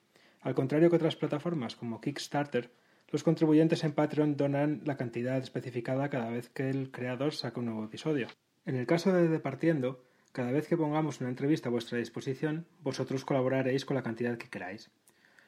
Al 0.41 0.55
contrario 0.55 0.89
que 0.89 0.95
otras 0.95 1.15
plataformas 1.15 1.75
como 1.75 2.01
Kickstarter, 2.01 2.71
los 3.09 3.23
contribuyentes 3.23 3.83
en 3.83 3.93
Patreon 3.93 4.35
donan 4.35 4.81
la 4.85 4.97
cantidad 4.97 5.37
especificada 5.37 6.09
cada 6.09 6.29
vez 6.29 6.49
que 6.49 6.69
el 6.69 6.91
creador 6.91 7.33
saca 7.33 7.59
un 7.59 7.67
nuevo 7.67 7.85
episodio. 7.85 8.27
En 8.65 8.75
el 8.75 8.87
caso 8.87 9.13
de 9.13 9.27
Departiendo, 9.27 10.03
cada 10.31 10.51
vez 10.51 10.67
que 10.67 10.77
pongamos 10.77 11.21
una 11.21 11.29
entrevista 11.29 11.69
a 11.69 11.71
vuestra 11.71 11.97
disposición, 11.97 12.65
vosotros 12.81 13.23
colaboraréis 13.23 13.85
con 13.85 13.95
la 13.95 14.03
cantidad 14.03 14.37
que 14.37 14.49
queráis. 14.49 14.91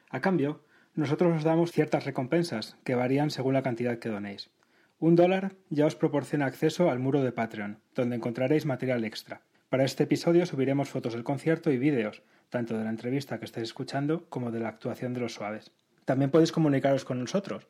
A 0.08 0.20
cambio, 0.20 0.64
nosotros 1.00 1.34
os 1.34 1.44
damos 1.44 1.72
ciertas 1.72 2.04
recompensas 2.04 2.76
que 2.84 2.94
varían 2.94 3.30
según 3.30 3.54
la 3.54 3.62
cantidad 3.62 3.98
que 3.98 4.10
donéis. 4.10 4.50
Un 4.98 5.16
dólar 5.16 5.54
ya 5.70 5.86
os 5.86 5.96
proporciona 5.96 6.44
acceso 6.44 6.90
al 6.90 6.98
muro 6.98 7.22
de 7.22 7.32
Patreon, 7.32 7.80
donde 7.94 8.16
encontraréis 8.16 8.66
material 8.66 9.04
extra. 9.04 9.40
Para 9.70 9.84
este 9.84 10.04
episodio 10.04 10.44
subiremos 10.44 10.90
fotos 10.90 11.14
del 11.14 11.24
concierto 11.24 11.70
y 11.70 11.78
vídeos, 11.78 12.22
tanto 12.50 12.76
de 12.76 12.84
la 12.84 12.90
entrevista 12.90 13.38
que 13.38 13.46
estáis 13.46 13.68
escuchando 13.68 14.28
como 14.28 14.50
de 14.50 14.60
la 14.60 14.68
actuación 14.68 15.14
de 15.14 15.20
los 15.20 15.32
suaves. 15.32 15.72
También 16.04 16.30
podéis 16.30 16.52
comunicaros 16.52 17.06
con 17.06 17.18
nosotros. 17.18 17.66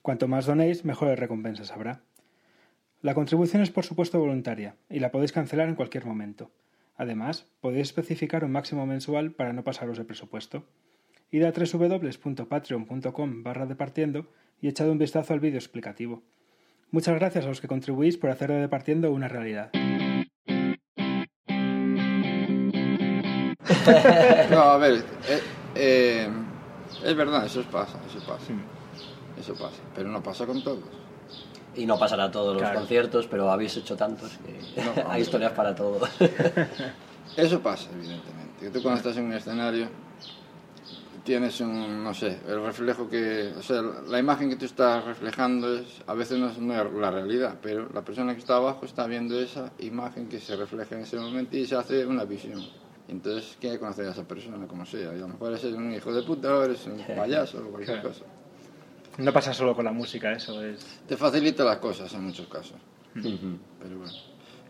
Cuanto 0.00 0.28
más 0.28 0.46
donéis, 0.46 0.84
mejores 0.84 1.18
recompensas 1.18 1.72
habrá. 1.72 2.02
La 3.02 3.14
contribución 3.14 3.60
es 3.60 3.72
por 3.72 3.84
supuesto 3.84 4.20
voluntaria 4.20 4.76
y 4.88 5.00
la 5.00 5.10
podéis 5.10 5.32
cancelar 5.32 5.68
en 5.68 5.74
cualquier 5.74 6.06
momento. 6.06 6.52
Además, 6.96 7.50
podéis 7.60 7.88
especificar 7.88 8.44
un 8.44 8.52
máximo 8.52 8.86
mensual 8.86 9.32
para 9.32 9.52
no 9.52 9.64
pasaros 9.64 9.98
el 9.98 10.06
presupuesto. 10.06 10.64
Id 11.30 11.44
a 11.44 11.52
www.patreon.com 11.52 13.42
barra 13.42 13.66
departiendo 13.66 14.26
y 14.60 14.68
echad 14.68 14.88
un 14.88 14.98
vistazo 14.98 15.34
al 15.34 15.40
vídeo 15.40 15.58
explicativo. 15.58 16.22
Muchas 16.90 17.14
gracias 17.16 17.44
a 17.44 17.48
los 17.48 17.60
que 17.60 17.68
contribuís 17.68 18.16
por 18.16 18.30
hacer 18.30 18.50
de 18.50 18.60
Departiendo 18.60 19.12
una 19.12 19.28
realidad. 19.28 19.70
No, 24.50 24.60
a 24.60 24.76
ver, 24.78 24.94
eh, 25.28 25.40
eh, 25.74 26.28
es 27.04 27.14
verdad, 27.16 27.44
eso 27.46 27.62
pasa, 27.70 27.98
eso 28.08 28.18
pasa. 28.26 28.52
Eso 29.38 29.54
pasa, 29.54 29.80
pero 29.94 30.08
no 30.10 30.22
pasa 30.22 30.46
con 30.46 30.62
todos. 30.62 30.84
Y 31.74 31.86
no 31.86 31.98
pasará 31.98 32.30
todos 32.30 32.54
los 32.54 32.62
Claro. 32.62 32.80
conciertos, 32.80 33.26
pero 33.28 33.50
habéis 33.50 33.76
hecho 33.76 33.96
tantos 33.96 34.38
que 34.38 34.82
No, 34.82 34.92
hay 35.10 35.22
historias 35.22 35.52
para 35.52 35.74
todo. 35.74 36.00
Eso 37.36 37.60
pasa, 37.60 37.88
evidentemente. 37.94 38.52
Que 38.60 38.70
tú 38.70 38.82
cuando 38.82 38.98
estás 38.98 39.16
en 39.16 39.26
un 39.26 39.32
escenario 39.34 39.88
tienes 41.28 41.60
un, 41.60 42.02
no 42.02 42.14
sé, 42.14 42.38
el 42.48 42.64
reflejo 42.64 43.06
que, 43.06 43.52
o 43.54 43.62
sea, 43.62 43.82
la 43.82 44.18
imagen 44.18 44.48
que 44.48 44.56
tú 44.56 44.64
estás 44.64 45.04
reflejando 45.04 45.76
es, 45.76 46.00
a 46.06 46.14
veces 46.14 46.38
no 46.38 46.48
es, 46.48 46.56
no 46.56 46.72
es 46.72 46.90
la 46.90 47.10
realidad, 47.10 47.58
pero 47.60 47.86
la 47.92 48.02
persona 48.02 48.32
que 48.32 48.38
está 48.38 48.56
abajo 48.56 48.86
está 48.86 49.06
viendo 49.06 49.38
esa 49.38 49.70
imagen 49.80 50.26
que 50.26 50.40
se 50.40 50.56
refleja 50.56 50.94
en 50.94 51.02
ese 51.02 51.18
momento 51.18 51.54
y 51.54 51.66
se 51.66 51.76
hace 51.76 52.06
una 52.06 52.24
visión. 52.24 52.64
Entonces, 53.08 53.58
¿quién 53.60 53.72
hay 53.72 53.76
que 53.76 53.80
conocer 53.80 54.06
a 54.06 54.12
esa 54.12 54.26
persona, 54.26 54.66
como 54.66 54.86
sea? 54.86 55.12
Y 55.12 55.18
a 55.18 55.20
lo 55.20 55.28
mejor 55.28 55.50
eres 55.50 55.64
un 55.64 55.92
hijo 55.92 56.14
de 56.14 56.22
puta 56.22 56.56
o 56.56 56.62
eres 56.62 56.86
un 56.86 57.04
payaso 57.14 57.58
o 57.58 57.72
cualquier 57.72 58.00
cosa. 58.00 58.24
No 59.18 59.30
pasa 59.30 59.52
solo 59.52 59.76
con 59.76 59.84
la 59.84 59.92
música, 59.92 60.32
eso 60.32 60.64
es. 60.64 61.02
Te 61.06 61.14
facilita 61.14 61.62
las 61.62 61.76
cosas 61.76 62.10
en 62.14 62.24
muchos 62.24 62.46
casos. 62.46 62.78
Pero 63.12 63.98
bueno, 63.98 64.12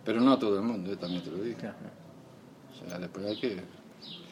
pero 0.05 0.21
no 0.21 0.33
a 0.33 0.38
todo 0.40 0.57
el 0.57 0.64
mundo, 0.64 0.90
yo 0.90 0.99
también 0.99 1.23
te 1.23 1.31
lo 1.31 1.40
digo. 1.40 1.59
O 2.85 2.88
sea, 2.88 2.99
después 2.99 3.27
hay 3.27 3.38
que, 3.38 3.62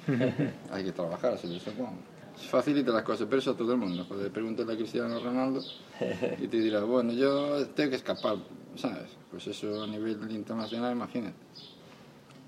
hay 0.72 0.84
que 0.84 0.90
trabajar, 0.90 1.38
se 1.38 1.46
lo 1.46 1.60
supongo. 1.60 2.15
Facilita 2.36 2.92
las 2.92 3.02
cosas, 3.02 3.26
pero 3.28 3.40
eso 3.40 3.52
a 3.52 3.56
todo 3.56 3.72
el 3.72 3.78
mundo. 3.78 4.04
Joder, 4.08 4.30
pregúntale 4.30 4.72
a 4.72 4.76
Cristiano 4.76 5.18
Ronaldo 5.18 5.62
y 6.38 6.46
te 6.46 6.58
dirá, 6.58 6.80
bueno, 6.84 7.12
yo 7.12 7.66
tengo 7.68 7.90
que 7.90 7.96
escapar, 7.96 8.36
¿sabes? 8.76 9.10
Pues 9.30 9.46
eso 9.46 9.82
a 9.82 9.86
nivel 9.86 10.18
internacional, 10.30 10.92
imagínate. 10.92 11.36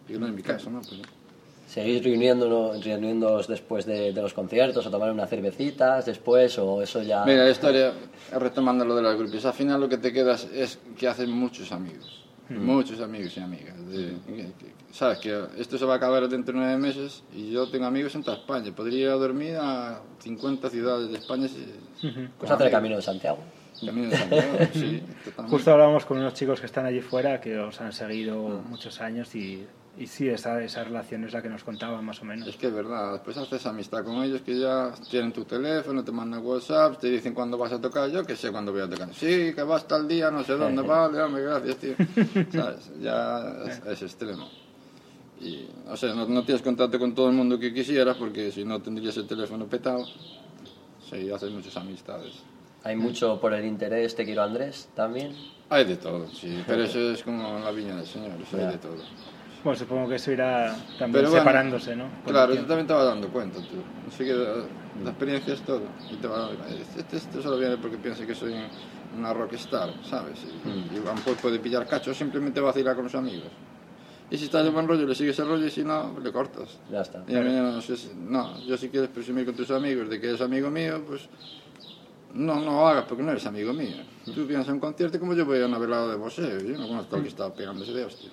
Yo 0.09 0.19
no 0.19 0.27
en 0.27 0.35
mi 0.35 0.43
caso, 0.43 0.71
¿no? 0.71 0.81
Pero, 0.89 1.03
¿Seguís 1.69 2.03
reuniéndonos, 2.03 2.83
reuniéndoos 2.83 3.47
después 3.47 3.85
de, 3.85 4.13
de 4.13 4.23
los 4.23 4.33
conciertos 4.33 4.87
a 4.87 4.91
tomar 4.91 5.11
unas 5.11 5.29
cervecitas 5.29 6.07
después 6.07 6.59
o 6.59 6.81
eso 6.81 7.03
ya... 7.03 7.25
Mira, 7.27 7.45
la 7.45 7.51
historia, 7.51 7.93
retomando 8.33 8.87
lo 8.87 8.97
de 8.97 9.03
los 9.03 9.17
grupos, 9.19 9.45
al 9.45 9.53
final 9.53 9.81
lo 9.81 9.89
que 9.89 9.99
te 9.99 10.11
quedas 10.11 10.45
es 10.45 10.79
que 10.97 11.09
haces 11.09 11.29
muchos 11.29 11.71
amigos. 11.73 12.28
Muchos 12.51 13.01
amigos 13.01 13.37
y 13.37 13.41
amigas. 13.41 13.75
De- 13.91 14.15
Sabes 14.91 15.19
que 15.19 15.45
esto 15.59 15.77
se 15.77 15.85
va 15.85 15.95
a 15.95 15.97
acabar 15.99 16.27
dentro 16.29 16.55
de 16.55 16.61
nueve 16.61 16.79
meses 16.79 17.23
y 17.37 17.51
yo 17.51 17.69
tengo 17.71 17.85
amigos 17.87 18.15
en 18.15 18.23
toda 18.23 18.39
España. 18.39 18.73
Podría 18.75 19.01
ir 19.01 19.09
a 19.09 19.15
dormir 19.15 19.57
a 19.61 20.01
50 20.21 20.71
ciudades 20.71 21.11
de 21.11 21.19
España. 21.19 21.47
si- 21.49 21.67
Pues 22.39 22.51
hacer 22.51 22.67
el 22.67 22.73
camino 22.73 22.97
de 22.97 23.03
Santiago. 23.03 23.39
Santiago, 23.81 24.59
sí, 24.73 25.03
totalmente. 25.25 25.57
Justo 25.57 25.73
hablábamos 25.73 26.05
con 26.05 26.19
unos 26.19 26.35
chicos 26.35 26.61
que 26.61 26.67
están 26.67 26.87
allí 26.87 27.01
fuera, 27.01 27.41
que 27.41 27.59
os 27.59 27.81
han 27.81 27.93
seguido 27.93 28.63
muchos 28.69 29.01
años 29.01 29.35
y, 29.35 29.67
y 29.99 30.07
sí, 30.07 30.29
esa, 30.29 30.63
esa 30.63 30.85
relación 30.85 31.25
es 31.25 31.33
la 31.33 31.43
que 31.43 31.49
nos 31.49 31.65
contaban 31.65 32.05
más 32.05 32.21
o 32.23 32.25
menos. 32.25 32.49
Es 32.49 32.57
que 32.57 32.69
es 32.69 32.73
verdad, 32.73 33.13
después 33.13 33.37
haces 33.37 33.67
amistad 33.67 34.05
con 34.05 34.23
ellos 34.23 34.43
que 34.43 34.59
ya 34.59 34.93
tienen 35.11 35.33
tu 35.33 35.45
teléfono, 35.45 36.05
te 36.05 36.13
mandan 36.13 36.45
WhatsApp, 36.45 36.99
te 36.99 37.09
dicen 37.09 37.35
cuándo 37.35 37.57
vas 37.59 37.73
a 37.73 37.81
tocar, 37.81 38.11
yo 38.11 38.25
que 38.25 38.37
sé 38.37 38.51
cuándo 38.51 38.73
voy 38.73 38.83
a 38.83 38.89
tocar. 38.89 39.13
Sí, 39.15 39.53
que 39.55 39.63
vas 39.63 39.87
tal 39.87 40.07
día, 40.07 40.31
no 40.31 40.45
sé 40.45 40.55
dónde, 40.55 40.83
vale, 40.87 41.21
hombre, 41.21 41.43
gracias, 41.43 41.77
tío. 41.77 41.95
¿Sabes? 42.53 42.91
Ya 43.01 43.65
es, 43.67 43.83
es 43.87 44.03
extremo. 44.03 44.49
Y, 45.41 45.69
o 45.89 45.97
sea, 45.97 46.15
no, 46.15 46.27
no 46.27 46.45
tienes 46.45 46.63
contacto 46.63 46.99
con 46.99 47.15
todo 47.15 47.29
el 47.29 47.35
mundo 47.35 47.59
que 47.59 47.73
quisieras 47.73 48.17
porque 48.17 48.51
si 48.51 48.65
no 48.65 48.81
tendrías 48.83 49.17
el 49.17 49.27
teléfono 49.27 49.67
petado. 49.67 50.05
Sí, 51.09 51.31
haces 51.31 51.51
muchas 51.53 51.77
amistades. 51.77 52.35
Hay 52.85 52.97
mucho 52.97 53.41
por 53.41 53.53
el 53.55 53.65
interés, 53.65 54.15
te 54.15 54.25
quiero 54.25 54.43
Andrés, 54.43 54.89
también. 54.95 55.35
Hay 55.71 55.85
de 55.85 55.97
todo, 55.97 56.27
sí, 56.35 56.63
pero 56.67 56.83
eso 56.83 57.13
es 57.13 57.23
como 57.23 57.59
la 57.59 57.71
viña 57.73 57.97
del 57.97 58.07
Señor, 58.07 58.41
eso 58.41 58.57
hay 58.57 58.67
de 58.67 58.79
todo. 58.79 58.97
Bueno, 59.65 59.79
supongo 59.79 60.09
que 60.09 60.15
eso 60.15 60.31
irá 60.31 60.77
también 60.99 61.13
Pero 61.13 61.31
bueno, 61.31 61.41
separándose, 61.43 61.97
¿no? 61.97 62.05
El 62.05 62.33
Claro, 62.33 62.55
tú 62.55 62.65
también 62.65 62.87
te 62.87 62.93
vas 62.93 63.05
dando 63.05 63.29
cuenta, 63.29 63.59
tú. 63.61 63.85
Así 64.07 64.25
que 64.25 64.33
la, 64.33 64.69
la 65.03 65.11
experiencia 65.11 65.53
es 65.55 65.61
todo. 65.63 65.89
Y 66.11 66.17
te 66.17 66.27
vas 66.27 66.49
dando 66.49 66.65
este, 66.65 67.01
este, 67.01 67.17
este 67.17 67.43
solo 67.43 67.59
viene 67.59 67.77
porque 67.77 67.99
piensa 67.99 68.25
que 68.25 68.35
soy 68.35 68.55
una 69.13 69.35
rockstar, 69.35 69.91
¿sabes? 70.03 70.45
Y, 70.45 70.95
y 70.95 70.99
a 70.99 71.01
lo 71.01 71.15
mejor 71.15 71.37
puede 71.37 71.59
pillar 71.59 71.87
cacho, 71.87 72.15
simplemente 72.15 72.61
vacilar 72.61 72.95
con 72.95 73.05
los 73.05 73.15
amigos. 73.15 73.49
Y 74.31 74.37
si 74.37 74.45
estás 74.45 74.63
de 74.65 74.71
buen 74.71 74.87
rollo, 74.87 75.07
le 75.07 75.15
sigues 75.15 75.39
el 75.39 75.49
rollo 75.49 75.67
y 75.67 75.71
si 75.71 75.83
no, 75.83 76.17
le 76.23 76.31
cortas. 76.31 76.79
Ya 76.91 77.01
está. 77.01 77.25
Y 77.27 77.35
a 77.35 77.41
mí 77.41 77.51
no, 77.51 77.81
sé 77.81 77.97
si- 77.97 78.13
no, 78.15 78.65
yo 78.67 78.77
si 78.77 78.89
quieres 78.91 79.09
presumir 79.09 79.45
con 79.47 79.55
tus 79.55 79.71
amigos 79.71 80.09
de 80.09 80.21
que 80.21 80.29
eres 80.29 80.41
amigo 80.41 80.71
mío, 80.71 81.03
pues 81.07 81.29
no, 82.35 82.57
no 82.57 82.73
lo 82.73 82.89
hagas 82.89 83.05
porque 83.09 83.23
no 83.23 83.31
eres 83.33 83.47
amigo 83.47 83.73
mío. 83.73 83.97
Tú 84.25 84.47
vienes 84.47 84.69
a 84.69 84.73
un 84.73 84.81
concierto 84.81 85.19
como 85.19 85.35
yo 85.35 85.45
voy 85.47 85.61
a 85.63 85.67
una 85.67 85.79
velada 85.79 86.09
de 86.09 86.17
boxeo. 86.17 86.59
Yo 86.61 86.79
no 86.79 86.87
conozco 86.89 87.17
al 87.17 87.23
que 87.23 87.29
está 87.29 87.53
pegándose 87.53 87.93
de 87.93 88.05
hostia. 88.05 88.31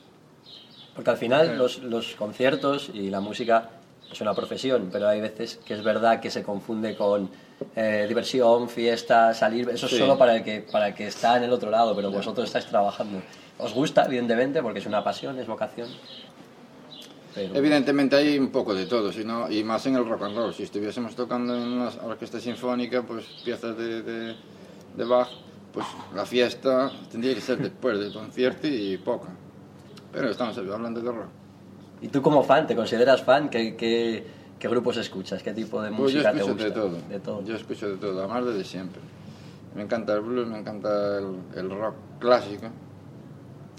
Porque 0.93 1.09
al 1.09 1.17
final 1.17 1.57
los, 1.57 1.79
los 1.83 2.15
conciertos 2.15 2.89
y 2.93 3.09
la 3.09 3.19
música 3.19 3.69
es 4.11 4.21
una 4.21 4.33
profesión, 4.33 4.89
pero 4.91 5.07
hay 5.09 5.19
veces 5.19 5.57
que 5.65 5.73
es 5.73 5.83
verdad 5.83 6.19
que 6.21 6.29
se 6.31 6.43
confunde 6.43 6.95
con 6.95 7.29
eh, 7.75 8.05
diversión, 8.07 8.69
fiesta, 8.69 9.33
salir. 9.33 9.69
Eso 9.69 9.87
Sí. 9.87 9.95
es 9.95 10.01
solo 10.01 10.17
para 10.17 10.35
el, 10.37 10.43
que, 10.43 10.65
para 10.71 10.89
el 10.89 10.93
que 10.93 11.07
está 11.07 11.37
en 11.37 11.43
el 11.43 11.51
otro 11.51 11.69
lado, 11.69 11.95
pero 11.95 12.11
vosotros 12.11 12.45
estáis 12.47 12.65
trabajando. 12.65 13.21
Os 13.57 13.73
gusta, 13.73 14.05
evidentemente, 14.05 14.61
porque 14.61 14.79
es 14.79 14.85
una 14.85 15.03
pasión, 15.03 15.39
es 15.39 15.47
vocación. 15.47 15.87
Pero, 17.35 17.53
Evidentemente 17.53 18.15
hay 18.15 18.39
un 18.39 18.47
poco 18.49 18.73
de 18.73 18.85
todo, 18.85 19.11
si 19.11 19.25
no- 19.25 19.51
y 19.51 19.61
más 19.63 19.85
en 19.87 19.95
el 19.95 20.07
rock 20.07 20.23
and 20.23 20.37
roll. 20.37 20.53
Si 20.53 20.63
estuviésemos 20.63 21.15
tocando 21.15 21.53
en 21.55 21.63
una 21.67 21.89
orquesta 22.05 22.39
sinfónica, 22.39 23.03
pues 23.03 23.25
piezas 23.43 23.77
de, 23.77 24.01
de, 24.01 24.35
de 24.95 25.03
Bach, 25.03 25.27
pues 25.73 25.85
la 26.15 26.25
fiesta 26.25 26.89
tendría 27.11 27.35
que 27.35 27.41
ser 27.41 27.57
después 27.59 27.99
del 27.99 28.13
concierto 28.13 28.67
y 28.67 28.97
poca. 28.97 29.27
Pero 30.13 30.29
estamos 30.29 30.57
hablando 30.57 31.01
de 31.01 31.11
rock. 31.11 31.27
¿Y 32.01 32.07
tú 32.07 32.21
como 32.21 32.41
fan, 32.43 32.67
te 32.67 32.75
consideras 32.75 33.21
fan? 33.21 33.49
¿Qué, 33.49 33.75
qué, 33.75 34.25
qué 34.57 34.67
grupos 34.69 34.95
escuchas? 34.95 35.43
¿Qué 35.43 35.51
tipo 35.53 35.81
de 35.81 35.89
Pues 35.89 36.13
yo 36.13 36.19
música 36.19 36.31
te 36.31 36.43
gusta? 36.43 36.63
de 36.63 36.71
todo. 36.71 36.97
De 37.09 37.19
todo. 37.19 37.43
Yo 37.43 37.55
escucho 37.55 37.89
de 37.89 37.97
todo, 37.97 38.17
además 38.19 38.45
desde 38.45 38.63
siempre. 38.63 39.01
Me 39.75 39.81
encanta 39.81 40.13
el 40.13 40.21
blues, 40.21 40.47
me 40.47 40.59
encanta 40.59 41.17
el, 41.17 41.35
el 41.55 41.69
rock 41.69 41.95
clásico. 42.19 42.67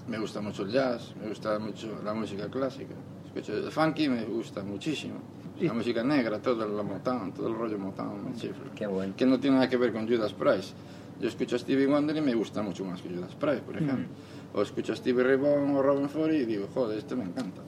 Me 0.08 0.18
gusta 0.18 0.42
mucho 0.42 0.62
el 0.64 0.70
jazz, 0.70 1.14
me 1.20 1.28
gusta 1.30 1.58
mucho 1.58 1.88
la 2.04 2.12
música 2.12 2.48
clásica. 2.48 2.94
Escucho 3.36 3.58
el 3.58 3.70
funky, 3.70 4.08
me 4.08 4.24
gusta 4.24 4.62
muchísimo. 4.62 5.16
La 5.60 5.74
música 5.74 6.02
negra, 6.02 6.40
todo 6.40 6.64
el 6.64 6.84
Motown, 6.84 7.32
todo 7.32 7.48
el 7.48 7.54
rollo 7.54 7.78
Motown, 7.78 8.24
me 8.24 8.34
chifla. 8.34 8.72
Qué 8.74 8.86
bueno. 8.86 9.12
Que 9.14 9.26
no 9.26 9.38
tiene 9.38 9.56
nada 9.56 9.68
que 9.68 9.76
ver 9.76 9.92
con 9.92 10.08
Judas 10.08 10.32
Price. 10.32 10.72
Yo 11.20 11.28
escucho 11.28 11.56
a 11.56 11.58
Stevie 11.58 11.86
Wonder 11.86 12.16
y 12.16 12.22
me 12.22 12.34
gusta 12.34 12.62
mucho 12.62 12.86
más 12.86 13.02
que 13.02 13.10
Judas 13.10 13.34
Price, 13.34 13.60
por 13.60 13.76
ejemplo. 13.76 14.06
O 14.54 14.62
escucho 14.62 14.94
a 14.94 14.96
Stevie 14.96 15.22
Ray 15.22 15.36
Vaughan 15.36 15.76
o 15.76 15.82
Robin 15.82 16.08
Ford 16.08 16.32
y 16.32 16.46
digo, 16.46 16.66
joder, 16.72 16.98
este 16.98 17.14
me 17.14 17.24
encanta. 17.24 17.60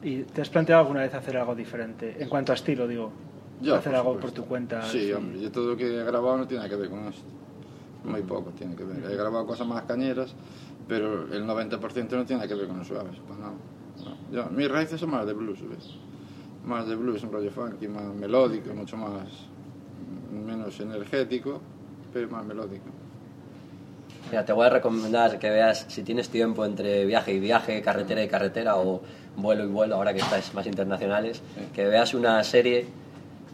¿Y 0.00 0.22
te 0.22 0.42
has 0.42 0.48
planteado 0.48 0.82
alguna 0.82 1.00
vez 1.00 1.12
hacer 1.12 1.36
algo 1.38 1.56
diferente? 1.56 2.16
En 2.16 2.28
cuanto 2.28 2.52
a 2.52 2.54
estilo, 2.54 2.86
digo. 2.86 3.10
Yo, 3.60 3.74
hacer 3.74 3.92
por 3.92 3.98
algo 3.98 4.20
por 4.20 4.30
tu 4.30 4.44
cuenta. 4.44 4.82
Sí, 4.82 5.12
hombre, 5.12 5.40
yo 5.40 5.50
todo 5.50 5.70
lo 5.70 5.76
que 5.76 5.86
he 5.86 6.04
grabado 6.04 6.38
no 6.38 6.46
tiene 6.46 6.62
nada 6.62 6.70
que 6.70 6.80
ver 6.80 6.90
con 6.90 7.00
esto. 7.06 7.24
Muy 8.04 8.22
poco 8.22 8.50
tiene 8.50 8.76
que 8.76 8.84
ver. 8.84 9.10
He 9.10 9.16
grabado 9.16 9.44
cosas 9.44 9.66
más 9.66 9.82
cañeras, 9.82 10.36
pero 10.86 11.32
el 11.32 11.44
90% 11.44 11.80
no 12.10 12.24
tiene 12.24 12.34
nada 12.34 12.46
que 12.46 12.54
ver 12.54 12.68
con 12.68 12.78
los 12.78 12.86
suaves. 12.86 13.16
Pues 13.26 13.38
no, 13.38 13.73
no. 14.04 14.16
Yo- 14.32 14.50
mis 14.50 14.68
raíces 14.70 15.00
son 15.00 15.10
más 15.10 15.26
de 15.26 15.32
blues, 15.32 15.58
¿ves? 15.68 15.90
Más 16.64 16.86
de 16.88 16.94
blues, 16.96 17.22
un 17.22 17.32
rollo 17.32 17.50
funky, 17.50 17.88
más 17.88 18.04
melódico, 18.14 18.72
mucho 18.74 18.96
más. 18.96 19.28
menos 20.32 20.78
energético, 20.80 21.60
pero 22.12 22.28
más 22.28 22.44
melódico. 22.44 22.84
Mira, 24.30 24.44
te 24.44 24.52
voy 24.52 24.66
a 24.66 24.70
recomendar 24.70 25.38
que 25.38 25.48
veas, 25.50 25.84
si 25.88 26.02
tienes 26.02 26.28
tiempo 26.28 26.64
entre 26.64 27.04
viaje 27.04 27.32
y 27.34 27.40
viaje, 27.40 27.80
carretera 27.82 28.22
y 28.24 28.28
carretera 28.28 28.76
o 28.76 29.00
vuelo 29.36 29.64
y 29.64 29.68
vuelo, 29.68 29.94
ahora 29.96 30.12
que 30.12 30.20
estáis 30.20 30.52
más 30.54 30.66
internacionales, 30.66 31.40
que 31.74 31.84
veas 31.86 32.14
una 32.14 32.42
serie 32.42 32.86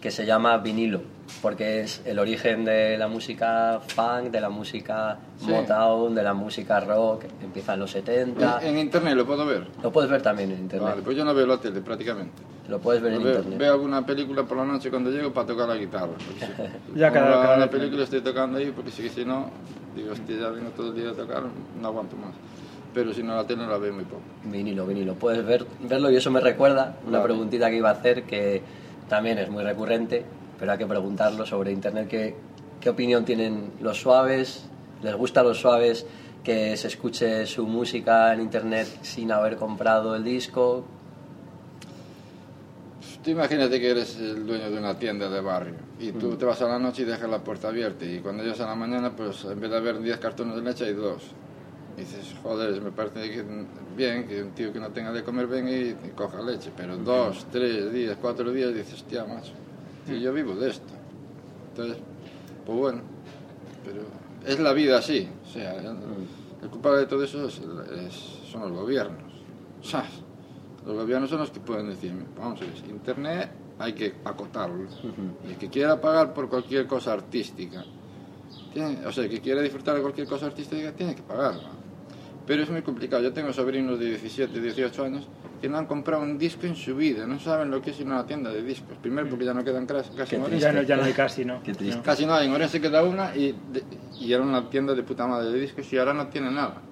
que 0.00 0.10
se 0.10 0.24
llama 0.24 0.56
Vinilo, 0.58 1.02
porque 1.42 1.80
es 1.82 2.02
el 2.04 2.18
origen 2.18 2.64
de 2.64 2.96
la 2.98 3.08
música 3.08 3.80
funk, 3.86 4.30
de 4.30 4.40
la 4.40 4.50
música 4.50 5.18
Sí. 5.38 5.46
Motown, 5.50 6.14
de 6.14 6.22
la 6.22 6.34
música 6.34 6.80
rock, 6.80 7.24
empieza 7.42 7.74
en 7.74 7.80
los 7.80 7.90
70. 7.92 8.58
En, 8.62 8.68
en 8.68 8.78
internet 8.78 9.14
lo 9.16 9.24
puedo 9.26 9.46
ver. 9.46 9.66
Lo 9.82 9.90
puedes 9.90 10.10
ver 10.10 10.20
también 10.22 10.50
en 10.52 10.58
internet. 10.60 10.90
Vale, 10.90 11.02
pues 11.02 11.16
yo 11.16 11.24
no 11.24 11.32
veo 11.34 11.46
la 11.46 11.58
tele 11.58 11.80
prácticamente. 11.80 12.42
Lo 12.68 12.78
puedes 12.78 13.02
ver 13.02 13.14
en 13.14 13.22
Veo, 13.24 13.36
internet. 13.36 13.58
veo 13.58 13.72
alguna 13.72 14.04
película 14.06 14.44
por 14.44 14.58
la 14.58 14.64
noche 14.64 14.90
cuando 14.90 15.10
llego 15.10 15.32
para 15.32 15.46
tocar 15.46 15.68
la 15.68 15.76
guitarra. 15.76 16.12
si- 16.38 16.44
Ya 16.98 17.08
como 17.10 17.20
cada- 17.24 17.42
cada 17.42 17.56
vez 17.58 17.68
película 17.68 18.04
estoy 18.04 18.20
tocando 18.20 18.58
ahí 18.58 18.70
porque 18.70 18.90
si, 18.90 19.08
si 19.08 19.24
no, 19.24 19.46
digo, 19.96 20.12
hostia, 20.12 20.36
ya 20.36 20.48
vengo 20.50 20.70
todo 20.70 20.88
el 20.88 20.94
día 20.94 21.10
a 21.10 21.14
tocar, 21.14 21.42
no 21.80 21.88
aguanto 21.88 22.16
más. 22.16 22.32
Pero 22.92 23.12
si 23.14 23.22
no, 23.22 23.34
la 23.36 23.46
tele 23.46 23.66
la 23.66 23.78
veo 23.78 23.92
muy 23.92 24.04
poco. 24.04 24.20
Vinilo, 24.44 24.84
vinilo. 24.86 25.14
Puedes 25.14 25.44
ver, 25.46 25.64
verlo 25.80 26.10
y 26.10 26.16
eso 26.16 26.30
me 26.30 26.40
recuerda 26.40 26.96
una 27.06 27.18
Vale. 27.18 27.28
preguntita 27.32 27.70
que 27.70 27.76
iba 27.76 27.88
a 27.88 27.92
hacer 27.92 28.24
que 28.24 28.62
también 29.08 29.38
es 29.38 29.48
muy 29.48 29.62
recurrente, 29.64 30.24
pero 30.60 30.72
hay 30.72 30.78
que 30.78 30.86
preguntarlo 30.86 31.46
sobre 31.46 31.72
internet. 31.72 32.06
¿Qué, 32.06 32.36
qué 32.78 32.90
opinión 32.90 33.24
tienen 33.24 33.72
los 33.80 33.98
suaves? 33.98 34.66
¿Les 35.02 35.14
gusta 35.14 35.40
a 35.40 35.42
los 35.42 35.58
suaves 35.58 36.06
que 36.44 36.76
se 36.76 36.88
escuche 36.88 37.46
su 37.46 37.66
música 37.66 38.34
en 38.34 38.42
internet 38.42 38.86
sin 39.00 39.32
haber 39.32 39.56
comprado 39.56 40.14
el 40.14 40.22
disco? 40.22 40.84
Tú 43.24 43.30
imagínate 43.30 43.80
que 43.80 43.90
eres 43.90 44.18
el 44.18 44.46
dueño 44.46 44.70
de 44.70 44.78
una 44.78 44.98
tienda 44.98 45.28
de 45.28 45.40
barrio 45.40 45.74
y 45.98 46.12
tú 46.12 46.36
te 46.36 46.44
vas 46.44 46.60
a 46.62 46.68
la 46.68 46.78
noche 46.78 47.02
y 47.02 47.04
dejas 47.04 47.28
la 47.28 47.38
puerta 47.38 47.68
abierta 47.68 48.04
y 48.04 48.20
cuando 48.20 48.42
llegas 48.42 48.60
a 48.60 48.66
la 48.66 48.74
mañana, 48.74 49.14
pues 49.14 49.44
en 49.44 49.60
vez 49.60 49.70
de 49.70 49.76
haber 49.76 50.00
10 50.00 50.18
cartones 50.18 50.56
de 50.56 50.62
leche 50.62 50.84
hay 50.84 50.94
dos. 50.94 51.22
Y 51.96 52.00
dices, 52.00 52.34
joder, 52.42 52.80
me 52.80 52.92
parece 52.92 53.30
que 53.30 53.44
bien 53.96 54.26
que 54.26 54.42
un 54.42 54.50
tío 54.52 54.72
que 54.72 54.80
no 54.80 54.88
tenga 54.90 55.12
de 55.12 55.22
comer 55.22 55.46
venga 55.46 55.70
y, 55.70 55.96
y 56.02 56.10
coja 56.14 56.40
leche, 56.40 56.70
pero 56.74 56.96
dos, 56.96 57.46
tres 57.50 57.92
días, 57.92 58.16
cuatro 58.20 58.50
días 58.52 58.74
dices, 58.74 58.94
hostia, 58.94 59.24
macho, 59.24 59.52
y 60.16 60.20
yo 60.20 60.32
vivo 60.32 60.54
de 60.54 60.70
esto. 60.70 60.92
Entonces, 61.70 61.98
pues 62.66 62.78
bueno, 62.78 63.00
pero 63.84 64.02
es 64.46 64.58
la 64.60 64.72
vida 64.72 64.98
así, 64.98 65.28
o 65.44 65.48
sea, 65.52 65.76
el, 65.76 65.86
el 66.62 66.68
culpable 66.70 67.00
de 67.00 67.06
todo 67.06 67.22
eso 67.24 67.46
es- 67.46 67.60
es- 68.06 68.40
son 68.50 68.62
los 68.62 68.72
gobiernos, 68.72 69.32
¿sabes? 69.82 70.10
Los 70.86 70.96
gobiernos 70.96 71.30
son 71.30 71.40
los 71.40 71.50
que 71.50 71.60
pueden 71.60 71.88
decir, 71.88 72.12
vamos 72.38 72.60
a 72.60 72.64
ver, 72.64 72.74
Internet 72.90 73.50
hay 73.78 73.92
que 73.92 74.14
acotarlo. 74.24 74.88
El 75.48 75.56
que 75.56 75.68
quiera 75.68 76.00
pagar 76.00 76.34
por 76.34 76.48
cualquier 76.48 76.86
cosa 76.86 77.12
artística, 77.12 77.84
tiene, 78.72 79.04
o 79.06 79.12
sea, 79.12 79.24
el 79.24 79.30
que 79.30 79.40
quiera 79.40 79.62
disfrutar 79.62 79.94
de 79.96 80.00
cualquier 80.02 80.26
cosa 80.26 80.46
artística, 80.46 80.92
tiene 80.92 81.14
que 81.14 81.22
pagarla. 81.22 81.60
Pero 82.50 82.64
es 82.64 82.70
muy 82.70 82.82
complicado. 82.82 83.22
Yo 83.22 83.32
tengo 83.32 83.52
sobrinos 83.52 84.00
de 84.00 84.06
17, 84.06 84.60
18 84.60 85.04
años 85.04 85.28
que 85.62 85.68
no 85.68 85.78
han 85.78 85.86
comprado 85.86 86.24
un 86.24 86.36
disco 86.36 86.66
en 86.66 86.74
su 86.74 86.96
vida, 86.96 87.24
no 87.24 87.38
saben 87.38 87.70
lo 87.70 87.80
que 87.80 87.90
es 87.90 88.00
ir 88.00 88.06
a 88.08 88.10
una 88.10 88.26
tienda 88.26 88.50
de 88.50 88.60
discos. 88.64 88.96
Primero 89.00 89.28
porque 89.28 89.44
ya 89.44 89.54
no 89.54 89.62
quedan 89.62 89.86
casi 89.86 90.10
casi 90.16 90.34
en 90.34 90.42
Orense. 90.42 90.60
Ya 90.66 90.72
no, 90.72 90.82
ya 90.82 90.96
no 90.96 91.04
hay 91.04 91.12
casi, 91.12 91.44
¿no? 91.44 91.62
Qué 91.62 91.74
triste. 91.74 92.00
Casi 92.02 92.26
no 92.26 92.34
hay, 92.34 92.48
en 92.48 92.52
Orense 92.52 92.80
queda 92.80 93.04
una 93.04 93.36
y, 93.36 93.52
de- 93.72 93.84
y 94.18 94.32
era 94.32 94.42
una 94.42 94.68
tienda 94.68 94.94
de 94.96 95.02
puta 95.04 95.28
madre 95.28 95.50
de 95.52 95.60
discos 95.60 95.92
y 95.92 95.98
ahora 95.98 96.12
no 96.12 96.26
tiene 96.26 96.50
nada. 96.50 96.82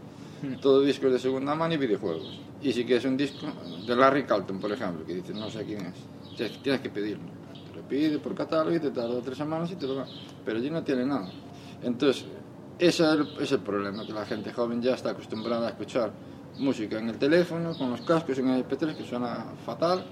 Todo 0.61 0.83
discos 0.83 1.11
de 1.13 1.19
segunda 1.19 1.57
mano 1.57 1.75
y 1.75 1.77
videojuegos. 1.77 2.41
Y 2.63 2.73
si 2.73 2.85
quieres 2.85 3.05
un 3.07 3.17
disco 3.17 3.49
de 3.85 3.97
Larry 3.97 4.23
Carlton, 4.27 4.61
por 4.61 4.71
ejemplo, 4.71 5.05
que 5.05 5.17
dices, 5.17 5.35
no 5.35 5.51
sé 5.51 5.65
quién 5.65 5.87
es, 5.87 6.37
tienes, 6.37 6.63
tienes 6.63 6.81
que 6.83 6.91
pedirlo. 6.91 7.25
Te 7.73 7.77
lo 7.77 7.83
pide 7.89 8.19
por 8.21 8.37
catálogo 8.37 8.77
y 8.77 8.79
te 8.79 8.93
tarda 8.93 9.21
tres 9.25 9.37
semanas 9.39 9.73
y 9.73 9.75
te 9.75 9.89
lo 9.89 9.97
da. 9.97 10.07
Pero 10.45 10.59
allí 10.59 10.71
no 10.71 10.85
tiene 10.85 11.05
nada. 11.05 11.29
Entonces, 11.83 12.27
ese 12.79 13.05
es 13.05 13.11
el, 13.13 13.29
es 13.41 13.53
el 13.53 13.61
problema, 13.61 14.07
que 14.07 14.13
la 14.13 14.25
gente 14.25 14.53
joven 14.53 14.81
ya 14.83 14.95
está 14.95 15.11
acostumbrada 15.11 15.67
a 15.67 15.71
escuchar 15.71 16.11
música 16.59 16.99
en 16.99 17.09
el 17.09 17.19
teléfono, 17.19 17.73
con 17.77 17.91
los 17.91 18.01
cascos 18.03 18.39
en 18.39 18.49
el 18.51 18.65
MP3, 18.65 18.97
que 18.97 19.05
suena 19.05 19.47
fatal, 19.65 20.05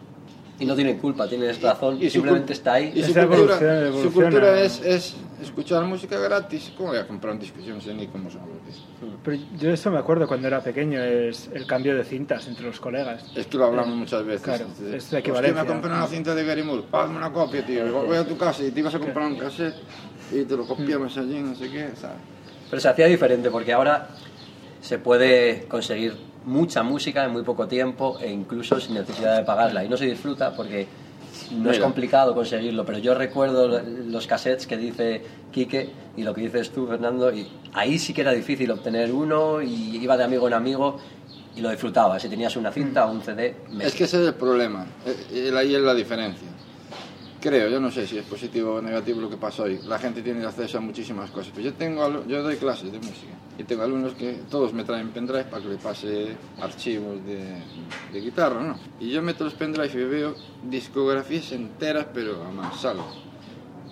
Y 0.58 0.64
no 0.64 0.74
tienen 0.74 0.98
culpa, 0.98 1.28
tienes 1.28 1.60
razón, 1.60 1.98
y 2.00 2.06
su 2.06 2.12
simplemente 2.12 2.54
está 2.54 2.74
ahí. 2.74 2.90
Y 2.94 3.02
su 3.02 3.12
cultura, 3.12 3.58
su 4.02 4.10
cultura 4.12 4.60
es, 4.62 4.80
es 4.82 5.14
escuchar 5.42 5.84
música 5.84 6.18
gratis. 6.18 6.72
¿Cómo 6.76 6.90
voy 6.90 6.98
a 6.98 7.06
comprar 7.06 7.34
un 7.34 7.40
disco? 7.40 7.60
Yo 7.60 7.74
no 7.74 7.80
sé 7.82 7.92
ni 7.92 8.06
cómo 8.06 8.30
son. 8.30 8.40
Pero 9.22 9.38
yo 9.58 9.70
eso 9.70 9.90
me 9.90 9.98
acuerdo 9.98 10.26
cuando 10.26 10.48
era 10.48 10.62
pequeño, 10.62 10.98
es 11.02 11.50
el 11.52 11.66
cambio 11.66 11.94
de 11.94 12.04
cintas 12.04 12.46
entre 12.48 12.64
los 12.64 12.80
colegas. 12.80 13.22
Es 13.34 13.46
que 13.48 13.58
lo 13.58 13.66
hablamos 13.66 13.94
muchas 13.96 14.24
veces. 14.24 14.40
Claro, 14.42 14.64
Dices, 14.64 14.80
es 14.80 14.90
la 14.92 14.96
"Hostia, 14.96 15.18
equivalencia". 15.18 15.62
me 15.62 15.68
compré 15.68 15.90
una 15.90 16.06
cinta 16.06 16.34
de 16.34 16.44
Gary 16.44 16.62
Moore, 16.62 16.84
pásame 16.90 17.18
una 17.18 17.30
copia, 17.30 17.66
tío. 17.66 17.92
Voy 18.06 18.16
a 18.16 18.26
tu 18.26 18.38
casa 18.38 18.64
y 18.64 18.70
te 18.70 18.80
ibas 18.80 18.94
a 18.94 18.98
comprar 18.98 19.26
un 19.26 19.36
cassette 19.36 19.74
y 20.32 20.42
te 20.44 20.56
lo 20.56 20.66
copiamos 20.66 21.14
allí, 21.18 21.38
no 21.40 21.54
sé 21.54 21.70
qué, 21.70 21.90
¿sabes? 22.00 22.16
Pero 22.70 22.80
se 22.80 22.88
hacía 22.88 23.06
diferente 23.06 23.50
porque 23.50 23.72
ahora 23.72 24.08
se 24.80 24.98
puede 24.98 25.64
conseguir 25.68 26.14
mucha 26.44 26.82
música 26.82 27.24
en 27.24 27.32
muy 27.32 27.42
poco 27.42 27.66
tiempo 27.66 28.18
e 28.20 28.30
incluso 28.30 28.78
sin 28.80 28.94
necesidad 28.94 29.36
de 29.36 29.44
pagarla. 29.44 29.84
Y 29.84 29.88
no 29.88 29.96
se 29.96 30.06
disfruta 30.06 30.54
porque 30.54 30.86
no 31.52 31.70
es 31.70 31.78
complicado 31.78 32.34
conseguirlo, 32.34 32.84
pero 32.84 32.98
yo 32.98 33.14
recuerdo 33.14 33.80
los 34.06 34.26
cassettes 34.26 34.66
que 34.66 34.76
dice 34.76 35.22
Quique 35.52 35.90
y 36.16 36.22
lo 36.22 36.32
que 36.34 36.42
dices 36.42 36.70
tú, 36.70 36.86
Fernando, 36.86 37.32
y 37.32 37.46
ahí 37.72 37.98
sí 37.98 38.12
que 38.14 38.20
era 38.22 38.32
difícil 38.32 38.70
obtener 38.70 39.12
uno 39.12 39.60
y 39.62 39.96
iba 39.98 40.16
de 40.16 40.24
amigo 40.24 40.46
en 40.48 40.54
amigo 40.54 40.98
y 41.56 41.60
lo 41.60 41.70
disfrutaba. 41.70 42.18
Si 42.20 42.28
tenías 42.28 42.56
una 42.56 42.70
cinta 42.72 43.06
o 43.06 43.12
un 43.12 43.22
CD, 43.22 43.54
me- 43.72 43.84
Es 43.84 43.94
que 43.94 44.04
ese 44.04 44.20
es 44.22 44.28
el 44.28 44.34
problema, 44.34 44.86
eh, 45.04 45.16
eh, 45.32 45.52
ahí 45.56 45.74
es 45.74 45.80
la 45.82 45.94
diferencia. 45.94 46.48
Creo, 47.40 47.68
yo 47.68 47.78
no 47.78 47.90
sé 47.90 48.06
si 48.06 48.16
es 48.16 48.24
positivo 48.24 48.74
o 48.74 48.82
negativo 48.82 49.20
lo 49.20 49.28
que 49.28 49.36
pasa 49.36 49.64
hoy. 49.64 49.78
La 49.86 49.98
gente 49.98 50.22
tiene 50.22 50.44
acceso 50.44 50.78
a 50.78 50.80
muchísimas 50.80 51.30
cosas. 51.30 51.52
Pues 51.52 51.64
yo 51.64 51.74
tengo, 51.74 52.26
yo 52.26 52.42
doy 52.42 52.56
clases 52.56 52.90
de 52.90 52.98
música 52.98 53.32
y 53.58 53.64
tengo 53.64 53.82
alumnos 53.82 54.14
que 54.14 54.40
todos 54.50 54.72
me 54.72 54.84
traen 54.84 55.10
pendrive 55.10 55.44
para 55.44 55.62
que 55.62 55.68
le 55.68 55.76
pase 55.76 56.28
archivos 56.60 57.24
de, 57.24 57.58
de 58.12 58.20
guitarra, 58.20 58.62
¿no? 58.62 58.78
Y 59.00 59.10
yo 59.10 59.22
meto 59.22 59.44
los 59.44 59.54
pendrive 59.54 60.00
y 60.00 60.04
veo 60.04 60.34
discografías 60.68 61.52
enteras, 61.52 62.06
pero 62.12 62.42
a 62.42 62.50
mansalva. 62.50 63.06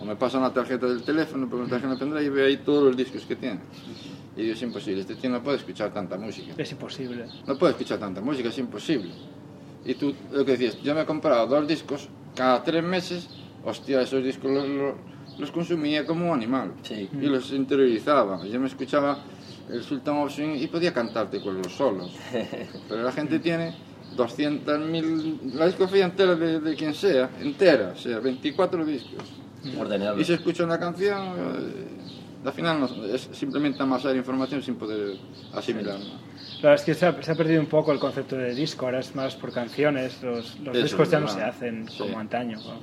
O 0.01 0.05
me 0.05 0.17
pasan 0.17 0.43
la 0.43 0.53
tarjeta 0.53 0.87
del 0.87 1.03
teléfono, 1.03 1.49
por 1.49 1.61
una 1.61 1.69
tarjeta 1.69 1.99
pendrive 1.99 2.25
y 2.25 2.29
veo 2.31 2.47
ahí 2.47 2.57
todos 2.59 2.83
los 2.83 2.97
discos 2.97 3.25
que 3.25 3.37
tiene. 3.37 3.61
Y 4.37 4.43
digo, 4.43 4.55
es 4.55 4.63
imposible, 4.63 5.03
este 5.03 5.15
tío 5.15 5.31
no 5.31 5.43
puede 5.43 5.59
escuchar 5.59 5.93
tanta 5.93 6.17
música. 6.17 6.55
Es 6.57 6.73
imposible. 6.73 7.27
No 7.47 7.57
puedo 7.57 7.71
escuchar 7.71 7.99
tanta 7.99 8.21
música, 8.21 8.49
es 8.49 8.59
imposible. 8.59 9.13
Y 9.85 9.95
tú, 9.95 10.15
lo 10.33 10.45
que 10.45 10.53
decías, 10.53 10.83
yo 10.83 10.95
me 10.95 11.03
he 11.03 11.07
comprado 11.07 11.47
dos 11.47 11.69
discos 11.69 12.09
cada 12.35 12.63
tres 12.63 12.83
meses, 12.83 13.29
hostia, 13.65 14.01
esos 14.03 14.23
discos 14.25 14.51
los, 15.39 15.51
consumía 15.51 16.05
como 16.07 16.31
un 16.31 16.37
animal. 16.39 16.73
Sí. 16.83 17.09
Y 17.13 17.27
los 17.27 17.51
interiorizaba. 17.53 18.45
Yo 18.47 18.61
me 18.61 18.67
escuchaba 18.69 19.19
el 19.71 19.83
Sultan 19.83 20.17
of 20.19 20.33
Swing 20.33 20.57
y 20.61 20.67
podía 20.67 20.93
cantarte 20.93 21.41
con 21.41 21.57
los 21.59 21.73
solos. 21.73 22.13
Pero 22.89 23.03
la 23.03 23.13
gente 23.13 23.39
tiene 23.39 23.75
200.000, 24.17 25.55
la 25.55 25.67
discografía 25.67 26.05
entera 26.05 26.35
de, 26.35 26.61
de 26.61 26.75
quien 26.77 26.95
sea, 26.95 27.31
entera, 27.41 27.93
o 27.95 27.99
sea, 27.99 28.19
24 28.21 28.85
discos. 28.85 29.25
ordenarlo. 29.79 30.21
Y 30.21 30.25
se 30.25 30.35
escucha 30.35 30.65
una 30.65 30.79
canción, 30.79 31.19
eh, 31.19 32.45
al 32.45 32.53
final 32.53 32.81
no- 32.81 33.05
es 33.07 33.29
simplemente 33.33 33.83
amasar 33.83 34.15
información 34.15 34.63
sin 34.63 34.75
poder 34.77 35.17
asimilarla. 35.53 36.05
La 36.65 36.71
verdad 36.71 36.81
es 36.83 36.87
que 36.87 36.95
se 36.95 37.05
ha, 37.05 37.23
se 37.23 37.31
ha 37.31 37.35
perdido 37.35 37.61
un 37.61 37.67
poco 37.67 37.93
el 37.93 37.99
concepto 37.99 38.37
de 38.37 38.55
disco, 38.55 38.87
ahora 38.87 39.01
es 39.01 39.15
más 39.15 39.35
por 39.37 39.53
canciones, 39.53 40.23
los, 40.23 40.59
los 40.61 40.75
discos 40.75 41.11
ya 41.11 41.21
no 41.21 41.29
se 41.29 41.35
verdad. 41.37 41.51
hacen 41.55 41.87
Sí. 41.91 41.99
como 41.99 42.19
antaño. 42.19 42.57
¿no? 42.57 42.81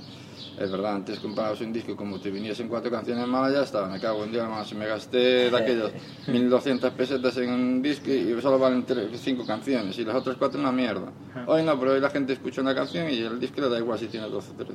Es 0.63 0.69
verdad, 0.71 0.97
antes 0.97 1.19
comprabas 1.19 1.59
un 1.61 1.73
disco 1.73 1.95
como 1.95 2.19
te 2.19 2.29
viniesen 2.29 2.67
cuatro 2.67 2.91
canciones 2.91 3.25
malas, 3.25 3.53
ya 3.53 3.63
estaba, 3.63 3.87
me 3.89 3.99
cago 3.99 4.23
en 4.23 4.31
Dios, 4.33 4.47
más 4.47 4.71
me 4.73 4.85
gasté 4.85 5.49
de 5.49 5.57
aquellos 5.57 5.91
1200 6.27 6.91
pesetas 6.93 7.35
en 7.37 7.49
un 7.49 7.81
disco 7.81 8.11
y 8.11 8.39
solo 8.39 8.59
valen 8.59 8.83
tres- 8.83 9.19
cinco 9.19 9.47
canciones 9.47 9.97
y 9.97 10.05
las 10.05 10.15
otras 10.15 10.35
cuatro 10.37 10.59
una 10.59 10.71
mierda. 10.71 11.11
Hoy 11.47 11.63
no, 11.63 11.79
pero 11.79 11.93
hoy 11.93 11.99
la 12.01 12.11
gente 12.11 12.33
escucha 12.33 12.61
una 12.61 12.75
canción 12.75 13.09
y 13.09 13.17
el 13.17 13.39
disco 13.39 13.61
le 13.61 13.69
da 13.69 13.79
igual 13.79 13.97
si 13.97 14.05
tiene 14.05 14.27
12 14.27 14.51
o 14.51 14.53
13. 14.57 14.73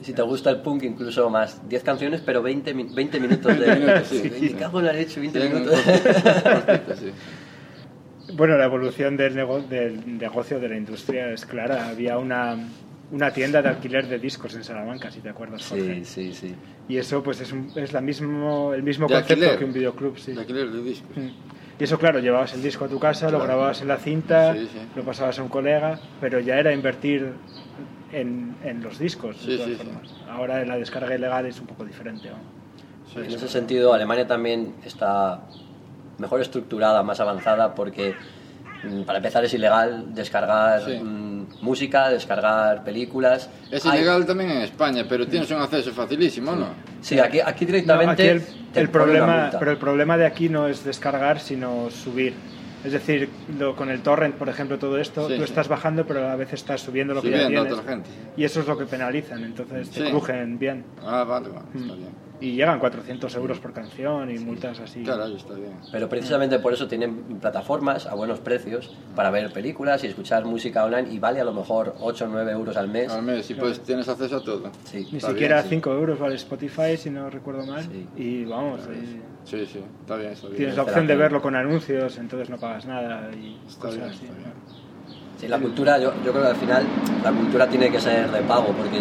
Si 0.00 0.14
te 0.14 0.22
gusta 0.22 0.48
el 0.48 0.62
punk, 0.62 0.84
incluso 0.84 1.28
más. 1.28 1.60
10 1.68 1.82
canciones, 1.84 2.22
pero 2.24 2.40
20, 2.42 2.72
mi- 2.72 2.84
20 2.94 3.20
minutos 3.20 3.58
de... 3.58 3.66
20 3.66 3.78
minutos, 3.78 4.08
sí. 4.08 4.30
Me 4.40 4.52
cago 4.58 4.80
en 4.80 4.86
la 4.86 4.92
leche, 4.94 5.20
20 5.20 5.38
Tienen 5.38 5.58
minutos. 5.60 5.78
Bueno, 8.34 8.56
la 8.56 8.64
evolución 8.64 9.16
del, 9.16 9.34
nego- 9.36 9.60
del 9.60 10.18
negocio 10.18 10.58
de 10.60 10.68
la 10.68 10.76
industria 10.76 11.30
es 11.32 11.44
clara. 11.44 11.88
Había 11.88 12.18
una, 12.18 12.56
una 13.10 13.30
tienda 13.32 13.60
de 13.62 13.68
alquiler 13.68 14.06
de 14.08 14.18
discos 14.18 14.54
en 14.54 14.64
Salamanca, 14.64 15.10
si 15.10 15.20
te 15.20 15.28
acuerdas, 15.28 15.66
Jorge. 15.66 16.04
Sí, 16.04 16.32
sí, 16.32 16.32
sí. 16.32 16.54
Y 16.88 16.96
eso 16.98 17.22
pues 17.22 17.40
es, 17.40 17.52
un- 17.52 17.70
es 17.76 17.92
la 17.92 18.00
mismo, 18.00 18.72
el 18.74 18.82
mismo 18.82 19.06
De 19.06 19.14
concepto 19.14 19.32
alquiler. 19.44 19.58
que 19.58 19.64
un 19.64 19.72
videoclub, 19.72 20.18
sí. 20.18 20.32
De 20.32 20.40
alquiler 20.40 20.70
de 20.70 20.82
discos. 20.82 21.16
Mm. 21.16 21.28
Y 21.80 21.84
eso, 21.84 21.98
claro, 21.98 22.20
llevabas 22.20 22.54
el 22.54 22.62
disco 22.62 22.84
a 22.84 22.88
tu 22.88 22.98
casa, 23.00 23.28
lo 23.30 23.40
grababas 23.40 23.80
en 23.82 23.88
la 23.88 23.96
cinta, 23.96 24.54
Sí, 24.54 24.68
sí. 24.72 24.78
lo 24.94 25.02
pasabas 25.02 25.38
a 25.38 25.42
un 25.42 25.48
colega, 25.48 25.98
pero 26.20 26.38
ya 26.38 26.58
era 26.58 26.72
invertir 26.72 27.32
en, 28.12 28.54
en 28.62 28.82
los 28.82 28.98
discos, 28.98 29.44
de 29.44 29.52
Sí, 29.52 29.56
todas 29.58 29.70
sí, 29.70 29.76
sí. 29.78 29.84
formas. 29.84 30.14
Ahora 30.28 30.64
la 30.64 30.76
descarga 30.76 31.14
ilegal 31.14 31.46
es 31.46 31.58
un 31.60 31.66
poco 31.66 31.84
diferente. 31.84 32.28
¿no? 32.28 32.36
Sí, 33.12 33.18
En 33.26 33.34
ese 33.34 33.48
sentido, 33.48 33.92
Alemania 33.92 34.26
también 34.26 34.74
está 34.84 35.42
mejor 36.22 36.40
estructurada, 36.40 37.02
más 37.02 37.20
avanzada, 37.20 37.74
porque 37.74 38.14
mm, 38.84 39.02
para 39.02 39.18
empezar 39.18 39.44
es 39.44 39.52
ilegal 39.54 40.14
descargar 40.14 40.80
Sí. 40.84 40.98
mm, 40.98 41.46
música, 41.60 42.08
descargar 42.08 42.82
películas. 42.84 43.50
Es 43.70 43.84
Hay- 43.84 43.98
ilegal 43.98 44.24
también 44.24 44.50
en 44.50 44.62
España, 44.62 45.04
pero 45.08 45.26
tienes 45.28 45.50
un 45.50 45.58
acceso 45.60 45.92
facilísimo, 45.92 46.54
¿no? 46.56 46.66
Sí, 47.00 47.18
aquí, 47.18 47.40
aquí 47.40 47.64
No, 47.64 47.72
directamente. 47.72 48.12
aquí 48.12 48.22
el, 48.22 48.42
el 48.82 48.88
problema, 48.88 49.50
pero 49.58 49.70
el 49.70 49.76
problema 49.78 50.16
de 50.16 50.26
aquí 50.26 50.48
no 50.48 50.66
es 50.68 50.82
descargar, 50.84 51.38
sino 51.40 51.90
subir. 51.90 52.34
Es 52.84 52.90
decir, 52.90 53.28
lo- 53.60 53.76
con 53.76 53.88
el 53.90 54.00
torrent, 54.02 54.34
por 54.34 54.48
ejemplo, 54.48 54.76
todo 54.78 54.98
esto, 54.98 55.28
Sí, 55.28 55.34
tú 55.34 55.42
sí. 55.44 55.44
estás 55.44 55.68
bajando, 55.68 56.04
pero 56.04 56.18
a 56.24 56.30
la 56.30 56.36
vez 56.36 56.52
estás 56.52 56.80
subiendo 56.80 57.14
lo 57.14 57.22
que 57.22 57.30
ya 57.30 57.36
Subiendo 57.36 57.60
a 57.60 57.62
tienes. 57.64 57.78
otra 57.80 57.92
gente. 57.92 58.10
Y 58.36 58.42
eso 58.42 58.58
es 58.60 58.66
lo 58.66 58.76
que 58.76 58.86
penalizan, 58.86 59.44
entonces 59.44 59.90
te 59.90 60.10
crujen 60.10 60.58
bien. 60.58 60.84
Ah, 61.04 61.22
vale, 61.22 61.48
vale, 61.50 61.66
Mm. 61.74 61.82
está 61.82 61.94
bien. 61.94 62.31
Y 62.42 62.56
llegan 62.56 62.80
400 62.80 63.34
euros 63.36 63.60
por 63.60 63.72
canción 63.72 64.28
y 64.30 64.38
multas 64.38 64.80
así. 64.80 65.04
Caray, 65.04 65.36
está 65.36 65.54
bien. 65.54 65.72
Pero 65.92 66.08
precisamente 66.08 66.58
por 66.58 66.72
eso 66.72 66.88
tienen 66.88 67.14
plataformas 67.40 68.06
a 68.06 68.14
buenos 68.14 68.40
precios 68.40 68.90
para 69.14 69.30
ver 69.30 69.52
películas 69.52 70.02
y 70.02 70.08
escuchar 70.08 70.44
música 70.44 70.84
online 70.84 71.08
y 71.12 71.18
vale 71.20 71.40
a 71.40 71.44
lo 71.44 71.52
mejor 71.52 71.94
8 72.00 72.24
o 72.24 72.28
9 72.28 72.50
euros 72.52 72.76
al 72.76 72.88
mes. 72.88 73.12
Al 73.12 73.22
mes, 73.22 73.46
si 73.46 73.54
puedes, 73.54 73.80
tienes 73.80 74.08
acceso 74.08 74.36
a 74.38 74.42
todo. 74.42 74.70
Sí. 74.84 75.06
Ni 75.12 75.18
Está 75.18 75.28
siquiera 75.30 75.54
bien, 75.56 75.64
sí. 75.64 75.74
5 75.76 75.92
euros 75.92 76.18
vale 76.18 76.34
Spotify, 76.34 76.96
si 76.96 77.10
no 77.10 77.30
recuerdo 77.30 77.64
mal. 77.64 77.82
Sí. 77.84 78.06
Y 78.16 78.44
vamos, 78.44 78.80
y 78.92 79.20
Sí, 79.48 79.66
sí, 79.66 79.80
está 80.00 80.16
bien, 80.16 80.32
está 80.32 80.46
bien. 80.46 80.56
tienes 80.56 80.76
la 80.76 80.82
opción 80.82 81.06
de 81.06 81.16
verlo 81.16 81.42
con 81.42 81.56
anuncios, 81.56 82.16
entonces 82.18 82.48
no 82.48 82.58
pagas 82.58 82.86
nada 82.86 83.28
y 83.34 83.56
Está 83.68 83.80
cosas 83.82 83.96
bien, 83.98 84.08
así. 84.10 84.24
está 84.26 84.36
bien. 84.38 84.81
Sí, 85.42 85.48
la 85.48 85.58
cultura, 85.58 85.98
yo, 85.98 86.12
yo 86.24 86.30
creo 86.30 86.44
que 86.44 86.50
al 86.50 86.56
final 86.56 86.86
la 87.24 87.32
cultura 87.32 87.68
tiene 87.68 87.90
que 87.90 88.00
ser 88.00 88.30
de 88.30 88.42
pago, 88.42 88.68
porque 88.68 89.00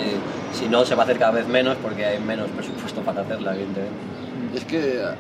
si 0.51 0.67
no 0.67 0.84
se 0.84 0.95
va 0.95 1.04
a 1.04 1.06
hacer 1.06 1.19
cada 1.19 1.34
vez 1.34 1.47
menos 1.47 1.77
porque 1.77 2.04
hay 2.04 2.19
menos 2.19 2.49
presupuesto 2.49 3.01
para 3.01 3.21
hacerla, 3.21 3.54
evidentemente. 3.54 3.93
Es 4.56 4.65
que 4.65 5.04
eh, 5.04 5.15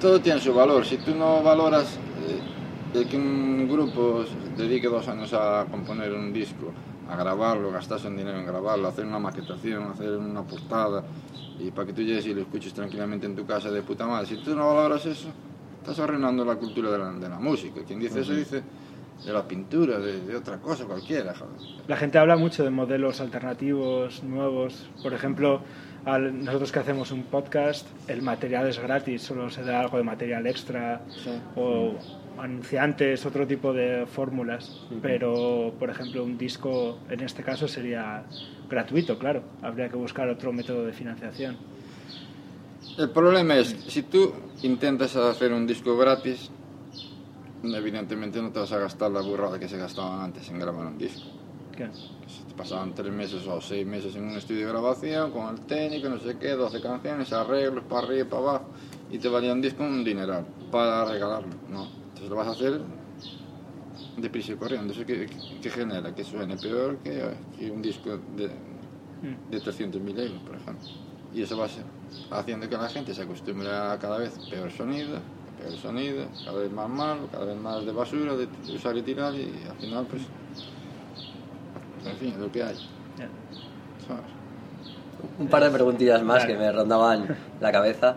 todo 0.00 0.20
tiene 0.20 0.40
su 0.40 0.54
valor. 0.54 0.86
Si 0.86 0.98
tú 0.98 1.16
no 1.16 1.42
valoras 1.42 1.98
eh, 2.94 3.04
que 3.10 3.16
un 3.16 3.68
grupo 3.68 4.24
dedique 4.56 4.86
dos 4.86 5.08
años 5.08 5.32
a 5.32 5.66
componer 5.68 6.12
un 6.12 6.32
disco, 6.32 6.70
a 7.10 7.16
grabarlo, 7.16 7.72
gastarse 7.72 8.06
un 8.06 8.16
dinero 8.16 8.38
en 8.38 8.46
grabarlo, 8.46 8.86
hacer 8.86 9.04
una 9.04 9.18
maquetación, 9.18 9.90
hacer 9.90 10.10
una 10.16 10.42
portada, 10.42 11.02
y 11.58 11.72
para 11.72 11.88
que 11.88 11.92
tú 11.92 12.02
llegues 12.02 12.26
y 12.26 12.34
lo 12.34 12.42
escuches 12.42 12.72
tranquilamente 12.72 13.26
en 13.26 13.34
tu 13.34 13.44
casa 13.44 13.68
de 13.68 13.82
puta 13.82 14.06
madre, 14.06 14.28
si 14.28 14.36
tú 14.36 14.54
no 14.54 14.72
valoras 14.72 15.04
eso, 15.06 15.26
estás 15.80 15.98
arruinando 15.98 16.44
la 16.44 16.54
cultura 16.54 16.92
de 16.92 16.98
la, 16.98 17.12
de 17.14 17.28
la 17.28 17.40
música. 17.40 17.80
Quien 17.84 17.98
dice 17.98 18.20
eso 18.20 18.32
dice 18.32 18.62
de 19.24 19.32
la 19.32 19.46
pintura, 19.46 19.98
de, 19.98 20.20
de 20.20 20.36
otra 20.36 20.58
cosa 20.58 20.84
cualquiera. 20.84 21.34
joder. 21.34 21.54
La 21.86 21.96
gente 21.96 22.18
habla 22.18 22.36
mucho 22.36 22.64
de 22.64 22.70
modelos 22.70 23.20
alternativos, 23.20 24.22
nuevos. 24.22 24.88
Por 25.02 25.12
ejemplo, 25.14 25.60
al- 26.04 26.44
nosotros 26.44 26.72
que 26.72 26.78
hacemos 26.80 27.10
un 27.12 27.22
podcast, 27.24 27.86
el 28.08 28.22
material 28.22 28.66
es 28.68 28.78
gratis, 28.80 29.22
solo 29.22 29.48
se 29.50 29.62
da 29.62 29.80
algo 29.80 29.96
de 29.98 30.02
material 30.04 30.46
extra 30.46 31.02
Sí. 31.22 31.30
o 31.56 31.94
anunciantes, 32.38 33.24
otro 33.26 33.46
tipo 33.46 33.72
de 33.72 34.06
fórmulas. 34.06 34.80
Pero, 35.02 35.72
por 35.78 35.90
ejemplo, 35.90 36.24
un 36.24 36.36
disco 36.38 36.98
en 37.10 37.20
este 37.20 37.42
caso 37.42 37.68
sería 37.68 38.24
gratuito, 38.68 39.18
claro. 39.18 39.42
Habría 39.62 39.88
que 39.88 39.96
buscar 39.96 40.28
otro 40.28 40.52
método 40.52 40.84
de 40.84 40.92
financiación. 40.92 41.56
El 42.98 43.10
problema 43.10 43.56
es, 43.56 43.68
si 43.86 44.02
tú 44.02 44.32
intentas 44.62 45.14
hacer 45.16 45.52
un 45.52 45.66
disco 45.66 45.96
gratis, 45.96 46.50
evidentemente 47.62 48.40
no 48.42 48.50
te 48.50 48.60
vas 48.60 48.72
a 48.72 48.78
gastar 48.78 49.10
la 49.10 49.20
burrada 49.20 49.58
que 49.58 49.68
se 49.68 49.78
gastaban 49.78 50.20
antes 50.20 50.48
en 50.48 50.58
grabar 50.58 50.86
un 50.86 50.98
disco. 50.98 51.28
¿Qué? 51.76 51.88
Se 51.92 52.44
te 52.44 52.54
pasaban 52.54 52.94
tres 52.94 53.12
meses 53.12 53.46
o 53.46 53.60
seis 53.60 53.86
meses 53.86 54.14
en 54.16 54.24
un 54.24 54.36
estudio 54.36 54.66
de 54.66 54.72
grabación 54.72 55.30
con 55.30 55.54
el 55.54 55.60
técnico, 55.62 56.08
no 56.08 56.18
sé 56.18 56.36
qué, 56.38 56.50
12 56.50 56.80
canciones, 56.80 57.32
arreglos 57.32 57.84
para 57.84 58.06
arriba 58.06 58.20
y 58.20 58.24
para 58.24 58.42
abajo, 58.42 58.64
y 59.10 59.18
te 59.18 59.28
valía 59.28 59.52
un 59.52 59.62
disco 59.62 59.82
un 59.82 60.04
dineral 60.04 60.44
para 60.70 61.04
regalarlo. 61.04 61.54
No, 61.70 61.88
entonces 62.08 62.28
lo 62.28 62.36
vas 62.36 62.48
a 62.48 62.50
hacer 62.50 62.80
deprisa 64.16 64.52
y 64.52 64.56
corriendo. 64.56 64.92
Eso 64.92 65.06
que, 65.06 65.26
que 65.62 65.70
genera 65.70 66.14
que 66.14 66.24
suene 66.24 66.56
peor 66.56 66.98
que, 66.98 67.22
que 67.58 67.70
un 67.70 67.80
disco 67.80 68.18
de, 68.36 68.48
de 69.50 69.58
300.000 69.62 70.20
euros, 70.20 70.42
por 70.42 70.56
ejemplo. 70.56 70.88
Y 71.34 71.42
eso 71.42 71.56
va 71.56 71.66
a 71.66 71.68
ser 71.68 71.84
haciendo 72.30 72.68
que 72.68 72.76
la 72.76 72.88
gente 72.88 73.14
se 73.14 73.22
acostumbre 73.22 73.68
a 73.70 73.98
cada 73.98 74.18
vez 74.18 74.38
peor 74.50 74.70
sonido, 74.70 75.18
peor 75.58 75.78
sonido, 75.80 76.24
cada 76.44 76.58
vez 76.58 76.72
más 76.72 76.88
malo, 76.88 77.28
cada 77.30 77.44
vez 77.44 77.56
más 77.56 77.84
de 77.84 77.92
basura, 77.92 78.34
de 78.34 78.48
usar 78.74 78.96
y 78.96 79.02
tirar, 79.02 79.34
y 79.34 79.52
al 79.68 79.76
final, 79.76 80.06
pues, 80.08 80.22
en 82.06 82.16
fin, 82.16 82.30
es 82.30 82.38
lo 82.38 82.50
que 82.50 82.62
hay. 82.62 82.76
¿sabes? 84.06 84.24
Un 85.38 85.48
par 85.48 85.62
de 85.62 85.70
preguntillas 85.70 86.22
más 86.22 86.44
que 86.44 86.56
me 86.56 86.70
rondaban 86.72 87.36
la 87.60 87.72
cabeza. 87.72 88.16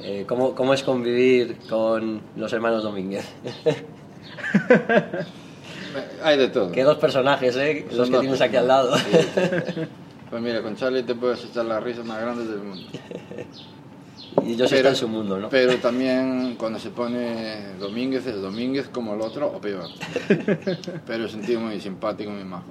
Eh, 0.00 0.24
¿cómo, 0.28 0.54
¿Cómo 0.54 0.74
es 0.74 0.82
convivir 0.82 1.56
con 1.68 2.20
los 2.36 2.52
hermanos 2.52 2.82
Domínguez? 2.82 3.26
Hay 6.22 6.36
de 6.36 6.48
todo. 6.48 6.70
Qué 6.72 6.82
dos 6.82 6.98
personajes, 6.98 7.56
¿eh? 7.56 7.86
Son 7.88 7.98
Los 7.98 8.08
que 8.08 8.12
dos 8.12 8.20
tienes 8.20 8.40
aquí 8.42 8.56
al 8.56 8.68
lado. 8.68 8.94
Pues 10.28 10.42
mira, 10.42 10.60
con 10.60 10.76
Charlie 10.76 11.04
te 11.04 11.14
puedes 11.14 11.42
echar 11.44 11.64
las 11.64 11.82
risas 11.82 12.04
más 12.04 12.20
grandes 12.20 12.48
del 12.48 12.58
mundo. 12.58 12.86
Y 14.44 14.52
ellos 14.52 14.68
Pero- 14.70 14.76
están 14.76 14.92
en 14.92 14.96
su 14.96 15.08
mundo, 15.08 15.38
¿no? 15.38 15.48
Pero 15.48 15.76
también 15.78 16.54
cuando 16.58 16.78
se 16.78 16.90
pone 16.90 17.74
Domínguez, 17.78 18.26
es 18.26 18.40
Domínguez 18.40 18.88
como 18.88 19.14
el 19.14 19.20
otro 19.20 19.48
o 19.48 19.60
peor. 19.60 19.88
Pero 21.06 21.24
es 21.24 21.34
un 21.34 21.42
tío 21.42 21.60
muy 21.60 21.80
simpático, 21.80 22.30
muy 22.30 22.44
majo. 22.44 22.64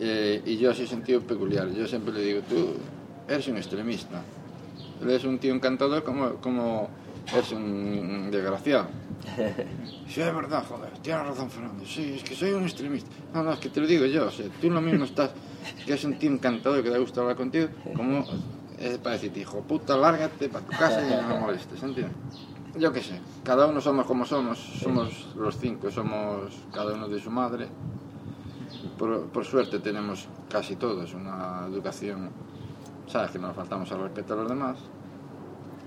Eh, 0.00 0.42
y 0.46 0.56
yo 0.58 0.72
sí 0.74 0.86
un 0.92 1.02
tío 1.02 1.20
peculiar. 1.20 1.68
Yo 1.72 1.86
siempre 1.86 2.12
le 2.14 2.20
digo, 2.20 2.40
tú 2.48 2.74
eres 3.28 3.48
un 3.48 3.56
extremista. 3.56 4.22
Él 5.02 5.10
es 5.10 5.24
un 5.24 5.38
tío 5.38 5.54
encantador 5.54 6.02
como, 6.04 6.34
como 6.34 6.88
eres 7.32 7.52
un 7.52 8.30
desgraciado. 8.30 8.86
Sí, 10.08 10.22
es 10.22 10.34
verdad, 10.34 10.64
joder, 10.66 10.90
tienes 11.02 11.26
razón, 11.26 11.50
Fernando. 11.50 11.84
Sí, 11.84 12.14
es 12.16 12.22
que 12.24 12.34
soy 12.34 12.52
un 12.52 12.62
extremista. 12.62 13.10
No, 13.34 13.42
no, 13.42 13.52
es 13.52 13.58
que 13.58 13.68
te 13.68 13.78
lo 13.78 13.86
digo 13.86 14.06
yo. 14.06 14.26
O 14.26 14.30
sea, 14.30 14.46
tú 14.58 14.70
lo 14.70 14.80
mismo 14.80 15.04
estás, 15.04 15.32
que 15.84 15.92
es 15.92 16.04
un 16.04 16.18
tío 16.18 16.30
encantador 16.30 16.82
que 16.82 16.90
te 16.90 16.98
gusta 16.98 17.20
hablar 17.20 17.36
contigo, 17.36 17.68
como 17.94 18.24
es 18.80 18.98
para 18.98 19.14
decirte, 19.14 19.40
hijo 19.40 19.60
puta, 19.62 19.96
lárgate 19.96 20.48
para 20.48 20.64
tu 20.64 20.72
casa 20.72 21.04
y 21.06 21.10
no 21.10 21.28
me 21.28 21.40
molestes, 21.40 21.82
¿entiendes? 21.82 22.16
Yo 22.76 22.92
qué 22.92 23.02
sé, 23.02 23.20
cada 23.42 23.66
uno 23.66 23.80
somos 23.80 24.06
como 24.06 24.24
somos, 24.24 24.58
somos 24.58 25.34
los 25.36 25.56
cinco, 25.58 25.90
somos 25.90 26.52
cada 26.72 26.94
uno 26.94 27.08
de 27.08 27.20
su 27.20 27.30
madre. 27.30 27.68
Por, 28.96 29.26
por 29.26 29.44
suerte 29.44 29.78
tenemos 29.80 30.28
casi 30.48 30.76
todos 30.76 31.14
una 31.14 31.66
educación, 31.66 32.30
sabes 33.06 33.30
que 33.30 33.38
no 33.38 33.48
nos 33.48 33.56
faltamos 33.56 33.90
al 33.92 34.02
respeto 34.02 34.34
a 34.34 34.36
los 34.36 34.48
demás 34.48 34.78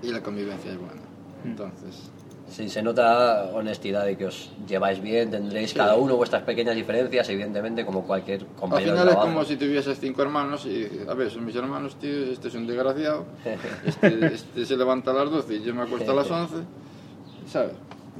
y 0.02 0.08
la 0.08 0.22
convivencia 0.22 0.72
es 0.72 0.78
buena. 0.78 1.02
Entonces, 1.44 2.10
Sí, 2.52 2.68
se 2.68 2.82
nota 2.82 3.44
honestidad 3.54 4.04
de 4.04 4.16
que 4.16 4.26
os 4.26 4.50
lleváis 4.68 5.00
bien, 5.00 5.30
tendréis 5.30 5.72
cada 5.72 5.96
uno 5.96 6.16
vuestras 6.16 6.42
pequeñas 6.42 6.74
diferencias, 6.76 7.26
evidentemente, 7.30 7.84
como 7.86 8.02
cualquier 8.06 8.42
Al 8.42 8.46
compañero 8.56 8.90
final 8.92 9.06
de 9.06 9.12
es 9.12 9.16
trabajo. 9.16 9.32
como 9.32 9.44
si 9.46 9.56
tuvieses 9.56 9.98
cinco 9.98 10.20
hermanos 10.20 10.66
y, 10.66 10.86
a 11.08 11.14
ver, 11.14 11.30
son 11.30 11.46
mis 11.46 11.56
hermanos, 11.56 11.96
tío, 11.98 12.12
este 12.30 12.48
es 12.48 12.54
un 12.54 12.66
desgraciado, 12.66 13.24
este, 13.86 14.34
este 14.34 14.66
se 14.66 14.76
levanta 14.76 15.12
a 15.12 15.14
las 15.14 15.30
12 15.30 15.54
y 15.54 15.62
yo 15.62 15.74
me 15.74 15.82
acuesto 15.82 16.12
a 16.12 16.14
las 16.14 16.30
11, 16.30 16.54
¿sabes? 17.48 17.72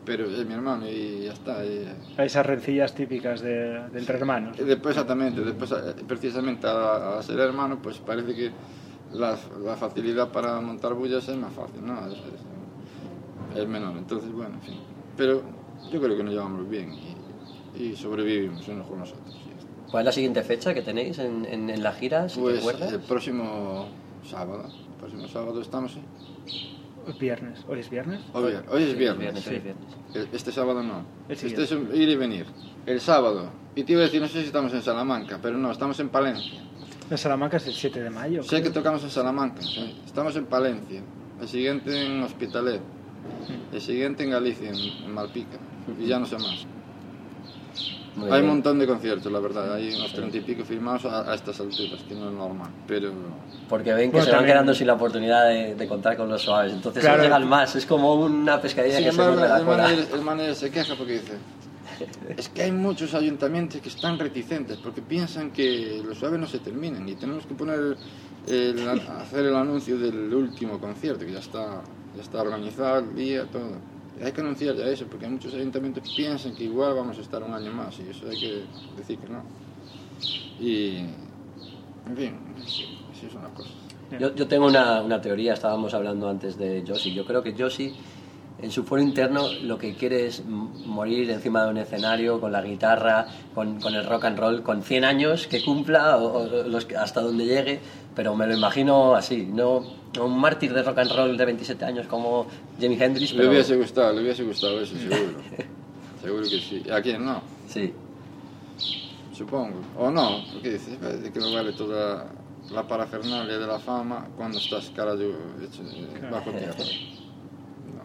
Pero 0.07 0.25
es 0.25 0.47
mi 0.47 0.55
hermano 0.55 0.88
y 0.88 1.25
ya 1.27 1.33
está. 1.35 1.62
y- 1.64 1.87
Hay 2.16 2.27
esas 2.27 2.47
rencillas 2.47 2.95
típicas 2.95 3.42
de, 3.42 3.88
de 3.90 3.99
entre 3.99 4.16
hermanos. 4.16 4.57
después, 4.57 4.97
exactamente, 4.97 5.42
después, 5.42 5.71
eh, 5.73 5.95
precisamente 6.09 6.66
a, 6.66 7.18
a 7.18 7.23
ser 7.23 7.38
hermano, 7.38 7.79
pues 7.83 7.99
parece 7.99 8.35
que 8.35 8.51
la, 9.12 9.37
la 9.62 9.77
facilidad 9.77 10.29
para 10.31 10.59
montar 10.62 10.95
bullas 10.95 11.29
es 11.29 11.37
más 11.37 11.53
fácil, 11.53 11.85
¿no? 11.87 12.07
Es, 12.07 12.14
es- 12.14 12.51
es 13.56 13.68
menor, 13.68 13.96
entonces, 13.96 14.30
bueno, 14.32 14.54
en 14.54 14.60
fin. 14.62 14.74
Pero 15.16 15.42
yo 15.90 16.00
creo 16.00 16.16
que 16.16 16.22
nos 16.24 16.32
llevamos 16.34 16.68
bien 16.68 16.92
y, 17.76 17.82
y 17.82 17.96
sobrevivimos 17.96 18.66
unos 18.68 18.86
con 18.86 19.00
los 19.00 19.10
otros. 19.12 19.34
y 19.34 19.50
ya 19.50 19.56
está. 19.58 19.90
¿Cuál 19.90 20.02
es 20.02 20.06
la 20.06 20.12
siguiente 20.12 20.42
fecha 20.42 20.72
que 20.74 20.82
tenéis 20.82 21.18
en, 21.18 21.44
en, 21.46 21.70
en 21.70 21.82
la 21.82 21.92
gira, 21.92 22.28
si 22.28 22.36
te 22.36 22.40
Pues 22.42 22.58
acuerdas? 22.60 22.92
el 22.92 23.00
próximo 23.00 23.86
sábado, 24.24 24.64
el 24.66 24.96
próximo 24.98 25.28
sábado 25.28 25.60
estamos, 25.60 25.92
¿sí? 25.92 26.00
Es 27.08 27.18
viernes. 27.18 27.64
¿Hoy 27.68 27.80
es 27.80 27.90
viernes? 27.90 28.20
Hoy, 28.32 28.54
hoy 28.70 28.82
es 28.84 28.90
Sí, 28.90 28.94
viernes. 28.96 29.18
viernes, 29.18 29.42
sí. 29.44 29.50
hoy 29.50 29.56
es 29.56 29.64
viernes. 29.64 29.86
El- 30.14 30.28
Este 30.32 30.52
sábado 30.52 30.82
no. 30.82 30.98
El 31.28 31.32
Este 31.34 31.48
siguiente. 31.48 31.62
es 31.64 31.72
un 31.72 31.96
ir 32.00 32.08
y 32.08 32.16
venir. 32.16 32.46
El 32.86 33.00
sábado. 33.00 33.50
Y 33.74 33.82
te 33.84 33.92
iba 33.92 34.02
a 34.02 34.04
decir, 34.04 34.20
no 34.20 34.28
sé 34.28 34.40
si 34.40 34.46
estamos 34.46 34.72
en 34.72 34.82
Salamanca, 34.82 35.38
pero 35.42 35.58
no, 35.58 35.70
estamos 35.72 35.98
en 36.00 36.10
Palencia. 36.10 36.60
En 37.10 37.18
Salamanca 37.18 37.56
es 37.56 37.66
el 37.66 37.72
7 37.74 38.00
de 38.02 38.10
mayo. 38.10 38.42
Sé 38.44 38.62
que 38.62 38.70
tocamos 38.70 39.02
en 39.02 39.10
Salamanca, 39.10 39.62
sí. 39.62 40.00
estamos 40.06 40.36
en 40.36 40.46
Palencia. 40.46 41.02
El 41.40 41.48
siguiente 41.48 42.06
en 42.06 42.22
Hospitalet. 42.22 42.80
El 43.72 43.80
siguiente 43.80 44.22
en 44.24 44.30
Galicia, 44.30 44.68
en, 44.70 44.76
en 44.76 45.12
Malpica. 45.14 45.58
Y 45.98 46.06
ya 46.06 46.18
no 46.18 46.26
sé 46.26 46.37
más. 46.37 46.66
Muy 48.14 48.30
Hay 48.30 48.42
un 48.42 48.48
montón 48.48 48.78
de 48.78 48.87
conciertos, 48.87 49.32
la 49.32 49.40
verdad. 49.40 49.74
Hay 49.74 49.94
unos 49.94 50.12
treinta 50.12 50.37
y 50.37 50.40
pico 50.42 50.64
firmados 50.64 51.06
a, 51.06 51.30
a 51.30 51.35
estas 51.35 51.58
alturas, 51.61 52.02
que 52.06 52.14
no 52.14 52.28
es 52.28 52.35
normal. 52.35 52.70
Pero 52.87 53.11
Porque 53.68 53.94
ven 53.94 54.11
que 54.11 54.18
Bueno, 54.18 54.26
se 54.30 54.37
van 54.37 54.44
quedando 54.44 54.74
sin 54.74 54.87
la 54.87 54.92
oportunidad 54.94 55.48
de, 55.48 55.74
de 55.74 55.88
contar 55.88 56.16
con 56.18 56.28
los 56.28 56.42
suaves. 56.42 56.72
Entonces 56.74 57.02
Claro. 57.02 57.18
no 57.18 57.24
llegan 57.24 57.48
más. 57.48 57.74
Es 57.74 57.87
como 57.87 58.14
una 58.14 58.61
pescadilla 58.61 58.96
Sin 58.96 59.04
que 59.06 59.12
se 59.12 59.22
embargo, 59.22 59.40
la 59.40 59.58
el 59.58 59.64
manager, 59.64 60.06
el 60.14 60.20
manager 60.20 60.54
se 60.54 60.70
queja 60.70 60.94
porque 60.94 61.12
dice, 61.14 61.32
es 62.37 62.48
que 62.50 62.62
hay 62.64 62.72
muchos 62.72 63.14
ayuntamientos 63.14 63.80
que 63.80 63.88
están 63.88 64.18
reticentes 64.18 64.76
porque 64.76 65.00
piensan 65.00 65.50
que 65.50 66.02
los 66.06 66.18
suaves 66.18 66.38
no 66.38 66.46
se 66.46 66.58
terminan 66.58 67.08
y 67.08 67.14
tenemos 67.14 67.46
que 67.46 67.54
poner 67.54 67.96
el- 68.46 68.88
hacer 69.20 69.46
el 69.46 69.56
anuncio 69.56 69.98
del 69.98 70.35
último 70.35 70.78
concierto, 70.78 71.24
que 71.24 71.32
ya 71.32 71.38
está, 71.38 71.80
ya 72.16 72.22
está 72.22 72.42
organizado 72.42 72.98
el 73.01 73.14
día, 73.14 73.44
todo. 73.46 73.92
Hay 74.22 74.33
que 74.33 74.40
anunciar 74.40 74.77
ya 74.77 74.85
eso, 74.87 75.07
porque 75.07 75.27
muchos 75.27 75.55
ayuntamientos 75.55 76.12
piensan 76.14 76.55
que 76.55 76.64
igual 76.64 76.94
vamos 76.94 77.18
a 77.18 77.22
estar 77.22 77.42
un 77.42 77.53
año 77.53 77.72
más 77.72 77.98
y 77.98 78.11
eso 78.11 78.29
hay 78.29 78.38
que 78.38 78.62
decir 78.96 79.18
que 79.18 79.29
no. 79.29 79.42
Y, 80.61 80.96
en 82.07 82.16
fin, 82.16 82.38
sí 82.66 83.27
es 83.27 83.35
una 83.35 83.48
cosa. 83.48 83.70
Yo, 84.18 84.35
yo 84.35 84.46
tengo 84.46 84.66
una, 84.66 85.01
una 85.01 85.20
teoría, 85.20 85.55
estábamos 85.55 85.94
hablando 85.94 86.29
antes 86.29 86.59
de 86.59 86.85
Josie. 86.87 87.14
Yo 87.14 87.25
creo 87.25 87.42
que 87.42 87.55
Josie, 87.59 87.94
en 88.62 88.70
su 88.70 88.85
foro 88.85 89.03
interno, 89.03 89.48
lo 89.62 89.77
que 89.77 89.94
quiere 89.94 90.27
es 90.27 90.44
morir 90.44 91.31
encima 91.31 91.64
de 91.64 91.70
un 91.70 91.79
escenario 91.79 92.40
con 92.40 92.53
la 92.53 92.62
guitarra, 92.62 93.27
con, 93.55 93.81
con 93.81 93.94
el 93.94 94.07
rock 94.07 94.25
and 94.27 94.38
roll, 94.38 94.62
con 94.62 94.83
100 94.83 95.05
años 95.05 95.46
que 95.48 95.62
cumpla 95.62 96.16
o, 96.16 96.44
o 96.44 96.62
los 96.68 96.87
hasta 96.94 97.20
donde 97.20 97.44
llegue, 97.44 97.81
pero 98.14 98.37
me 98.37 98.46
lo 98.46 98.57
imagino 98.57 99.14
así, 99.14 99.46
no 99.53 99.83
un 100.20 100.38
mártir 100.38 100.72
de 100.72 100.83
rock 100.83 100.98
and 100.98 101.11
roll 101.12 101.37
de 101.37 101.44
27 101.44 101.85
años 101.85 102.07
como 102.07 102.46
Jimi 102.79 102.96
Hendrix, 103.01 103.33
Le 103.33 103.38
pero 103.38 103.51
hubiese 103.51 103.77
gustado, 103.77 104.12
le 104.12 104.22
hubiese 104.22 104.44
gustado 104.44 104.81
eso, 104.81 104.94
seguro. 104.98 105.33
seguro 106.22 106.42
que 106.42 106.61
sí. 106.61 106.83
¿A 106.90 107.01
quién 107.03 107.25
no? 107.25 107.42
sí. 107.66 107.92
Supongo. 109.33 109.81
O 109.98 110.11
no, 110.11 110.44
porque 110.53 110.72
dices, 110.72 111.01
de 111.01 111.33
que 111.33 111.40
no 111.40 111.53
vale 111.53 111.72
toda 111.72 112.27
la 112.70 112.87
parafernalia 112.87 113.59
de 113.59 113.66
la 113.66 113.79
fama 113.79 114.29
cuando 114.37 114.59
estás 114.59 114.90
cara 114.94 115.16
de, 115.16 115.31
hecho, 115.31 115.83
eh, 115.83 116.29
bajo 116.31 116.51
tierra. 116.51 116.75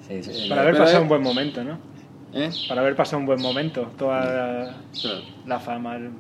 sí, 0.08 0.24
sí. 0.24 0.50
Para 0.50 0.62
haber 0.62 0.74
Pero, 0.74 0.86
pasado 0.86 1.04
un 1.04 1.10
buen 1.10 1.22
momento, 1.24 1.64
¿no? 1.64 1.78
¿Eh? 2.34 2.50
Para 2.68 2.82
haber 2.82 2.96
pasado 2.96 3.20
un 3.20 3.26
buen 3.26 3.42
momento. 3.42 3.90
Toda 3.98 4.20
la, 4.26 4.78
Claro. 5.00 5.22
la 5.46 5.60
fama. 5.60 5.96
el-. 5.96 6.12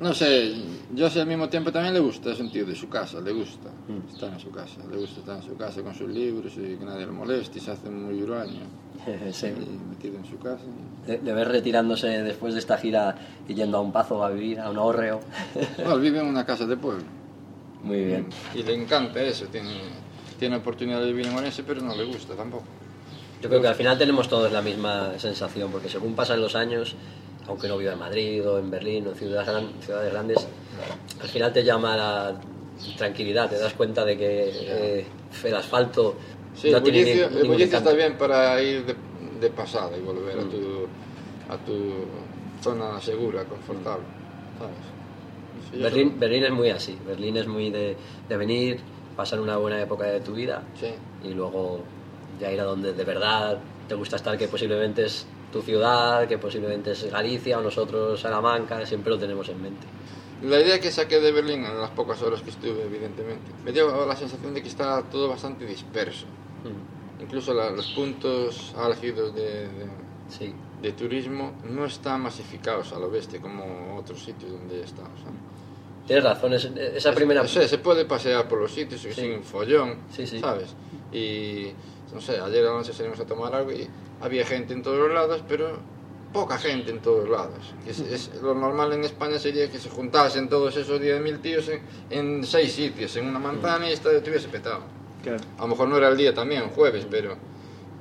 No 0.00 0.12
sé, 0.12 0.52
yo 0.94 1.08
sé 1.08 1.20
al 1.20 1.28
mismo 1.28 1.48
tiempo 1.48 1.70
también 1.70 1.94
le 1.94 2.00
gusta, 2.00 2.32
tío 2.50 2.66
de 2.66 2.74
su 2.74 2.88
casa, 2.88 3.20
le 3.20 3.30
gusta 3.32 3.68
Mm. 3.88 4.12
estar 4.12 4.32
en 4.32 4.40
su 4.40 4.50
casa, 4.50 4.80
le 4.90 4.96
gusta 4.96 5.20
estar 5.20 5.36
en 5.36 5.42
su 5.44 5.56
casa 5.56 5.80
con 5.82 5.94
sus 5.94 6.08
libros 6.10 6.52
y 6.56 6.76
que 6.76 6.84
nadie 6.84 7.06
le 7.06 7.12
moleste 7.12 7.58
y 7.58 7.60
se 7.60 7.70
hace 7.70 7.88
muy 7.88 8.20
huraño 8.20 8.62
Sí. 9.32 9.46
y 9.46 9.88
metido 9.90 10.16
en 10.18 10.24
su 10.24 10.38
casa. 10.38 10.64
Le, 11.06 11.22
le 11.22 11.32
ves 11.32 11.46
retirándose 11.46 12.08
después 12.22 12.54
de 12.54 12.60
esta 12.60 12.78
gira 12.78 13.14
y 13.48 13.54
yendo 13.54 13.78
a 13.78 13.80
un 13.80 13.92
pazo 13.92 14.24
a 14.24 14.30
vivir, 14.30 14.58
a 14.58 14.70
un 14.70 14.78
ahorreo. 14.78 15.20
No, 15.84 15.94
él 15.94 16.00
vive 16.00 16.18
en 16.18 16.26
una 16.26 16.44
casa 16.44 16.66
de 16.66 16.76
pueblo 16.76 17.04
Muy 17.84 18.04
bien. 18.04 18.26
y 18.56 18.62
le 18.64 18.74
encanta 18.74 19.22
eso, 19.22 19.46
tiene, 19.46 19.70
tiene 20.36 20.56
oportunidad 20.56 21.00
de 21.00 21.06
vivir 21.12 21.26
en 21.28 21.36
Orense 21.36 21.62
pero 21.62 21.80
no 21.80 21.94
le 21.94 22.04
gusta 22.04 22.34
tampoco. 22.34 22.64
Yo 23.42 23.48
creo 23.48 23.60
que 23.60 23.68
al 23.68 23.74
final 23.74 23.98
tenemos 23.98 24.28
todos 24.28 24.52
la 24.52 24.62
misma 24.62 25.18
sensación, 25.18 25.70
porque 25.72 25.88
según 25.88 26.14
pasan 26.14 26.40
los 26.40 26.54
años, 26.54 26.94
aunque 27.48 27.66
no 27.66 27.76
viva 27.76 27.92
en 27.92 27.98
Madrid 27.98 28.46
o 28.48 28.58
en 28.58 28.70
Berlín 28.70 29.06
o 29.08 29.10
en 29.10 29.16
ciudades, 29.16 29.48
gran- 29.48 29.72
ciudades 29.82 30.12
grandes, 30.12 30.46
al 31.20 31.28
final 31.28 31.52
te 31.52 31.64
llama 31.64 31.96
la 31.96 32.40
tranquilidad, 32.96 33.50
te 33.50 33.58
das 33.58 33.72
cuenta 33.74 34.04
de 34.04 34.16
que 34.16 34.50
eh, 34.54 35.06
el 35.44 35.54
asfalto 35.54 36.16
Sí, 36.54 36.70
no 36.70 36.76
el 36.78 36.82
tiene 36.84 36.98
bullicio, 37.02 37.30
ni- 37.30 37.54
el 37.54 37.62
está 37.62 37.92
bien 37.92 38.16
para 38.18 38.62
ir 38.62 38.84
de, 38.84 38.94
de 39.40 39.50
pasada 39.50 39.96
y 39.96 40.00
volver 40.02 40.38
a, 40.38 40.42
tu, 40.42 40.86
a 41.48 41.56
tu 41.66 42.04
zona 42.62 43.00
segura, 43.00 43.42
confortable. 43.44 44.04
¿sabes? 44.58 44.76
Sí, 45.72 45.78
Berlín, 45.82 46.20
Berlín 46.20 46.44
es 46.44 46.50
muy 46.52 46.70
así, 46.70 46.96
Berlín 47.06 47.38
es 47.38 47.46
muy 47.48 47.70
de, 47.70 47.96
de 48.28 48.36
venir, 48.36 48.78
pasar 49.16 49.40
una 49.40 49.56
buena 49.56 49.80
época 49.80 50.04
de 50.04 50.20
tu 50.20 50.32
vida 50.34 50.62
Sí. 50.78 50.88
y 51.24 51.32
luego 51.32 51.80
ya 52.42 52.52
ir 52.52 52.60
a 52.60 52.64
donde 52.64 52.92
de 52.92 53.04
verdad 53.04 53.58
te 53.88 53.94
gusta 53.94 54.16
estar, 54.16 54.36
que 54.36 54.48
posiblemente 54.48 55.04
es 55.04 55.26
tu 55.52 55.62
ciudad, 55.62 56.26
que 56.26 56.38
posiblemente 56.38 56.90
es 56.92 57.10
Galicia 57.10 57.58
o 57.58 57.62
nosotros 57.62 58.20
Salamanca, 58.20 58.84
siempre 58.84 59.10
lo 59.12 59.18
tenemos 59.18 59.48
en 59.48 59.62
mente. 59.62 59.86
La 60.42 60.60
idea 60.60 60.80
que 60.80 60.90
saqué 60.90 61.20
de 61.20 61.30
Berlín 61.30 61.64
en 61.64 61.78
las 61.80 61.90
pocas 61.90 62.20
horas 62.22 62.42
que 62.42 62.50
estuve, 62.50 62.82
evidentemente, 62.84 63.52
me 63.64 63.70
dio 63.70 64.04
la 64.04 64.16
sensación 64.16 64.52
de 64.54 64.60
que 64.62 64.68
está 64.68 65.02
todo 65.04 65.28
bastante 65.28 65.64
disperso. 65.64 66.26
Mm, 66.64 67.22
Incluso 67.22 67.54
la- 67.54 67.70
los 67.70 67.86
puntos 67.92 68.74
álgidos 68.76 69.32
de, 69.36 69.42
de, 69.68 69.86
Sí, 70.28 70.52
de 70.80 70.92
turismo 70.92 71.52
no 71.70 71.84
están 71.84 72.22
masificados 72.22 72.92
a 72.92 72.98
lo 72.98 73.08
bestia 73.10 73.40
como 73.40 73.96
otros 73.96 74.18
sitios 74.24 74.50
donde. 74.50 74.78
¿sabes? 74.88 75.10
tienes 76.06 76.24
razón, 76.24 76.52
es- 76.54 76.64
esa 76.64 77.12
primera... 77.12 77.42
O 77.42 77.46
sea, 77.46 77.68
se 77.68 77.78
puede 77.78 78.04
pasear 78.06 78.48
por 78.48 78.60
los 78.60 78.72
sitios 78.72 79.00
Sí. 79.02 79.12
sin 79.12 79.44
follón, 79.44 79.98
sí. 80.10 80.26
¿sabes? 80.26 80.74
Y, 81.12 81.68
no 82.14 82.20
sé, 82.20 82.38
ayer 82.40 82.64
a 82.66 82.70
la 82.70 82.76
noche 82.78 82.92
salimos 82.92 83.18
a 83.20 83.24
tomar 83.24 83.54
algo 83.54 83.72
y 83.72 83.88
había 84.20 84.44
gente 84.46 84.72
en 84.74 84.82
todos 84.82 84.98
los 84.98 85.12
lados, 85.12 85.42
pero 85.48 85.78
poca 86.32 86.56
gente 86.58 86.90
en 86.90 87.00
todos 87.00 87.28
lados. 87.28 87.74
Es, 87.86 88.00
es- 88.00 88.30
lo 88.42 88.54
normal 88.54 88.92
en 88.92 89.04
España 89.04 89.38
sería 89.38 89.70
que 89.70 89.78
se 89.78 89.90
juntasen 89.90 90.48
todos 90.48 90.76
esos 90.76 91.00
10.000 91.00 91.40
tíos 91.40 91.68
en, 91.68 91.82
en 92.10 92.44
seis 92.44 92.72
sitios, 92.72 93.14
en 93.16 93.28
una 93.28 93.38
manzana 93.38 93.88
y 93.88 93.92
estuviese 93.92 94.48
petado. 94.48 94.80
Claro. 95.22 95.38
A 95.58 95.62
lo 95.62 95.68
mejor 95.68 95.88
no 95.88 95.96
era 95.98 96.08
el 96.08 96.16
día 96.16 96.34
también, 96.34 96.68
jueves, 96.70 97.06
pero... 97.10 97.36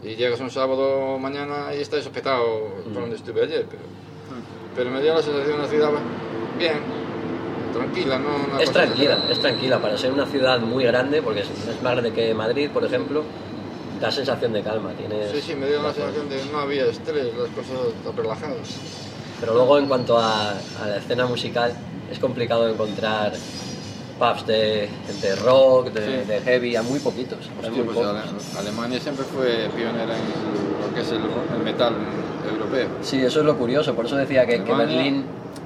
Y 0.03 0.15
llegas 0.15 0.39
un 0.39 0.49
sábado 0.49 1.19
mañana 1.19 1.75
y 1.75 1.81
está 1.81 1.97
eso 1.97 2.11
petado 2.11 2.69
por 2.85 2.93
donde 3.01 3.15
estuve 3.17 3.43
ayer, 3.43 3.65
pero... 3.69 3.83
Pero 4.75 4.89
me 4.89 5.01
dio 5.01 5.13
la 5.13 5.21
sensación 5.21 5.49
de 5.49 5.59
una 5.59 5.67
ciudad 5.67 5.91
bien, 6.57 6.77
tranquila, 7.73 8.17
no... 8.17 8.29
una 8.51 8.61
Es 8.61 8.71
tranquila, 8.71 9.25
es 9.29 9.39
tranquila 9.39 9.79
para 9.81 9.97
ser 9.97 10.11
una 10.13 10.25
ciudad 10.25 10.59
muy 10.59 10.83
grande, 10.85 11.21
porque 11.21 11.41
es, 11.41 11.49
es 11.49 11.81
más 11.83 11.91
grande 11.93 12.11
que 12.13 12.33
Madrid, 12.33 12.69
por 12.71 12.83
ejemplo. 12.83 13.23
Da 14.01 14.11
sensación 14.11 14.51
de 14.51 14.63
calma, 14.63 14.91
tienes... 14.93 15.31
Sí, 15.31 15.41
sí, 15.41 15.55
me 15.55 15.67
dio 15.67 15.81
la 15.81 15.93
sensación 15.93 16.27
de 16.27 16.37
que 16.37 16.45
no 16.51 16.59
había 16.59 16.85
estrés, 16.85 17.25
las 17.37 17.49
cosas 17.49 18.15
relajadas. 18.17 18.57
Pero 19.39 19.53
luego 19.53 19.77
en 19.77 19.85
cuanto 19.87 20.17
a, 20.17 20.51
a 20.51 20.87
la 20.87 20.97
escena 20.97 21.25
musical, 21.27 21.71
es 22.11 22.17
complicado 22.19 22.67
encontrar 22.67 23.31
pubs 24.17 24.45
de, 24.47 24.89
de 25.21 25.35
rock, 25.37 25.91
de, 25.93 26.01
Sí. 26.23 26.27
de 26.27 26.41
heavy, 26.41 26.75
hay 26.75 26.83
muy 26.85 26.99
poquitos. 26.99 27.39
Hostia, 27.57 27.69
muy 27.71 27.81
pues 27.93 27.97
pocos. 27.97 28.57
Alemania 28.57 28.99
siempre 28.99 29.23
fue 29.25 29.69
pionera 29.75 30.15
en 30.15 30.87
lo 30.87 30.93
que 30.95 31.01
es 31.01 31.11
el, 31.11 31.21
el 31.57 31.63
metal 31.63 31.93
europeo. 32.51 32.87
Sí, 33.01 33.21
eso 33.23 33.39
es 33.39 33.45
lo 33.45 33.55
curioso, 33.57 33.93
por 33.95 34.05
eso 34.07 34.15
decía 34.15 34.45
que, 34.47 34.63
que 34.63 34.71
Alemania, 34.73 34.95
Berlín 34.97 35.25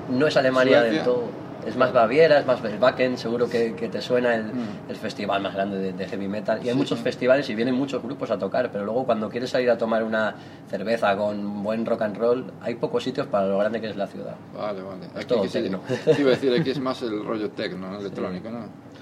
no 0.09 0.27
es 0.27 0.35
Alemania 0.37 0.79
Suecia. 0.81 0.95
del 0.97 1.03
todo. 1.05 1.23
Es 1.65 1.75
más 1.75 1.91
Baviera, 1.91 2.39
es 2.39 2.45
más 2.45 2.63
el 2.63 2.79
Wacken, 2.79 3.17
seguro 3.17 3.49
que, 3.49 3.73
que 3.73 3.87
te 3.89 4.01
suena 4.01 4.35
el, 4.35 4.45
Mm. 4.53 4.89
el 4.89 4.95
festival 4.95 5.41
más 5.41 5.53
grande 5.55 5.77
de, 5.77 5.93
de 5.93 6.07
heavy 6.07 6.27
metal. 6.27 6.59
Y 6.63 6.67
hay 6.67 6.73
Sí, 6.73 6.77
muchos 6.77 6.99
sí. 6.99 7.03
festivales 7.03 7.49
y 7.49 7.55
vienen 7.55 7.73
muchos 7.75 8.01
grupos 8.03 8.29
a 8.31 8.37
tocar, 8.37 8.71
pero 8.71 8.85
luego 8.85 9.05
cuando 9.05 9.29
quieres 9.29 9.49
salir 9.49 9.69
a 9.71 9.77
tomar 9.77 10.03
una 10.03 10.35
cerveza 10.69 11.15
con 11.17 11.63
buen 11.63 11.85
rock 11.85 12.03
and 12.03 12.17
roll, 12.17 12.45
hay 12.61 12.75
pocos 12.75 13.03
sitios 13.03 13.27
para 13.27 13.47
lo 13.47 13.57
grande 13.57 13.81
que 13.81 13.87
es 13.89 13.95
la 13.95 14.07
ciudad. 14.07 14.35
Vale, 14.55 14.81
vale. 14.81 15.05
Aquí 15.15 15.25
todo 15.25 15.41
que 15.43 15.49
sí- 15.49 15.61
tecno. 15.61 15.79
te 16.05 16.21
iba 16.21 16.29
a 16.29 16.33
decir, 16.33 16.53
aquí 16.53 16.69
es 16.69 16.79
más 16.79 17.01
el 17.01 17.25
rollo 17.25 17.49
tecno, 17.49 17.89
¿no? 17.91 17.99
electrónico, 17.99 18.49
¿no? 18.51 18.59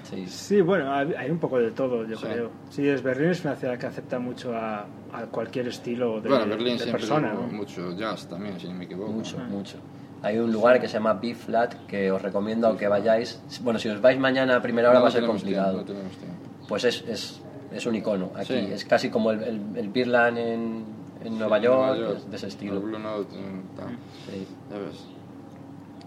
Sí. 0.09 0.27
Sí, 0.27 0.61
bueno, 0.61 0.93
hay 0.93 1.29
un 1.31 1.39
poco 1.39 1.57
de 1.59 1.71
todo, 1.71 2.05
yo 2.05 2.15
Sí. 2.17 2.25
creo. 2.27 2.49
Sí, 2.69 2.87
es 2.87 3.01
Berlín 3.01 3.29
es 3.31 3.43
una 3.45 3.55
ciudad 3.55 3.77
que 3.77 3.87
acepta 3.87 4.19
mucho 4.19 4.55
a, 4.55 4.81
a 5.11 5.25
cualquier 5.31 5.67
estilo 5.69 6.21
de, 6.21 6.29
bueno, 6.29 6.45
Berlín 6.45 6.77
de 6.77 6.83
siempre 6.83 7.01
persona. 7.01 7.33
hubo 7.33 7.47
¿no? 7.47 7.53
mucho 7.53 7.91
jazz 7.97 8.27
también, 8.27 8.59
si 8.59 8.67
no 8.67 8.75
me 8.75 8.85
equivoco. 8.85 9.11
Mucho, 9.11 9.37
mucho. 9.49 9.77
Hay 10.23 10.37
un 10.39 10.51
lugar 10.51 10.79
que 10.79 10.87
se 10.87 10.93
llama 10.93 11.13
B-Flat 11.13 11.85
que 11.85 12.09
os 12.11 12.21
recomiendo 12.21 12.75
que 12.77 12.87
vayáis. 12.87 13.41
Bueno, 13.61 13.77
si 13.77 13.89
os 13.89 14.01
vais 14.01 14.17
mañana 14.17 14.55
a 14.55 14.61
primera 14.61 14.89
hora 14.89 14.99
No, 14.99 15.03
va 15.03 15.09
a 15.09 15.11
ser 15.11 15.25
complicado. 15.25 15.83
tiempo, 15.83 16.01
no. 16.01 16.67
Pues 16.67 16.85
es, 16.85 17.03
es, 17.07 17.41
es 17.71 17.85
un 17.85 17.95
icono 17.95 18.31
aquí. 18.35 18.53
Sí. 18.53 18.69
Es 18.71 18.85
casi 18.85 19.09
como 19.09 19.31
el, 19.31 19.43
el, 19.43 19.61
el 19.75 19.89
Beerland 19.89 20.37
en, 20.37 20.85
en 21.25 21.37
Nueva, 21.37 21.57
Sí, 21.59 21.65
York, 21.65 21.77
Nueva 21.77 21.97
York, 21.97 22.17
es 22.19 22.29
de 22.31 22.35
ese 22.37 22.47
estilo. 22.47 22.79
Blue 22.79 22.97
Note, 22.99 23.35
tal. 23.75 23.89
Sí. 24.29 24.47
Ya 24.71 24.77
ves. 24.77 25.03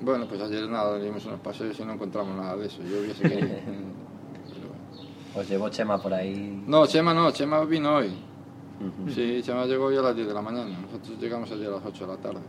Bueno, 0.01 0.27
pues 0.27 0.41
ayer 0.41 0.69
nada, 0.69 0.99
dimos 0.99 1.25
unos 1.27 1.41
paseos 1.41 1.79
y 1.79 1.85
no 1.85 1.93
encontramos 1.93 2.37
nada 2.37 2.57
de 2.57 2.67
eso. 2.67 2.83
Yo 2.83 3.01
hubiese 3.01 3.23
querido. 3.23 3.47
mm, 3.67 4.49
pero 4.49 4.69
bueno. 4.69 5.41
Os 5.41 5.49
llevó 5.49 5.69
Chema 5.69 5.99
por 6.01 6.15
ahí. 6.15 6.63
No, 6.67 6.87
Chema 6.87 7.13
no, 7.13 7.31
Chema 7.33 7.63
vino 7.65 7.97
hoy. 7.97 8.11
Sí, 9.15 9.41
Chema 9.43 9.65
llegó 9.65 9.87
hoy 9.87 9.97
a 9.97 10.03
las 10.03 10.15
10 10.15 10.29
de 10.29 10.35
la 10.35 10.43
mañana. 10.43 10.79
Nosotros 10.81 11.19
llegamos 11.19 11.51
ayer 11.51 11.69
a 11.69 11.73
las 11.73 11.85
8 11.85 12.07
de 12.07 12.13
la 12.13 12.19
tarde. 12.19 12.41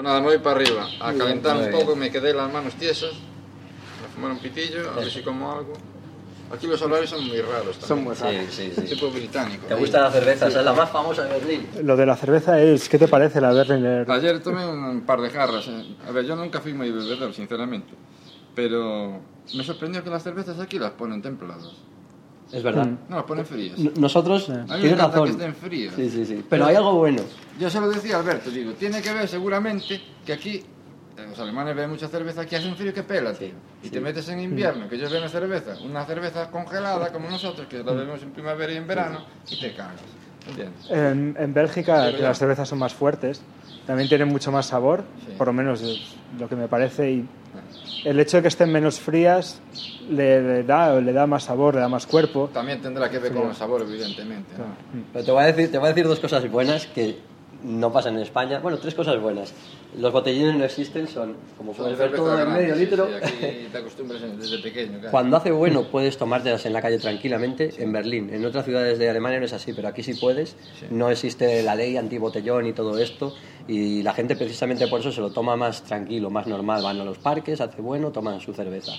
Pues 0.00 0.08
nada, 0.08 0.20
me 0.22 0.28
voy 0.28 0.38
para 0.38 0.56
arriba. 0.56 0.86
A 0.98 1.12
calentar 1.12 1.56
un 1.58 1.68
bien. 1.68 1.72
poco, 1.78 1.94
me 1.94 2.10
quedé 2.10 2.32
las 2.32 2.50
manos 2.50 2.72
tiesas. 2.76 3.10
A 3.10 4.14
fumar 4.14 4.30
un 4.30 4.38
pitillo, 4.38 4.88
a 4.90 4.94
ver 5.00 5.10
si 5.10 5.20
como 5.20 5.52
algo. 5.52 5.74
Aquí 6.50 6.66
los 6.66 6.80
horarios 6.80 7.10
son 7.10 7.28
muy 7.28 7.38
raros 7.42 7.76
también. 7.76 7.86
Son 7.86 8.04
muy 8.04 8.14
Sí, 8.16 8.22
raros. 8.22 8.44
sí, 8.50 8.72
sí. 8.74 8.80
Tipo 8.94 9.10
británico. 9.10 9.66
¿Te 9.66 9.74
gusta 9.74 10.00
la 10.00 10.10
cerveza? 10.10 10.48
Esa 10.48 10.60
es 10.60 10.64
la 10.64 10.72
más 10.72 10.88
famosa 10.88 11.24
de 11.24 11.38
Berlín. 11.38 11.66
Lo 11.82 11.98
de 11.98 12.06
la 12.06 12.16
cerveza 12.16 12.62
es, 12.62 12.88
¿qué 12.88 12.98
te 12.98 13.08
parece 13.08 13.42
la 13.42 13.52
Berliner? 13.52 14.10
Ayer 14.10 14.42
tomé 14.42 14.66
un 14.66 15.02
par 15.02 15.20
de 15.20 15.28
jarras. 15.28 15.68
eh. 15.68 15.94
A 16.08 16.12
ver, 16.12 16.24
yo 16.24 16.34
nunca 16.34 16.62
fui 16.62 16.72
muy 16.72 16.90
bebedor, 16.90 17.34
sinceramente. 17.34 17.92
Pero 18.54 19.20
me 19.54 19.62
sorprendió 19.64 20.02
que 20.02 20.08
las 20.08 20.22
cervezas 20.22 20.58
aquí 20.60 20.78
las 20.78 20.92
ponen 20.92 21.20
templadas. 21.20 21.72
Es 22.50 22.62
verdad. 22.62 22.86
Mm. 22.86 22.96
No, 23.10 23.16
las 23.16 23.24
ponen 23.26 23.44
frías. 23.44 23.78
Nosotros, 23.78 24.48
me 24.48 24.64
tienes 24.64 24.96
razón. 24.96 25.24
que 25.26 25.30
estén 25.32 25.54
frías. 25.54 25.92
Sí, 25.94 26.08
sí, 26.08 26.24
sí. 26.24 26.42
Pero 26.48 26.64
hay 26.64 26.74
algo 26.74 26.94
bueno. 26.94 27.20
Yo 27.60 27.68
se 27.68 27.78
lo 27.78 27.88
decía 27.90 28.16
a 28.16 28.20
Alberto, 28.20 28.50
digo, 28.50 28.72
tiene 28.72 29.02
que 29.02 29.12
ver 29.12 29.28
seguramente 29.28 30.00
que 30.24 30.32
aquí, 30.32 30.56
eh, 31.18 31.26
los 31.28 31.38
alemanes 31.38 31.76
beben 31.76 31.90
mucha 31.90 32.08
cerveza, 32.08 32.40
aquí 32.40 32.56
hace 32.56 32.66
un 32.66 32.74
frío 32.74 32.94
que 32.94 33.02
pela, 33.02 33.34
tío. 33.34 33.50
Y 33.82 33.90
te 33.90 34.00
metes 34.00 34.26
en 34.30 34.40
invierno, 34.40 34.88
que 34.88 34.94
ellos 34.96 35.12
beben 35.12 35.28
cerveza, 35.28 35.74
una 35.84 36.06
cerveza 36.06 36.50
congelada 36.50 37.12
como 37.12 37.28
nosotros, 37.28 37.66
que 37.68 37.78
la 37.84 37.92
bebemos 37.92 38.22
en 38.22 38.30
primavera 38.30 38.72
y 38.72 38.76
en 38.76 38.86
verano, 38.86 39.26
y 39.50 39.60
te 39.60 39.74
cagas. 39.74 40.00
¿Entiendes? 40.48 40.90
En, 40.90 41.36
en 41.38 41.52
Bélgica, 41.52 42.08
Sí, 42.10 42.16
que 42.16 42.22
las 42.22 42.38
cervezas 42.38 42.66
son 42.66 42.78
más 42.78 42.94
fuertes, 42.94 43.42
también 43.86 44.08
tienen 44.08 44.28
mucho 44.28 44.50
más 44.50 44.64
sabor, 44.64 45.04
Sí. 45.26 45.34
por 45.36 45.48
lo 45.48 45.52
menos 45.52 45.82
lo 46.38 46.48
que 46.48 46.56
me 46.56 46.66
parece, 46.66 47.10
y 47.10 47.28
el 48.06 48.18
hecho 48.20 48.38
de 48.38 48.42
que 48.44 48.48
estén 48.48 48.72
menos 48.72 48.98
frías 48.98 49.60
le, 50.08 50.40
le 50.40 50.62
da, 50.62 50.98
le 50.98 51.12
da 51.12 51.26
más 51.26 51.44
sabor, 51.44 51.74
le 51.74 51.82
da 51.82 51.88
más 51.90 52.06
cuerpo. 52.06 52.48
También 52.54 52.80
tendrá 52.80 53.10
que 53.10 53.18
ver 53.18 53.32
con 53.34 53.50
el 53.50 53.54
sabor, 53.54 53.82
evidentemente. 53.82 54.54
¿no? 54.56 55.02
Pero 55.12 55.24
te 55.26 55.30
voy, 55.30 55.42
a 55.42 55.46
decir, 55.48 55.70
te 55.70 55.76
voy 55.76 55.88
a 55.88 55.90
decir 55.90 56.06
dos 56.08 56.20
cosas 56.20 56.50
buenas 56.50 56.86
que 56.86 57.18
no 57.62 57.92
pasan 57.92 58.16
en 58.16 58.22
España. 58.22 58.60
Bueno, 58.60 58.78
tres 58.78 58.94
cosas 58.94 59.20
buenas. 59.20 59.52
Los 59.98 60.12
botellines 60.12 60.54
no 60.56 60.64
existen, 60.64 61.08
son, 61.08 61.36
como 61.58 61.72
puedes 61.72 61.98
ver, 61.98 62.14
todo 62.14 62.30
en 62.32 62.40
grandes, 62.40 62.62
medio 62.62 62.74
litro. 62.76 63.08
sí, 63.22 63.68
te 63.70 63.78
acostumbras 63.78 64.20
desde 64.38 64.58
pequeño. 64.58 64.98
claro. 64.98 65.10
Cuando 65.10 65.36
hace 65.36 65.50
bueno 65.50 65.82
puedes 65.90 66.16
tomártelas 66.16 66.64
en 66.66 66.72
la 66.72 66.82
calle 66.82 66.98
tranquilamente 66.98 67.72
en 67.78 67.92
Berlín. 67.92 68.30
En 68.32 68.44
otras 68.44 68.64
ciudades 68.64 68.98
de 68.98 69.10
Alemania 69.10 69.40
no 69.40 69.46
es 69.46 69.52
así, 69.52 69.72
pero 69.72 69.88
aquí 69.88 70.02
sí 70.02 70.14
puedes. 70.14 70.50
Sí. 70.78 70.86
No 70.90 71.10
existe 71.10 71.62
la 71.62 71.74
ley 71.74 71.96
antibotellón 71.96 72.66
y 72.66 72.72
todo 72.72 72.98
esto. 72.98 73.34
Y 73.68 74.02
la 74.02 74.12
gente 74.14 74.34
precisamente 74.36 74.86
por 74.88 75.00
eso 75.00 75.12
se 75.12 75.20
lo 75.20 75.30
toma 75.30 75.54
más 75.56 75.82
tranquilo, 75.82 76.30
más 76.30 76.46
normal. 76.46 76.82
Van 76.82 77.00
a 77.00 77.04
los 77.04 77.18
parques, 77.18 77.60
hace 77.60 77.80
bueno, 77.80 78.10
toman 78.10 78.40
su 78.40 78.52
cerveza. 78.52 78.92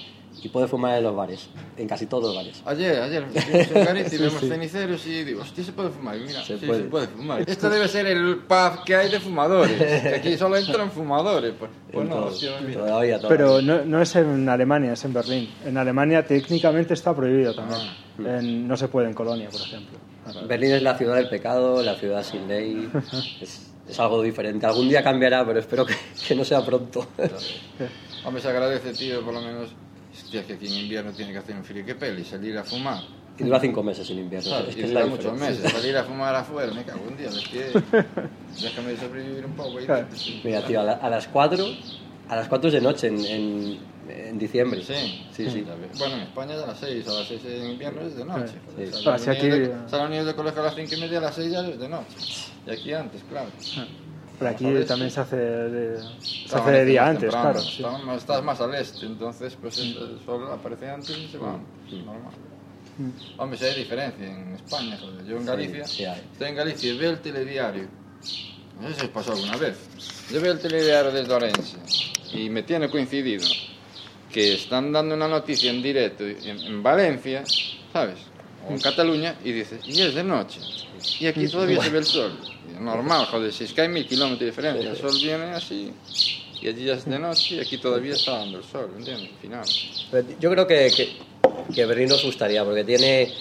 Y 0.44 0.48
puede 0.50 0.68
fumar 0.68 0.98
en 0.98 1.04
los 1.04 1.16
bares, 1.16 1.50
en 1.78 1.88
casi 1.88 2.06
todos 2.08 2.24
los 2.24 2.36
bares. 2.36 2.64
Ayer, 2.66 3.00
ayer, 3.02 3.26
fuimos 3.28 3.68
en 3.76 3.86
Galicia 3.86 4.18
y 4.18 4.22
vemos 4.22 4.40
ceniceros 4.42 5.06
y 5.06 5.24
digo, 5.26 5.42
hostia, 5.42 5.64
se 5.64 5.72
puede 5.74 5.90
fumar. 5.90 6.16
Y 6.18 6.22
mira, 6.22 6.42
Se 6.44 6.58
sí, 6.58 6.66
puede. 6.66 6.84
se 6.84 6.88
puede 6.90 7.08
fumar. 7.10 7.44
Esto 7.48 7.70
debe 7.70 7.88
ser 7.88 8.08
el 8.08 8.38
pub 8.38 8.84
que 8.86 8.96
hay 8.96 9.12
de 9.12 9.20
fumadores. 9.20 9.78
que 9.78 10.10
aquí 10.16 10.38
solo 10.38 10.56
entran 10.58 10.90
fumadores. 10.90 11.54
Pues, 11.60 11.70
pues 11.92 12.04
En 12.04 12.10
no, 12.10 12.16
todo- 12.16 12.26
hostia, 12.28 12.52
mira. 12.66 12.80
todavía, 12.80 13.18
todavía. 13.20 13.38
Pero 13.38 13.62
no, 13.62 13.86
no 13.86 14.02
es 14.02 14.16
en 14.16 14.48
Alemania, 14.48 14.94
es 14.94 15.04
en 15.06 15.14
Berlín. 15.14 15.50
En 15.66 15.78
Alemania 15.78 16.26
técnicamente 16.26 16.94
está 16.94 17.14
prohibido 17.16 17.54
también. 17.54 17.80
Ah. 17.82 18.38
En- 18.40 18.68
no 18.68 18.78
se 18.78 18.88
puede 18.88 19.08
en 19.10 19.14
Colonia, 19.14 19.50
por 19.52 19.62
ejemplo. 19.62 20.00
Berlín 20.48 20.72
es 20.72 20.82
la 20.82 20.98
ciudad 20.98 21.16
del 21.18 21.28
pecado, 21.30 21.84
la 21.84 21.96
ciudad 21.96 22.24
sin 22.24 22.48
ley. 22.48 22.90
Es, 23.42 23.71
es 23.92 24.00
algo 24.00 24.22
diferente. 24.22 24.66
Algún 24.66 24.90
día 24.90 25.04
cambiará, 25.04 25.46
pero 25.46 25.60
espero 25.60 25.86
que, 25.86 25.94
que 26.28 26.36
no 26.36 26.44
sea 26.44 26.66
pronto. 26.66 27.08
Hombre, 28.26 28.42
se 28.42 28.50
agradece, 28.50 28.94
tío, 28.94 29.22
por 29.24 29.34
lo 29.34 29.42
menos. 29.42 29.70
Hostia, 30.14 30.44
que 30.46 30.54
aquí 30.54 30.68
en 30.68 30.74
invierno 30.84 31.12
tiene 31.12 31.32
que 31.32 31.38
hacer 31.38 31.56
un 31.56 31.64
frío 31.64 31.84
peli, 31.98 32.24
salir 32.26 32.58
a 32.58 32.64
fumar. 32.64 33.02
y 33.38 33.44
dura 33.44 33.60
cinco 33.62 33.82
meses 33.82 34.10
en 34.10 34.20
invierno. 34.20 34.58
Es 34.60 34.76
que 34.76 34.82
es 34.84 34.90
dura 34.90 35.02
la 35.02 35.06
muchos 35.08 35.32
diferencia. 35.34 35.64
meses. 35.64 35.82
Salir 35.82 35.98
a 35.98 36.04
fumar 36.04 36.36
afuera, 36.36 36.74
me 36.74 36.84
cago 36.84 37.02
un 37.08 37.16
día. 37.18 37.30
Es 37.30 37.48
que 37.48 37.72
déjame 38.62 38.98
sobrevivir 38.98 39.46
un 39.46 39.54
poco. 39.54 39.80
Y 39.80 39.86
Claro. 39.86 40.08
Mira, 40.44 40.66
tío, 40.66 40.82
a, 40.82 40.84
la- 40.84 40.94
a 40.94 41.10
las 41.10 41.28
4, 41.28 41.66
a 42.30 42.36
las 42.36 42.48
4 42.50 42.68
es 42.68 42.74
de 42.74 42.82
noche 42.82 43.08
en, 43.08 43.26
en, 43.26 43.80
en 44.30 44.38
diciembre. 44.38 44.84
Sí, 44.84 45.26
sí, 45.32 45.50
sí. 45.50 45.66
Bueno, 45.98 46.16
en 46.16 46.22
España 46.22 46.56
es 46.56 46.64
a 46.64 46.68
las 46.68 46.80
6, 46.80 47.08
a 47.08 47.14
las 47.14 47.28
6 47.28 47.42
en 47.46 47.72
invierno 47.72 48.02
es 48.02 48.16
de 48.16 48.26
noche. 48.26 48.54
Sí. 48.78 48.86
Salen 48.92 49.08
Ah, 49.08 49.18
niños 49.18 49.28
aquí- 49.28 49.50
de- 49.50 50.10
niños 50.10 50.26
de 50.26 50.36
colegio 50.36 50.62
a 50.62 50.66
las 50.66 50.76
5 50.76 50.96
y 50.96 51.00
media, 51.02 51.18
a 51.18 51.22
las 51.22 51.36
6 51.36 51.52
ya 51.52 51.68
es 51.68 51.80
de 51.80 51.90
noche. 51.90 52.16
Y 52.68 52.72
aquí 52.72 52.94
antes, 52.94 53.22
claro. 53.30 53.50
Pero 54.40 54.52
aquí 54.52 54.64
Joder, 54.66 54.86
también 54.88 55.10
sí. 55.12 55.16
se 55.16 55.22
hace 55.22 55.36
de, 55.36 56.00
se 56.48 56.56
hace 56.56 56.72
de 56.72 56.86
día 56.86 57.06
antes, 57.08 57.22
temprano, 57.30 57.52
claro. 57.52 57.60
sí. 57.62 57.84
está- 57.84 58.16
Estás 58.16 58.44
más 58.44 58.60
al 58.62 58.74
este, 58.76 59.06
entonces 59.06 59.56
pues 59.62 59.78
el 59.78 59.90
el 59.98 60.20
sol 60.26 60.48
aparece 60.52 60.90
antes 60.90 61.16
y 61.18 61.28
se 61.28 61.38
va. 61.38 61.60
Normal. 61.92 62.32
Hombre, 63.38 63.58
si 63.58 63.66
hay 63.66 63.76
diferencia 63.76 64.26
en 64.28 64.54
España, 64.56 64.98
joder. 65.00 65.26
Yo 65.26 65.38
en 65.38 65.46
Galicia, 65.46 65.86
sí 65.88 66.06
hay. 66.06 66.22
estoy 66.34 66.48
en 66.50 66.56
Galicia 66.56 66.92
y 66.94 66.98
veo 66.98 67.12
el 67.12 67.20
telediario. 67.20 67.88
No 68.80 68.88
sé 68.90 68.96
si 68.96 69.02
os 69.06 69.12
pasó 69.12 69.34
alguna 69.34 69.58
vez. 69.58 69.78
Yo 70.32 70.42
veo 70.42 70.54
el 70.54 70.60
telediario 70.60 71.12
desde 71.12 71.32
Orense 71.34 71.78
y 72.34 72.50
me 72.50 72.64
tiene 72.64 72.90
coincidido 72.90 73.46
que 74.32 74.54
están 74.54 74.92
dando 74.92 75.16
una 75.16 75.28
noticia 75.28 75.70
en 75.70 75.82
directo 75.82 76.26
en, 76.26 76.60
en 76.60 76.84
Valencia, 76.84 77.44
¿sabes? 77.92 78.18
O 78.68 78.72
en 78.72 78.80
Cataluña 78.80 79.36
y 79.44 79.52
dices, 79.52 79.80
y 79.86 80.02
es 80.02 80.16
de 80.16 80.24
noche. 80.24 80.60
Y 81.20 81.26
aquí 81.26 81.48
todavía 81.48 81.82
se 81.82 81.90
ve 81.90 82.00
el 82.00 82.06
sol. 82.06 82.38
Normal, 82.80 83.26
joder, 83.26 83.52
si 83.52 83.66
es 83.66 83.74
que 83.74 83.82
hay 83.82 83.90
mil 83.90 84.08
kilómetros 84.08 84.40
de 84.40 84.46
diferencia. 84.48 84.92
El 84.92 84.98
sol 84.98 85.12
viene 85.22 85.46
así 85.52 85.92
y 86.62 86.68
allí 86.68 86.86
ya 86.86 86.94
es 86.94 87.06
de 87.06 87.18
noche 87.18 87.56
y 87.56 87.60
aquí 87.60 87.78
todavía 87.78 88.14
está 88.14 88.38
dando 88.38 88.60
el 88.60 88.64
sol, 88.64 88.92
¿entiendes? 88.98 89.30
Al 89.32 89.40
final. 89.40 90.38
Yo 90.40 90.52
creo 90.52 90.68
que, 90.68 90.92
que, 90.96 91.74
que 91.74 91.86
Berlín 91.86 92.10
nos 92.10 92.24
gustaría, 92.24 92.64
porque 92.64 92.84
tiene. 92.84 93.34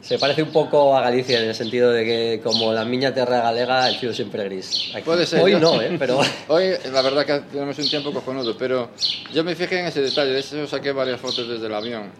Se 0.00 0.18
parece 0.18 0.42
un 0.42 0.50
poco 0.52 0.96
a 0.96 1.02
Galicia 1.02 1.40
en 1.42 1.48
el 1.48 1.54
sentido 1.54 1.90
de 1.90 2.04
que, 2.04 2.40
como 2.42 2.72
la 2.72 2.84
miña 2.84 3.12
terra 3.12 3.40
galega, 3.42 3.88
el 3.88 3.96
cielo 3.96 4.14
siempre 4.14 4.42
es 4.44 4.48
gris. 4.48 4.90
Aquí- 4.94 5.04
Puede 5.04 5.26
ser. 5.26 5.42
Hoy 5.42 5.52
yo- 5.52 5.58
no, 5.58 5.82
¿eh? 5.82 5.96
Pero. 5.98 6.20
Hoy, 6.48 6.70
la 6.92 7.02
verdad 7.02 7.26
que 7.26 7.40
tenemos 7.52 7.78
un 7.78 7.88
tiempo 7.88 8.12
cojonudo, 8.12 8.56
pero 8.56 8.90
yo 9.34 9.42
me 9.44 9.54
fijé 9.54 9.80
en 9.80 9.86
ese 9.86 10.00
detalle. 10.00 10.30
De 10.30 10.40
hecho, 10.40 10.66
saqué 10.66 10.92
varias 10.92 11.20
fotos 11.20 11.48
desde 11.48 11.66
el 11.66 11.74
avión. 11.74 12.10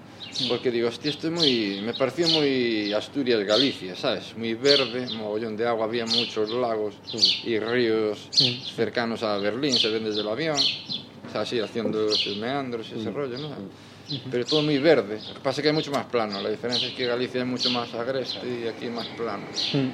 Porque 0.48 0.70
digo, 0.70 0.88
hostia, 0.88 1.10
esto 1.10 1.28
es 1.28 1.32
muy. 1.32 1.80
Me 1.82 1.94
pareció 1.94 2.28
muy 2.28 2.92
Asturias, 2.92 3.42
Galicia, 3.44 3.96
¿sabes? 3.96 4.36
Muy 4.36 4.54
verde, 4.54 5.06
mogollón 5.16 5.56
de 5.56 5.66
agua, 5.66 5.86
había 5.86 6.04
muchos 6.06 6.50
lagos 6.50 6.94
y 7.44 7.58
ríos 7.58 8.28
cercanos 8.76 9.22
a 9.22 9.38
Berlín, 9.38 9.72
se 9.74 9.88
ven 9.88 10.04
desde 10.04 10.20
el 10.20 10.28
avión. 10.28 10.56
O 10.56 11.32
sea, 11.32 11.40
así 11.40 11.58
haciendo 11.60 12.10
esos 12.10 12.36
meandros 12.36 12.86
y 12.94 13.00
ese 13.00 13.10
rollo, 13.10 13.36
¿no? 13.38 13.48
Pero 14.30 14.44
todo 14.44 14.62
muy 14.62 14.78
verde. 14.78 15.20
Lo 15.28 15.34
que 15.34 15.40
pasa 15.40 15.60
es 15.60 15.62
que 15.62 15.68
hay 15.68 15.74
mucho 15.74 15.90
más 15.90 16.06
plano. 16.06 16.40
La 16.40 16.50
diferencia 16.50 16.88
es 16.88 16.94
que 16.94 17.06
Galicia 17.06 17.40
es 17.40 17.46
mucho 17.46 17.70
más 17.70 17.92
agreste 17.94 18.40
y 18.46 18.66
aquí 18.66 18.86
más 18.86 19.06
plano. 19.08 19.44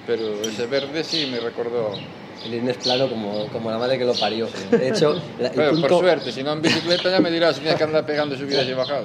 Pero 0.07 0.41
ese 0.43 0.67
verde 0.67 1.03
sí 1.05 1.27
me 1.31 1.41
recordó 1.41 1.95
el 2.47 2.55
inglés 2.55 2.77
plano 2.83 3.09
como, 3.09 3.47
como 3.49 3.71
la 3.71 3.79
madre 3.79 3.99
que 3.99 4.05
lo 4.05 4.15
parió. 4.15 4.49
De 4.71 4.89
hecho, 4.89 5.15
la- 5.41 5.49
el 5.49 5.55
Bueno, 5.55 5.71
punto- 5.73 5.89
por 5.89 6.01
suerte, 6.01 6.33
si 6.33 6.43
no 6.43 6.53
en 6.53 6.63
bicicleta 6.63 7.11
ya 7.11 7.21
me 7.21 7.31
dirás 7.31 7.57
tienes 7.57 7.77
que 7.77 7.85
andar 7.85 8.05
pegando 8.07 8.37
subidas 8.37 8.67
y 8.69 8.73
bajadas. 8.73 9.05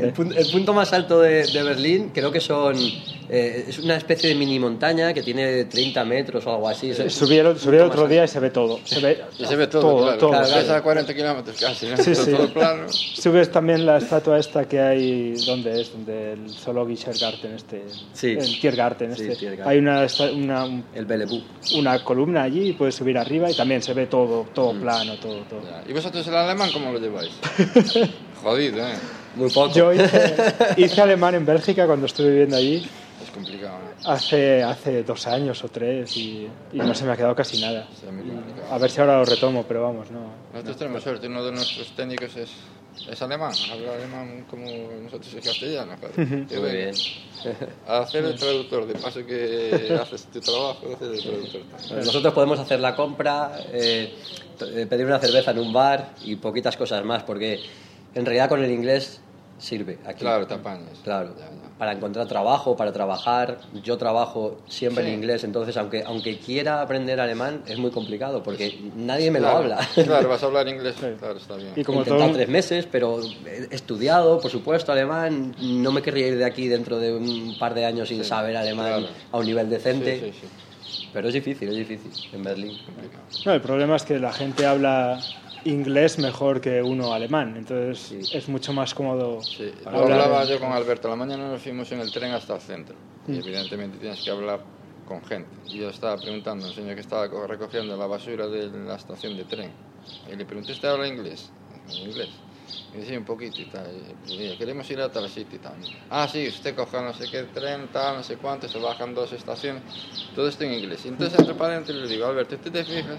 El 0.00 0.12
punto, 0.12 0.36
el 0.36 0.46
punto 0.50 0.72
más 0.72 0.92
alto 0.92 1.20
de, 1.20 1.46
de 1.46 1.62
Berlín 1.62 2.10
creo 2.12 2.32
que 2.32 2.40
son... 2.40 2.76
eh, 3.28 3.66
es 3.68 3.78
una 3.78 3.96
especie 3.96 4.28
de 4.30 4.34
mini 4.34 4.58
montaña 4.58 5.12
que 5.14 5.22
tiene 5.22 5.64
30 5.66 6.04
metros 6.04 6.44
o 6.46 6.54
algo 6.54 6.68
así. 6.68 6.90
Es- 6.90 7.14
subí 7.14 7.36
el 7.36 7.54
punto 7.54 7.84
otro 7.86 8.08
día 8.08 8.24
y 8.24 8.28
se 8.28 8.40
ve 8.40 8.50
todo. 8.50 8.80
Se 8.84 9.00
ve, 9.00 9.22
Y 9.38 9.44
se 9.44 9.54
ve 9.56 9.66
todo, 9.68 10.02
claro. 10.02 10.18
todo. 10.18 10.30
Claro, 10.30 10.46
claro. 10.48 10.74
a 10.74 10.82
40 10.82 11.14
kilómetros 11.14 11.56
casi, 11.60 11.86
¿no? 11.86 11.96
Sí, 11.96 12.12
todo, 12.12 12.24
sí. 12.24 12.30
todo 12.32 12.52
plano. 12.52 12.84
Subes 12.88 13.52
también 13.52 13.86
la 13.86 13.98
estatua 13.98 14.38
esta 14.38 14.66
que 14.66 14.80
hay, 14.80 15.34
¿dónde 15.46 15.80
es? 15.80 15.92
Donde 15.92 16.32
el 16.32 16.50
Zoologischer 16.50 17.14
Garten 17.18 17.54
este. 17.54 17.84
Sí. 18.12 18.32
El 18.38 18.60
Tiergarten 18.60 19.14
Sí, 19.14 19.22
este. 19.22 19.36
Tiergarten. 19.36 19.68
Hay 19.68 19.78
una, 19.78 20.06
una, 20.34 20.82
El 20.94 21.06
Belebú. 21.06 21.40
una 21.76 22.02
columna 22.02 22.33
allí 22.42 22.68
y 22.68 22.72
puedes 22.72 22.94
subir 22.94 23.16
arriba 23.18 23.50
y 23.50 23.54
también 23.54 23.82
se 23.82 23.94
ve 23.94 24.06
todo, 24.06 24.46
todo 24.54 24.78
plano, 24.78 25.16
todo, 25.16 25.40
todo. 25.42 25.62
Ya. 25.62 25.82
¿Y 25.88 25.92
vosotros 25.92 26.26
el 26.26 26.34
alemán 26.34 26.70
cómo 26.72 26.92
lo 26.92 26.98
lleváis? 26.98 27.32
Jodido, 28.42 28.86
¿eh? 28.86 28.94
Muy 29.36 29.50
poco. 29.50 29.74
Yo 29.74 29.92
hice, 29.92 30.36
hice 30.76 31.00
alemán 31.00 31.34
en 31.34 31.46
Bélgica 31.46 31.86
cuando 31.86 32.06
estuve 32.06 32.30
viviendo 32.30 32.56
allí 32.56 32.86
Es 33.22 33.30
complicado, 33.30 33.76
¿eh? 33.76 34.02
hace, 34.06 34.62
hace 34.62 35.02
dos 35.02 35.26
años 35.26 35.62
o 35.64 35.68
tres 35.68 36.16
y, 36.16 36.48
y 36.72 36.78
no 36.78 36.94
se 36.94 37.04
me 37.04 37.12
ha 37.12 37.16
quedado 37.16 37.34
casi 37.34 37.60
nada. 37.60 37.86
Muy 38.12 38.22
complicado. 38.24 38.72
A 38.72 38.78
ver 38.78 38.90
si 38.90 39.00
ahora 39.00 39.18
lo 39.18 39.24
retomo, 39.24 39.64
pero 39.66 39.82
vamos, 39.82 40.10
no. 40.10 40.20
Nosotros 40.52 40.76
tenemos 40.76 41.02
suerte, 41.02 41.26
uno 41.26 41.44
de 41.44 41.52
nuestros 41.52 41.90
técnicos 41.96 42.36
es, 42.36 42.50
es 43.10 43.22
alemán, 43.22 43.52
habla 43.70 43.94
alemán 43.94 44.46
como 44.48 44.66
nosotros 45.02 45.34
es 45.34 45.44
castellano. 45.44 45.94
Y 46.16 46.56
Muy 46.56 46.70
bien. 46.70 46.94
A 47.86 47.98
hacer 47.98 48.24
el 48.24 48.34
traductor, 48.36 48.86
de 48.86 48.94
paso 48.94 49.24
que 49.26 49.98
haces 50.02 50.26
tu 50.26 50.40
trabajo, 50.40 50.94
haces 50.94 51.18
el 51.18 51.22
traductor. 51.22 51.60
también. 51.62 52.06
Nosotros 52.06 52.34
podemos 52.34 52.58
hacer 52.58 52.80
la 52.80 52.94
compra, 52.94 53.58
eh, 53.72 54.14
eh, 54.60 54.86
pedir 54.88 55.06
una 55.06 55.18
cerveza 55.18 55.50
en 55.50 55.58
un 55.58 55.72
bar 55.72 56.14
y 56.24 56.36
poquitas 56.36 56.76
cosas 56.76 57.04
más, 57.04 57.22
porque 57.24 57.60
en 58.14 58.24
realidad 58.24 58.48
con 58.48 58.62
el 58.62 58.70
inglés 58.70 59.20
sirve 59.58 59.98
aquí. 60.06 60.20
Claro, 60.20 60.46
te 60.46 60.54
apañas. 60.54 60.98
Claro, 61.02 61.34
Ya, 61.38 61.44
ya. 61.46 61.78
para 61.78 61.92
encontrar 61.92 62.26
trabajo, 62.26 62.76
para 62.76 62.92
trabajar. 62.92 63.58
Yo 63.82 63.96
trabajo 63.98 64.58
siempre 64.68 65.04
Sí. 65.04 65.10
en 65.10 65.16
inglés, 65.16 65.44
entonces 65.44 65.76
aunque, 65.76 66.02
aunque 66.04 66.38
quiera 66.38 66.80
aprender 66.82 67.20
alemán 67.20 67.62
es 67.66 67.78
muy 67.78 67.90
complicado 67.90 68.42
porque 68.42 68.78
nadie 68.96 69.30
me 69.30 69.38
Claro, 69.38 69.54
lo 69.54 69.74
habla. 69.74 69.88
Claro, 69.94 70.28
vas 70.28 70.42
a 70.42 70.46
hablar 70.46 70.68
inglés, 70.74 70.94
claro, 71.18 71.36
está 71.38 71.56
bien. 71.56 71.72
Y 71.76 71.82
como 71.84 72.00
intentado 72.00 72.26
todo, 72.26 72.36
tres 72.36 72.48
meses, 72.48 72.86
pero 72.90 73.20
he 73.46 73.74
estudiado, 73.74 74.40
por 74.40 74.50
supuesto, 74.50 74.92
alemán. 74.92 75.54
No 75.60 75.92
me 75.92 76.02
querría 76.02 76.28
ir 76.28 76.38
de 76.38 76.44
aquí 76.44 76.68
dentro 76.68 76.98
de 76.98 77.14
un 77.14 77.56
par 77.58 77.74
de 77.74 77.84
años 77.84 78.08
sin 78.08 78.22
Sí, 78.22 78.28
saber 78.28 78.56
alemán 78.56 78.86
claro. 79.00 79.06
a 79.32 79.38
un 79.38 79.46
nivel 79.46 79.68
decente. 79.70 80.20
Sí, 80.20 80.32
sí, 80.32 80.38
sí. 80.42 81.08
Pero 81.12 81.28
es 81.28 81.34
difícil, 81.34 81.68
es 81.68 81.76
difícil 81.88 82.12
en 82.32 82.42
Berlín. 82.42 82.76
no, 83.46 83.52
el 83.52 83.60
problema 83.60 83.96
es 83.96 84.02
que 84.02 84.18
la 84.18 84.32
gente 84.32 84.66
habla 84.66 85.18
inglés 85.64 86.18
mejor 86.18 86.60
que 86.60 86.82
uno 86.82 87.12
alemán, 87.12 87.54
entonces 87.56 87.98
Sí. 87.98 88.36
es 88.36 88.48
mucho 88.48 88.72
más 88.72 88.94
cómodo 88.94 89.40
Sí, 89.42 89.72
hablaba 89.84 90.44
yo 90.44 90.58
con 90.60 90.72
Alberto. 90.72 91.08
La 91.08 91.16
mañana 91.16 91.48
nos 91.48 91.62
fuimos 91.62 91.90
en 91.92 92.00
el 92.00 92.10
tren 92.12 92.32
hasta 92.32 92.54
el 92.54 92.60
centro. 92.60 92.94
Y 93.26 93.38
evidentemente 93.38 93.98
tienes 93.98 94.20
que 94.22 94.30
hablar 94.30 94.60
con 95.08 95.22
gente. 95.24 95.48
Y 95.70 95.78
yo 95.78 95.88
estaba 95.88 96.16
preguntando 96.18 96.66
a 96.66 96.68
un 96.68 96.74
señor 96.74 96.94
que 96.94 97.00
estaba 97.00 97.28
co- 97.30 97.46
recogiendo 97.46 97.96
la 97.96 98.06
basura 98.06 98.46
de 98.46 98.68
la 98.70 98.96
estación 98.96 99.36
de 99.36 99.44
tren. 99.44 99.70
Y 100.30 100.36
le 100.36 100.44
pregunté, 100.44 100.72
¿usted 100.72 100.88
habla 100.88 101.08
inglés? 101.08 101.50
En 101.90 102.10
inglés. 102.10 102.28
Y 102.94 102.98
decía 102.98 103.18
un 103.18 103.24
poquito 103.24 103.60
y 103.60 103.64
tal. 103.64 103.86
Y 104.28 104.56
queremos 104.56 104.88
ir 104.90 105.00
a 105.00 105.10
tal 105.10 105.28
sitio 105.28 105.56
y 105.56 105.58
tal. 105.58 105.72
Ah, 106.10 106.28
sí, 106.30 106.46
usted 106.48 106.74
coja 106.74 107.02
no 107.02 107.12
sé 107.14 107.28
qué 107.30 107.42
tren, 107.44 107.88
tal, 107.92 108.16
no 108.16 108.22
sé 108.22 108.36
cuánto, 108.36 108.68
se 108.68 108.78
bajan 108.78 109.14
dos 109.14 109.32
estaciones. 109.32 109.82
Todo 110.34 110.48
esto 110.48 110.64
en 110.64 110.74
inglés. 110.74 111.04
Y 111.04 111.08
entonces, 111.08 111.38
entre 111.38 111.54
paréntesis, 111.54 112.00
le 112.02 112.08
digo, 112.08 112.26
Alberto, 112.26 112.56
¿tú 112.58 112.70
te 112.70 112.84
fijas 112.84 113.18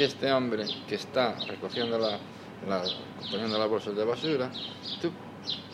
que 0.00 0.06
este 0.06 0.32
hombre 0.32 0.64
que 0.88 0.94
está 0.94 1.34
recogiendo 1.46 1.98
la, 1.98 2.12
la 2.66 2.82
poniendo 3.30 3.58
las 3.58 3.68
bolsas 3.68 3.94
de 3.94 4.02
basura, 4.02 4.50
tú 5.02 5.10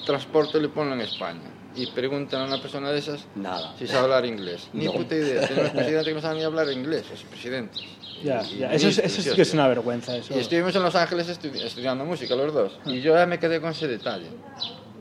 transporte 0.05 0.59
y 0.59 0.67
ponlo 0.67 0.95
en 0.95 1.03
España 1.03 1.49
y 1.77 1.87
preguntan 1.87 2.41
a 2.43 2.45
una 2.47 2.61
persona 2.61 2.91
de 2.91 2.99
esas 2.99 3.21
Nada. 3.37 3.73
si 3.79 3.87
sabe 3.87 4.03
hablar 4.07 4.27
inglés. 4.27 4.67
Ni 4.73 4.87
No. 4.87 4.95
puta 4.95 5.15
idea. 5.15 5.47
Tenemos 5.47 5.71
presidentes 5.75 6.05
que 6.09 6.15
no 6.15 6.21
saben 6.21 6.39
ni 6.39 6.43
hablar 6.45 6.73
inglés, 6.73 7.05
los 7.09 7.23
presidentes. 7.23 7.81
Ya, 8.25 8.43
Y- 8.43 8.59
ya, 8.59 8.73
y 8.73 8.77
Eso, 8.77 8.89
es- 8.89 8.99
eso 8.99 9.23
sí 9.23 9.31
que 9.31 9.43
es 9.43 9.55
una 9.55 9.69
vergüenza. 9.69 10.17
Eso. 10.17 10.35
Y 10.37 10.41
estuvimos 10.41 10.75
en 10.75 10.83
Los 10.83 10.97
Ángeles 10.97 11.29
estudi- 11.29 11.63
estudiando 11.63 12.05
música 12.05 12.35
los 12.35 12.53
dos. 12.53 12.73
Y 12.85 13.01
yo 13.03 13.15
ya 13.15 13.27
me 13.27 13.39
quedé 13.39 13.61
con 13.61 13.71
ese 13.71 13.87
detalle. 13.87 14.27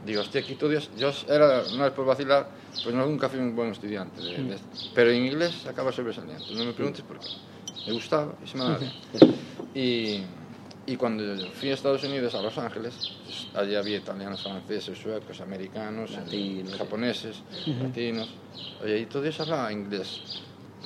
Digo, 0.06 0.22
hostia, 0.22 0.42
aquí 0.42 0.54
tú 0.54 0.70
Dios. 0.70 0.92
Yo 1.00 1.12
era, 1.28 1.64
no 1.76 1.88
es 1.88 1.94
por 1.94 2.06
vacilar, 2.06 2.48
pues 2.84 2.94
no, 2.94 3.08
nunca 3.08 3.28
fui 3.28 3.40
un 3.40 3.56
buen 3.56 3.72
estudiante. 3.72 4.22
de- 4.22 4.38
de 4.44 4.54
esto. 4.56 4.68
Pero 4.94 5.10
en 5.10 5.26
inglés 5.26 5.66
acaba 5.66 5.92
sobresaliendo. 5.92 6.46
No 6.54 6.64
me 6.66 6.74
preguntes 6.74 7.04
por 7.04 7.18
qué. 7.20 7.26
Me 7.86 7.94
gustaba 7.94 8.34
y 8.44 8.48
se 8.48 8.58
me 8.58 8.64
daba 8.64 8.78
bien. 8.78 8.92
Y, 9.74 10.22
y 10.92 10.96
cuando 10.96 11.24
fui 11.52 11.70
a 11.70 11.74
Estados 11.74 12.04
Unidos, 12.04 12.34
a 12.36 12.42
Los 12.42 12.58
Ángeles, 12.58 12.96
pues, 13.26 13.48
allí 13.56 13.76
había 13.76 13.98
italianos, 13.98 14.42
franceses, 14.42 14.98
suecos, 14.98 15.42
americanos, 15.42 16.12
eh, 16.12 16.18
Latinos. 16.18 16.76
japoneses, 16.78 17.38
latinos. 17.82 18.28
Oye, 18.84 19.00
y 19.00 19.06
todos 19.06 19.40
hablaban 19.40 19.74
inglés 19.74 20.22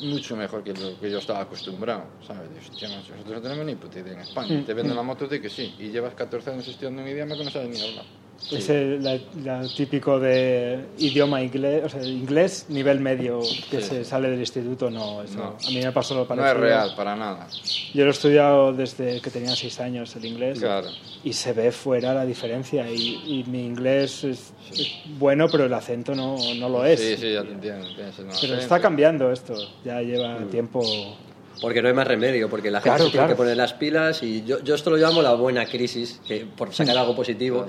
mucho 0.01 0.35
mejor 0.35 0.63
que 0.63 0.73
lo 0.73 0.97
que 0.99 1.11
yo 1.11 1.17
estaba 1.19 1.41
acostumbrado, 1.41 2.05
¿sabes? 2.25 2.49
Macho, 2.51 2.87
nosotros 2.89 3.27
no 3.27 3.41
tenemos 3.41 3.65
ni 3.65 3.75
puta 3.75 3.99
idea 3.99 4.13
en 4.13 4.21
España. 4.21 4.63
Te 4.65 4.73
venden 4.73 4.95
la 4.95 5.03
moto 5.03 5.27
de 5.27 5.41
que 5.41 5.49
sí, 5.49 5.75
y 5.79 5.89
llevas 5.89 6.13
14 6.13 6.51
años 6.51 6.67
estudiando 6.67 7.01
un 7.01 7.07
idioma 7.07 7.35
que 7.35 7.43
no 7.43 7.51
sabes 7.51 7.69
ni 7.69 7.81
hablar. 7.81 8.05
Es 8.51 8.67
el 8.69 9.03
la- 9.03 9.19
la 9.43 9.67
típico 9.67 10.19
de 10.19 10.79
idioma 10.97 11.41
inglés, 11.43 11.83
o 11.85 11.89
sea, 11.89 12.03
inglés 12.03 12.65
nivel 12.69 12.99
medio 12.99 13.41
que 13.69 13.79
Sí, 13.81 13.89
se 13.89 14.03
sí. 14.03 14.05
sale 14.09 14.29
del 14.29 14.39
instituto, 14.39 14.89
no, 14.89 15.21
eso, 15.21 15.37
No. 15.37 15.57
a 15.63 15.69
mí 15.69 15.79
me 15.83 15.91
pasó 15.91 16.15
lo 16.15 16.21
No 16.21 16.27
parecido. 16.27 16.53
es 16.53 16.59
real, 16.59 16.93
para 16.95 17.15
nada. 17.15 17.47
Yo 17.93 18.03
lo 18.03 18.07
he 18.07 18.11
estudiado 18.13 18.73
desde 18.73 19.21
que 19.21 19.29
tenía 19.29 19.55
seis 19.55 19.79
años 19.79 20.15
el 20.15 20.25
inglés 20.25 20.59
Claro. 20.59 20.87
y 21.23 21.33
se 21.33 21.53
ve 21.53 21.71
fuera 21.71 22.13
la 22.15 22.25
diferencia 22.25 22.89
y, 22.89 23.21
y 23.27 23.43
mi 23.47 23.63
inglés 23.65 24.23
es, 24.23 24.53
es 24.71 24.87
bueno, 25.19 25.47
pero 25.51 25.65
el 25.65 25.73
acento 25.73 26.15
no, 26.15 26.35
no 26.55 26.69
lo 26.69 26.83
es. 26.85 26.99
Sí, 26.99 27.17
sí, 27.17 27.33
ya 27.33 27.43
te 27.43 27.51
entiendo. 27.51 27.85
Pero 27.95 28.07
diferencia. 28.07 28.57
está 28.57 28.79
cambiando 28.79 29.31
esto, 29.31 29.53
ya 29.85 30.01
lleva 30.01 30.39
Mm. 30.39 30.49
tiempo. 30.49 30.81
Porque 31.61 31.81
no 31.81 31.89
hay 31.89 31.93
más 31.93 32.07
remedio, 32.07 32.49
porque 32.49 32.71
la 32.71 32.79
gente 32.79 32.89
Claro, 32.89 33.03
se 33.03 33.11
tiene 33.11 33.25
claro. 33.25 33.33
que 33.33 33.37
poner 33.37 33.57
las 33.57 33.73
pilas 33.73 34.23
y 34.23 34.43
yo, 34.45 34.63
yo 34.63 34.75
esto 34.75 34.89
lo 34.91 34.95
llamo 34.97 35.21
la 35.21 35.33
buena 35.33 35.65
crisis, 35.65 36.21
que 36.25 36.45
por 36.55 36.73
sacar 36.73 36.97
algo 36.97 37.15
positivo. 37.15 37.67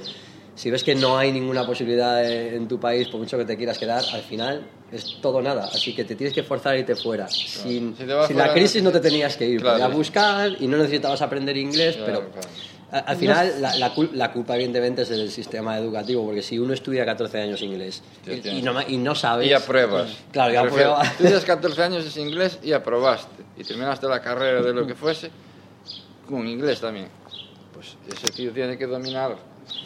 Si 0.60 0.70
ves 0.70 0.84
que 0.84 0.94
no 0.94 1.16
hay 1.16 1.32
ninguna 1.32 1.64
posibilidad 1.64 2.22
en 2.30 2.68
tu 2.68 2.78
país, 2.78 3.08
por 3.08 3.18
mucho 3.18 3.38
que 3.38 3.46
te 3.46 3.56
quieras 3.56 3.78
quedar, 3.78 4.04
al 4.12 4.20
final 4.20 4.66
es 4.92 5.16
todo 5.22 5.40
nada. 5.40 5.70
Así 5.72 5.94
que 5.94 6.04
te 6.04 6.14
tienes 6.16 6.34
que 6.34 6.42
forzar 6.42 6.76
y 6.76 6.80
irte 6.80 6.94
fuera. 6.96 7.28
Sin, 7.28 7.62
Si 7.62 7.78
sin 7.78 7.94
fuera, 8.04 8.28
la 8.34 8.52
crisis 8.52 8.82
no 8.82 8.92
te 8.92 9.00
tenías 9.00 9.38
que 9.38 9.46
ir. 9.46 9.62
Claro. 9.62 9.78
Podías 9.78 9.96
buscar 9.96 10.56
y 10.60 10.66
no 10.66 10.76
necesitabas 10.76 11.22
aprender 11.22 11.56
inglés, 11.56 11.96
Claro, 11.96 12.12
pero 12.28 12.30
claro. 12.32 12.48
a- 12.92 12.98
al 12.98 13.16
final 13.16 13.54
la, 13.62 13.74
la 13.76 13.94
cul- 13.94 14.10
la 14.12 14.30
culpa 14.32 14.54
evidentemente 14.56 15.00
es 15.00 15.08
del 15.08 15.30
sistema 15.30 15.78
educativo, 15.78 16.26
porque 16.26 16.42
si 16.42 16.58
uno 16.58 16.74
estudia 16.74 17.06
14 17.06 17.40
años 17.40 17.62
inglés 17.62 18.02
y, 18.26 18.46
y 18.58 18.60
no, 18.60 18.74
y 18.86 18.98
no 18.98 19.14
sabes... 19.14 19.48
Y 19.48 19.54
apruebas. 19.54 20.10
Claro, 20.30 20.52
y 20.52 20.56
Me 20.58 20.62
refiero, 20.64 20.92
aprueba. 20.96 21.14
Tú 21.16 21.22
tienes 21.24 21.44
14 21.46 21.82
años 21.84 22.14
de 22.14 22.20
inglés 22.20 22.58
y 22.62 22.72
aprobaste. 22.72 23.42
Y 23.56 23.64
terminaste 23.64 24.06
la 24.08 24.20
carrera 24.20 24.60
de 24.60 24.74
lo 24.74 24.86
que 24.86 24.94
fuese 24.94 25.30
con 26.28 26.46
inglés 26.46 26.80
también. 26.82 27.08
Pues 27.72 27.96
ese 28.14 28.30
tío 28.30 28.52
tiene 28.52 28.76
que 28.76 28.86
dominar, 28.86 29.36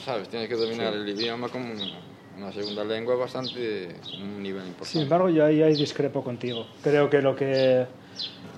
¿sabes? 0.04 0.28
Tiene 0.28 0.48
que 0.48 0.54
dominar 0.54 0.92
el 0.94 1.08
idioma 1.08 1.48
como 1.48 1.66
una, 2.36 2.52
segunda 2.52 2.84
lengua 2.84 3.14
bastante, 3.16 3.88
un 4.20 4.42
nivel 4.42 4.62
importante. 4.66 4.90
Sin 4.92 5.02
embargo, 5.02 5.28
yo 5.28 5.44
ahí, 5.44 5.62
ahí 5.62 5.74
discrepo 5.74 6.22
contigo. 6.22 6.66
Creo 6.82 7.08
que 7.08 7.22
lo 7.22 7.34
que, 7.36 7.86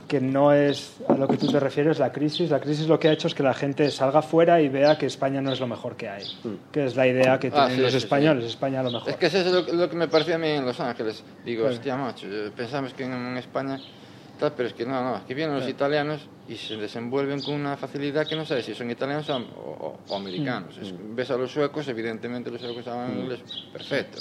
que 0.08 0.20
no 0.20 0.52
es 0.52 0.94
a 1.08 1.14
lo 1.14 1.28
que 1.28 1.36
tú 1.36 1.46
te 1.48 1.60
refieres 1.60 1.98
la 1.98 2.10
crisis. 2.12 2.48
La 2.50 2.60
crisis 2.60 2.86
lo 2.88 2.98
que 2.98 3.08
ha 3.08 3.12
hecho 3.12 3.28
es 3.28 3.34
que 3.34 3.42
la 3.42 3.52
gente 3.54 3.90
salga 3.90 4.22
fuera 4.22 4.60
y 4.62 4.68
vea 4.68 4.96
que 4.96 5.06
España 5.06 5.40
no 5.42 5.52
es 5.52 5.60
lo 5.60 5.66
mejor 5.66 5.96
que 5.96 6.08
hay. 6.08 6.24
Que 6.72 6.86
es 6.86 6.96
la 6.96 7.06
idea 7.06 7.38
que 7.38 7.50
Mm. 7.50 7.54
Ah, 7.54 7.66
tienen 7.66 7.76
sí, 7.76 7.82
los 7.82 7.90
sí, 7.92 7.98
españoles. 7.98 8.44
España 8.46 8.82
lo 8.82 8.90
mejor. 8.92 9.10
Es 9.10 9.16
que 9.16 9.26
eso 9.26 9.38
es 9.38 9.46
lo, 9.52 9.66
que- 9.66 9.72
lo 9.72 9.90
que 9.90 9.96
me 9.96 10.08
parecía 10.08 10.36
a 10.36 10.38
mí 10.38 10.48
en 10.48 10.64
Los 10.64 10.80
Ángeles. 10.80 11.22
Digo, 11.44 11.66
hostia, 11.66 11.96
macho, 11.96 12.26
pensamos 12.56 12.94
que 12.94 13.04
en, 13.04 13.12
en 13.12 13.36
España 13.36 13.78
tal, 14.36 14.54
pero 14.54 14.68
es 14.68 14.74
que 14.74 14.86
no, 14.86 15.02
no, 15.02 15.16
es 15.16 15.24
que 15.24 15.34
vienen 15.34 15.54
los 15.56 15.64
italianos 15.70 16.28
y 16.48 16.56
se 16.56 16.76
desenvuelven 16.76 17.42
con 17.42 17.54
una 17.54 17.76
facilidad 17.76 18.26
que 18.26 18.36
no 18.36 18.44
sabes 18.44 18.64
si 18.66 18.74
son 18.74 18.90
italianos 18.90 19.28
o, 19.30 19.36
o- 19.36 20.00
o 20.08 20.16
americanos. 20.16 20.76
Es- 20.78 20.92
ves 21.16 21.30
a 21.30 21.36
los 21.36 21.50
suecos, 21.50 21.88
evidentemente 21.88 22.50
los 22.50 22.60
suecos 22.60 22.86
hablan 22.86 23.18
inglés 23.22 23.40
perfecto. 23.72 24.18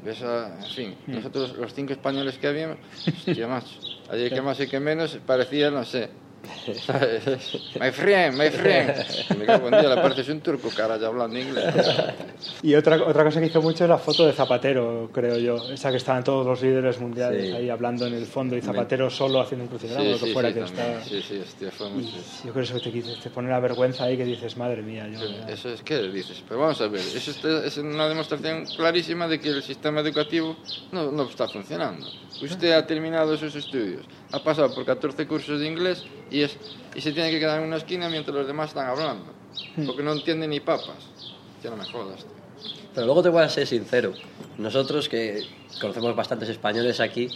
Ves 0.00 0.22
a, 0.22 0.64
en 0.64 0.70
fin, 0.70 0.96
nosotros 1.06 1.56
los 1.56 1.72
cinco 1.74 1.92
españoles 1.92 2.38
que 2.38 2.46
habíamos, 2.48 2.78
hostia, 3.06 3.46
allí 4.08 4.30
que 4.30 4.42
más 4.42 4.60
y 4.60 4.66
que 4.68 4.80
menos 4.80 5.16
parecía, 5.26 5.70
no 5.70 5.84
sé, 5.84 6.10
my 7.80 7.90
friend, 7.90 8.36
my 8.38 8.50
friend. 8.50 9.04
Me 9.38 9.44
cago 9.46 9.68
en 9.68 9.80
día, 9.80 9.88
le 9.88 9.96
pareces 9.96 10.28
un 10.28 10.40
turco, 10.40 10.70
cara, 10.74 10.96
ya 10.98 11.06
hablando 11.08 11.38
inglés. 11.38 11.64
Y 12.62 12.74
otra, 12.74 12.96
otra 13.02 13.24
cosa 13.24 13.40
que 13.40 13.46
hizo 13.46 13.62
mucho 13.62 13.84
es 13.84 13.90
la 13.90 13.98
foto 13.98 14.26
de 14.26 14.32
Zapatero, 14.32 15.10
creo 15.12 15.38
yo. 15.38 15.70
Esa 15.72 15.90
que 15.90 15.96
estaban 15.98 16.24
todos 16.24 16.46
los 16.46 16.62
líderes 16.62 16.98
mundiales 17.00 17.46
Sí. 17.46 17.52
ahí 17.52 17.70
hablando 17.70 18.06
en 18.06 18.14
el 18.14 18.26
fondo 18.26 18.56
y 18.56 18.60
Zapatero 18.62 19.10
solo 19.10 19.40
haciendo 19.40 19.64
un 19.64 19.68
crucigrama, 19.68 20.02
Sí, 20.04 20.10
lo 20.12 20.18
que 20.18 20.26
sí, 20.26 20.32
fuera 20.32 20.48
sí, 20.48 20.54
que 20.54 20.60
está. 20.64 21.04
Sí, 21.04 21.22
sí, 21.22 21.38
hostia, 21.38 21.70
fue 21.70 21.86
Y 21.88 21.90
mucho. 21.90 22.16
yo 22.44 22.52
creo 22.52 22.54
que 22.54 22.60
eso 22.60 22.80
te, 22.80 22.90
te 23.22 23.30
pone 23.30 23.48
la 23.50 23.60
vergüenza 23.60 24.04
ahí 24.04 24.16
que 24.16 24.24
dices, 24.24 24.56
madre 24.56 24.82
mía, 24.82 25.06
yo. 25.08 25.20
Eso 25.48 25.70
es 25.70 25.82
que 25.82 25.98
dices, 26.08 26.42
pero 26.48 26.60
vamos 26.60 26.80
a 26.80 26.88
ver, 26.88 27.00
eso 27.00 27.30
está- 27.30 27.64
es 27.64 27.76
una 27.78 28.08
demostración 28.08 28.66
clarísima 28.76 29.28
de 29.28 29.40
que 29.40 29.48
el 29.50 29.62
sistema 29.62 30.00
educativo 30.00 30.56
no, 30.92 31.10
no 31.10 31.24
está 31.24 31.48
funcionando. 31.48 32.06
Usted 32.42 32.72
ha 32.72 32.86
terminado 32.86 33.36
sus 33.36 33.54
estudios, 33.54 34.04
ha 34.32 34.42
pasado 34.42 34.74
por 34.74 34.84
14 34.84 35.26
cursos 35.26 35.60
de 35.60 35.66
inglés 35.66 36.04
y, 36.30 36.42
es, 36.42 36.56
y 36.94 37.00
se 37.00 37.12
tiene 37.12 37.30
que 37.30 37.38
quedar 37.38 37.60
en 37.60 37.66
una 37.66 37.76
esquina 37.76 38.08
mientras 38.08 38.34
los 38.34 38.46
demás 38.46 38.70
están 38.70 38.88
hablando, 38.88 39.24
porque 39.86 40.02
no 40.02 40.12
entiende 40.12 40.48
ni 40.48 40.60
papas. 40.60 40.96
Ya 41.62 41.70
no 41.70 41.76
me 41.76 41.84
jodas. 41.84 42.20
tío. 42.20 42.36
Pero 42.94 43.06
luego 43.06 43.22
te 43.22 43.28
voy 43.28 43.42
a 43.42 43.48
ser 43.48 43.66
sincero. 43.66 44.12
Nosotros 44.58 45.08
que 45.08 45.46
conocemos 45.80 46.16
bastantes 46.16 46.48
españoles 46.48 47.00
aquí 47.00 47.28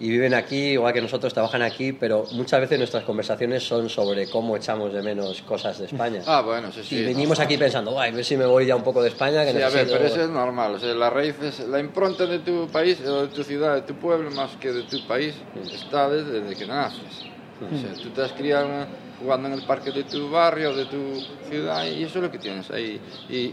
y 0.00 0.08
viven 0.08 0.32
aquí, 0.32 0.70
igual 0.72 0.94
que 0.94 1.02
nosotros, 1.02 1.34
trabajan 1.34 1.60
aquí, 1.60 1.92
pero 1.92 2.24
muchas 2.32 2.58
veces 2.58 2.78
nuestras 2.78 3.04
conversaciones 3.04 3.62
son 3.62 3.90
sobre 3.90 4.30
cómo 4.30 4.56
echamos 4.56 4.94
de 4.94 5.02
menos 5.02 5.42
cosas 5.42 5.78
de 5.78 5.84
España. 5.86 6.22
Ah, 6.26 6.40
bueno, 6.40 6.72
sí, 6.72 6.82
sí. 6.82 6.96
y 6.96 7.04
venimos 7.04 7.38
aquí 7.38 7.58
pensando, 7.58 8.00
"Ay, 8.00 8.10
a 8.10 8.14
ver 8.14 8.24
si 8.24 8.34
me 8.34 8.46
voy 8.46 8.64
ya 8.64 8.74
un 8.74 8.82
poco 8.82 9.02
de 9.02 9.10
España, 9.10 9.44
que 9.44 9.52
Sí, 9.52 9.56
a 9.58 9.68
ver, 9.68 9.72
necesito... 9.86 9.92
pero 9.98 10.06
eso 10.06 10.22
es 10.22 10.30
normal. 10.30 10.74
O 10.76 10.78
sea, 10.78 10.94
la 10.94 11.10
raíz 11.10 11.36
es 11.42 11.60
la 11.68 11.78
impronta 11.78 12.24
de 12.24 12.38
tu 12.38 12.66
país, 12.68 12.98
o 13.06 13.26
de 13.26 13.28
tu 13.28 13.44
ciudad, 13.44 13.74
de 13.74 13.82
tu 13.82 13.94
pueblo, 13.96 14.30
más 14.30 14.56
que 14.56 14.72
de 14.72 14.84
tu 14.84 15.06
país, 15.06 15.34
está 15.70 16.08
desde, 16.08 16.40
desde 16.40 16.56
que 16.56 16.66
naces. 16.66 17.26
O 17.60 17.76
sea, 17.78 17.92
tú 18.02 18.08
te 18.08 18.22
has 18.22 18.32
criado 18.32 18.86
jugando 19.20 19.48
en 19.48 19.54
el 19.54 19.62
parque 19.62 19.92
de 19.92 20.04
tu 20.04 20.30
barrio, 20.30 20.74
de 20.74 20.86
tu 20.86 21.22
ciudad, 21.50 21.84
y 21.84 22.04
eso 22.04 22.20
es 22.20 22.24
lo 22.24 22.30
que 22.30 22.38
tienes 22.38 22.70
ahí. 22.70 22.98
Y 23.28 23.52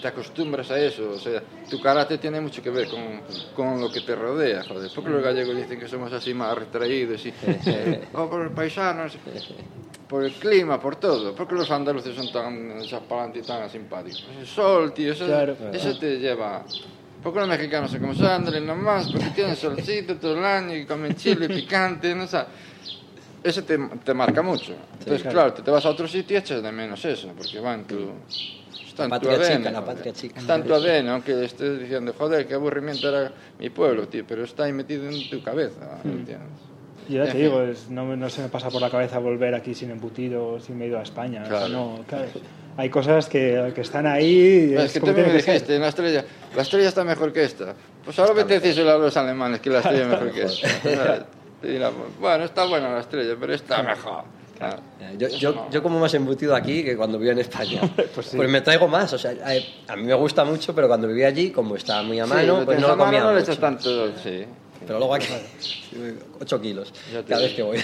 te 0.00 0.08
acostumbras 0.08 0.70
a 0.70 0.78
eso. 0.78 1.10
O 1.10 1.18
sea, 1.18 1.42
tu 1.68 1.80
carácter 1.80 2.18
tiene 2.18 2.40
mucho 2.40 2.62
que 2.62 2.70
ver 2.70 2.88
con, 2.88 3.20
con 3.54 3.80
lo 3.80 3.90
que 3.90 4.00
te 4.00 4.14
rodea, 4.14 4.64
joder. 4.64 4.90
Porque 4.94 5.10
los 5.10 5.22
gallegos 5.22 5.56
dicen 5.56 5.78
que 5.78 5.88
somos 5.88 6.12
así 6.12 6.34
más 6.34 6.56
retraídos 6.56 7.24
y... 7.26 7.32
o 8.14 8.28
por 8.28 8.44
los 8.44 8.52
paisanos, 8.52 9.16
por 10.08 10.24
el 10.24 10.32
clima, 10.32 10.80
por 10.80 10.96
todo. 10.96 11.34
Porque 11.34 11.54
los 11.54 11.70
andaluces 11.70 12.14
son 12.14 12.30
tan 12.32 12.72
adelante 12.72 13.38
y 13.38 13.42
tan 13.42 13.70
simpáticos. 13.70 14.24
El 14.38 14.46
sol, 14.46 14.92
tío, 14.92 15.12
eso, 15.12 15.26
Claro. 15.26 15.56
eso 15.72 15.98
te 15.98 16.18
lleva... 16.18 16.64
Porque 17.22 17.38
los 17.40 17.48
mexicanos 17.48 17.90
son 17.90 18.00
como 18.00 18.14
sándales 18.14 18.62
nomás, 18.62 19.12
porque 19.12 19.28
tienen 19.34 19.54
solcito 19.54 20.16
todo 20.16 20.38
el 20.38 20.44
año 20.44 20.74
y 20.74 20.86
comen 20.86 21.14
chile 21.14 21.48
picante, 21.54 22.14
no 22.14 22.26
sé. 22.26 22.38
Eso 23.44 23.62
te, 23.62 23.78
te 23.78 24.14
marca 24.14 24.40
mucho. 24.42 24.72
Entonces, 24.98 25.22
claro. 25.22 25.32
claro. 25.32 25.52
te, 25.52 25.62
te 25.62 25.70
vas 25.70 25.84
a 25.84 25.90
otro 25.90 26.08
sitio 26.08 26.36
y 26.36 26.40
echas 26.40 26.62
de 26.62 26.72
menos 26.72 27.04
eso, 27.04 27.32
porque 27.36 27.60
va 27.60 27.74
en 27.74 27.84
tu... 27.84 28.12
En 29.04 29.10
La 29.10 29.18
patria 29.18 29.32
ADN. 29.36 29.56
chica, 29.58 29.70
la 29.70 29.84
patria 29.84 30.12
chica. 30.12 30.40
En 30.54 30.62
tu 30.64 30.74
ADN, 30.74 31.08
aunque 31.08 31.44
estés 31.44 31.80
diciendo, 31.80 32.14
joder, 32.16 32.46
qué 32.46 32.54
aburrimiento 32.54 33.08
era 33.08 33.32
mi 33.58 33.70
pueblo, 33.70 34.08
tío, 34.08 34.24
pero 34.26 34.44
está 34.44 34.64
ahí 34.64 34.72
metido 34.72 35.08
en 35.08 35.28
tu 35.30 35.42
cabeza, 35.42 35.98
¿entiendes? 36.04 36.48
Yo 37.08 37.24
ya 37.24 37.32
te 37.32 37.38
digo, 37.38 37.62
es- 37.62 37.88
no, 37.90 38.16
no 38.16 38.30
se 38.30 38.42
me 38.42 38.48
pasa 38.48 38.70
por 38.70 38.80
la 38.80 38.88
cabeza 38.90 39.18
volver 39.18 39.54
aquí 39.54 39.74
sin 39.74 39.90
embutido, 39.90 40.60
sin 40.60 40.78
me 40.78 40.84
he 40.84 40.88
ido 40.88 40.98
a 40.98 41.02
España. 41.02 41.42
O 41.42 41.46
sea, 41.46 41.58
Claro. 41.66 41.68
no, 41.72 42.04
claro. 42.06 42.26
Hay 42.76 42.88
cosas 42.88 43.28
que, 43.28 43.72
que 43.74 43.80
están 43.80 44.06
ahí. 44.06 44.72
Es 44.74 44.84
es 44.84 44.92
que 44.92 45.00
tú 45.00 45.06
me 45.08 45.14
que 45.24 45.32
dijiste, 45.32 45.78
la 45.78 45.88
estrella, 45.88 46.24
la 46.54 46.62
estrella 46.62 46.88
está 46.88 47.02
mejor 47.02 47.32
que 47.32 47.42
esta. 47.42 47.74
Pues 48.04 48.16
ahora 48.20 48.32
vete 48.32 48.54
a 48.54 48.60
decírselo 48.60 48.92
a 48.92 48.96
los 48.98 49.16
alemanes 49.16 49.60
que 49.60 49.70
la 49.70 49.78
estrella 49.80 50.02
es 50.02 50.08
mejor 50.08 50.30
que 50.32 50.42
esta. 50.44 51.26
Te 51.60 51.68
dirán, 51.68 51.92
bueno, 52.20 52.44
está 52.44 52.64
buena 52.66 52.90
la 52.92 53.00
estrella, 53.00 53.34
pero 53.38 53.54
está 53.54 53.82
mejor. 53.82 54.22
Claro. 54.60 54.82
Yo, 55.18 55.28
yo, 55.28 55.68
yo 55.70 55.82
como 55.82 55.98
más 55.98 56.14
embutido 56.14 56.54
aquí 56.54 56.84
que 56.84 56.96
cuando 56.96 57.18
vivía 57.18 57.32
en 57.32 57.38
España. 57.40 57.80
Pues 58.14 58.26
sí. 58.26 58.36
me 58.36 58.60
traigo 58.60 58.86
más. 58.88 59.12
O 59.12 59.18
sea, 59.18 59.32
a, 59.42 59.92
a 59.92 59.96
mí 59.96 60.02
me 60.04 60.14
gusta 60.14 60.44
mucho, 60.44 60.74
pero 60.74 60.86
cuando 60.86 61.08
vivía 61.08 61.28
allí, 61.28 61.50
como 61.50 61.74
estaba 61.76 62.02
muy 62.02 62.20
a 62.20 62.24
Sí, 62.26 62.30
mano, 62.30 62.58
lo 62.60 62.64
pues 62.66 62.78
no 62.78 62.88
lo 62.88 62.96
mano, 62.96 63.04
comía 63.06 63.24
no 63.24 63.32
mucho. 63.40 63.58
tanto, 63.58 64.16
sí. 64.22 64.44
Pero 64.86 64.98
luego 64.98 65.14
aquí, 65.14 65.26
8 66.40 66.60
kilos 66.60 66.92
cada 67.28 67.42
vez 67.42 67.54
que 67.54 67.62
voy. 67.62 67.78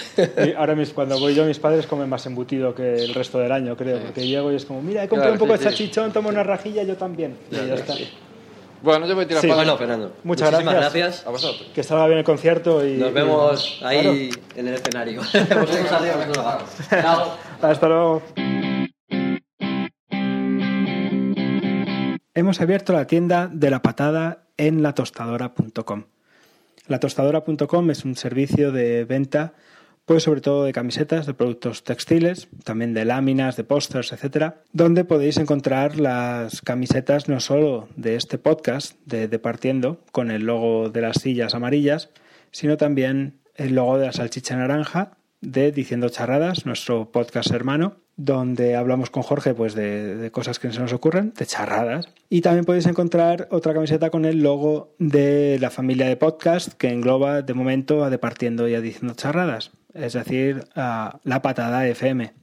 Y 0.45 0.51
ahora 0.57 0.75
mis, 0.75 0.89
cuando 0.93 1.19
voy 1.19 1.35
yo, 1.35 1.45
mis 1.45 1.59
padres 1.59 1.85
comen 1.87 2.09
más 2.09 2.25
embutido 2.25 2.73
que 2.73 2.95
el 2.95 3.13
resto 3.13 3.39
del 3.39 3.51
año, 3.51 3.75
creo. 3.75 3.99
Porque 3.99 4.25
llego 4.27 4.51
y 4.51 4.55
es 4.55 4.65
como, 4.65 4.81
mira, 4.81 5.03
he 5.03 5.07
comprado 5.07 5.33
Claro, 5.33 5.43
un 5.43 5.49
poco 5.49 5.57
sí, 5.57 5.63
de 5.65 5.69
sí. 5.71 5.77
salchichón, 5.77 6.11
tomo 6.13 6.29
una 6.29 6.43
rajilla, 6.43 6.83
yo 6.83 6.95
también. 6.95 7.35
y 7.51 7.55
ya 7.55 7.73
está. 7.75 7.93
Bueno, 8.81 9.07
yo 9.07 9.15
voy 9.15 9.25
a 9.25 9.27
tirar 9.27 9.41
Sí, 9.41 9.47
para 9.47 9.57
bueno. 9.61 9.77
Fernando. 9.77 10.13
Muchas 10.23 10.51
muchísimas 10.51 10.75
gracias. 10.75 11.03
gracias. 11.03 11.27
A 11.27 11.29
vosotros. 11.31 11.67
Que 11.73 11.83
salga 11.83 12.05
bien 12.07 12.19
el 12.19 12.23
concierto 12.23 12.85
y... 12.85 12.93
Nos 12.97 13.13
vemos 13.13 13.79
y- 13.81 13.83
ahí 13.85 14.29
en 14.55 14.67
el 14.67 14.73
escenario. 14.75 15.21
Vosotros 15.21 15.91
adiós, 15.91 16.27
nos 16.27 16.37
vamos. 16.37 16.63
Chao. 16.89 17.37
Hasta 17.61 17.87
luego. 17.87 18.21
Hemos 22.33 22.61
abierto 22.61 22.93
la 22.93 23.07
tienda 23.07 23.49
de 23.51 23.71
la 23.71 23.81
patada 23.81 24.43
en 24.57 24.83
latostadora.com. 24.83 26.03
Latostadora.com 26.87 27.89
es 27.91 28.05
un 28.05 28.15
servicio 28.15 28.71
de 28.71 29.05
venta, 29.05 29.53
pues 30.07 30.23
sobre 30.23 30.39
todo 30.39 30.63
de 30.63 30.71
camisetas, 30.71 31.25
de 31.25 31.33
productos 31.33 31.83
textiles, 31.83 32.47
también 32.63 32.93
de 32.93 33.03
láminas, 33.03 33.57
de 33.57 33.65
pósters, 33.65 34.13
etcétera, 34.13 34.63
donde 34.71 35.03
podéis 35.03 35.35
encontrar 35.35 35.99
las 35.99 36.61
camisetas 36.61 37.27
no 37.27 37.41
solo 37.41 37.89
de 37.97 38.15
este 38.15 38.37
podcast 38.37 38.97
de 39.05 39.27
Departiendo 39.27 39.99
con 40.13 40.31
el 40.31 40.45
logo 40.45 40.89
de 40.89 41.01
las 41.01 41.17
sillas 41.17 41.55
amarillas, 41.55 42.09
sino 42.51 42.77
también 42.77 43.41
el 43.55 43.75
logo 43.75 43.97
de 43.97 44.05
la 44.05 44.13
salchicha 44.13 44.55
naranja 44.55 45.17
de 45.41 45.73
Diciendo 45.73 46.07
Charradas, 46.07 46.65
nuestro 46.65 47.11
podcast 47.11 47.51
hermano, 47.51 47.97
donde 48.17 48.75
hablamos 48.75 49.11
con 49.11 49.23
Jorge 49.23 49.53
pues 49.53 49.75
de, 49.75 50.29
cosas 50.33 50.59
que 50.59 50.71
se 50.71 50.79
nos 50.79 50.91
ocurren, 50.91 51.33
de 51.37 51.45
charradas. 51.45 52.09
Y 52.29 52.41
también 52.41 52.65
podéis 52.65 52.87
encontrar 52.87 53.47
otra 53.51 53.73
camiseta 53.73 54.09
con 54.09 54.25
el 54.25 54.41
logo 54.41 54.95
de 54.97 55.57
la 55.61 55.69
familia 55.69 56.07
de 56.07 56.17
podcast 56.17 56.73
que 56.73 56.89
engloba 56.89 57.43
de 57.43 57.53
momento 57.53 58.03
a 58.03 58.09
Departiendo 58.09 58.67
y 58.67 58.75
a 58.75 58.81
Diciendo 58.81 59.13
Charradas, 59.15 59.71
es 59.93 60.13
decir, 60.13 60.65
a 60.75 61.19
La 61.23 61.41
Patada 61.41 61.87
FM. 61.87 62.33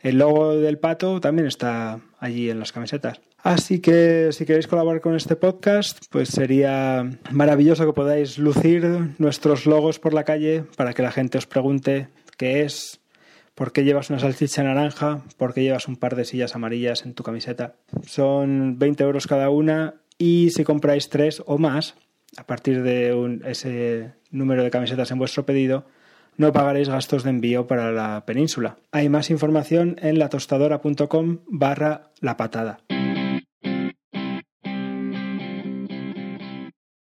El 0.00 0.18
logo 0.18 0.54
del 0.54 0.78
pato 0.78 1.20
también 1.20 1.48
está 1.48 1.98
allí 2.20 2.48
en 2.48 2.60
las 2.60 2.70
camisetas. 2.70 3.20
Así 3.42 3.80
que 3.80 4.30
si 4.32 4.44
queréis 4.44 4.66
colaborar 4.66 5.00
con 5.00 5.14
este 5.14 5.36
podcast, 5.36 5.98
pues 6.10 6.28
sería 6.28 7.08
maravilloso 7.30 7.86
que 7.86 7.92
podáis 7.92 8.38
lucir 8.38 9.14
nuestros 9.18 9.66
logos 9.66 9.98
por 9.98 10.14
la 10.14 10.24
calle 10.24 10.64
para 10.76 10.94
que 10.94 11.02
la 11.02 11.12
gente 11.12 11.38
os 11.38 11.46
pregunte 11.46 12.08
qué 12.36 12.62
es, 12.62 13.00
por 13.56 13.72
qué 13.72 13.84
llevas 13.84 14.10
una 14.10 14.20
salchicha 14.20 14.62
naranja, 14.62 15.22
por 15.38 15.54
qué 15.54 15.62
llevas 15.62 15.88
un 15.88 15.96
par 15.96 16.14
de 16.14 16.26
sillas 16.26 16.54
amarillas 16.54 17.04
en 17.04 17.14
tu 17.14 17.24
camiseta. 17.24 17.74
Son 18.06 18.78
20 18.78 19.02
euros 19.02 19.26
cada 19.26 19.48
una 19.50 19.94
y 20.18 20.50
si 20.50 20.62
compráis 20.62 21.08
tres 21.08 21.42
o 21.46 21.58
más, 21.58 21.96
a 22.36 22.46
partir 22.46 22.82
de 22.82 23.40
ese 23.46 24.12
número 24.30 24.62
de 24.62 24.70
camisetas 24.70 25.10
en 25.10 25.18
vuestro 25.18 25.46
pedido, 25.46 25.86
no 26.36 26.52
pagaréis 26.52 26.90
gastos 26.90 27.24
de 27.24 27.30
envío 27.30 27.66
para 27.66 27.92
la 27.92 28.26
península. 28.26 28.76
Hay 28.92 29.08
más 29.08 29.30
información 29.30 29.96
en 30.02 30.18
latostadora.com 30.18 31.38
barra 31.48 32.10
la 32.20 32.36
patada. 32.36 32.80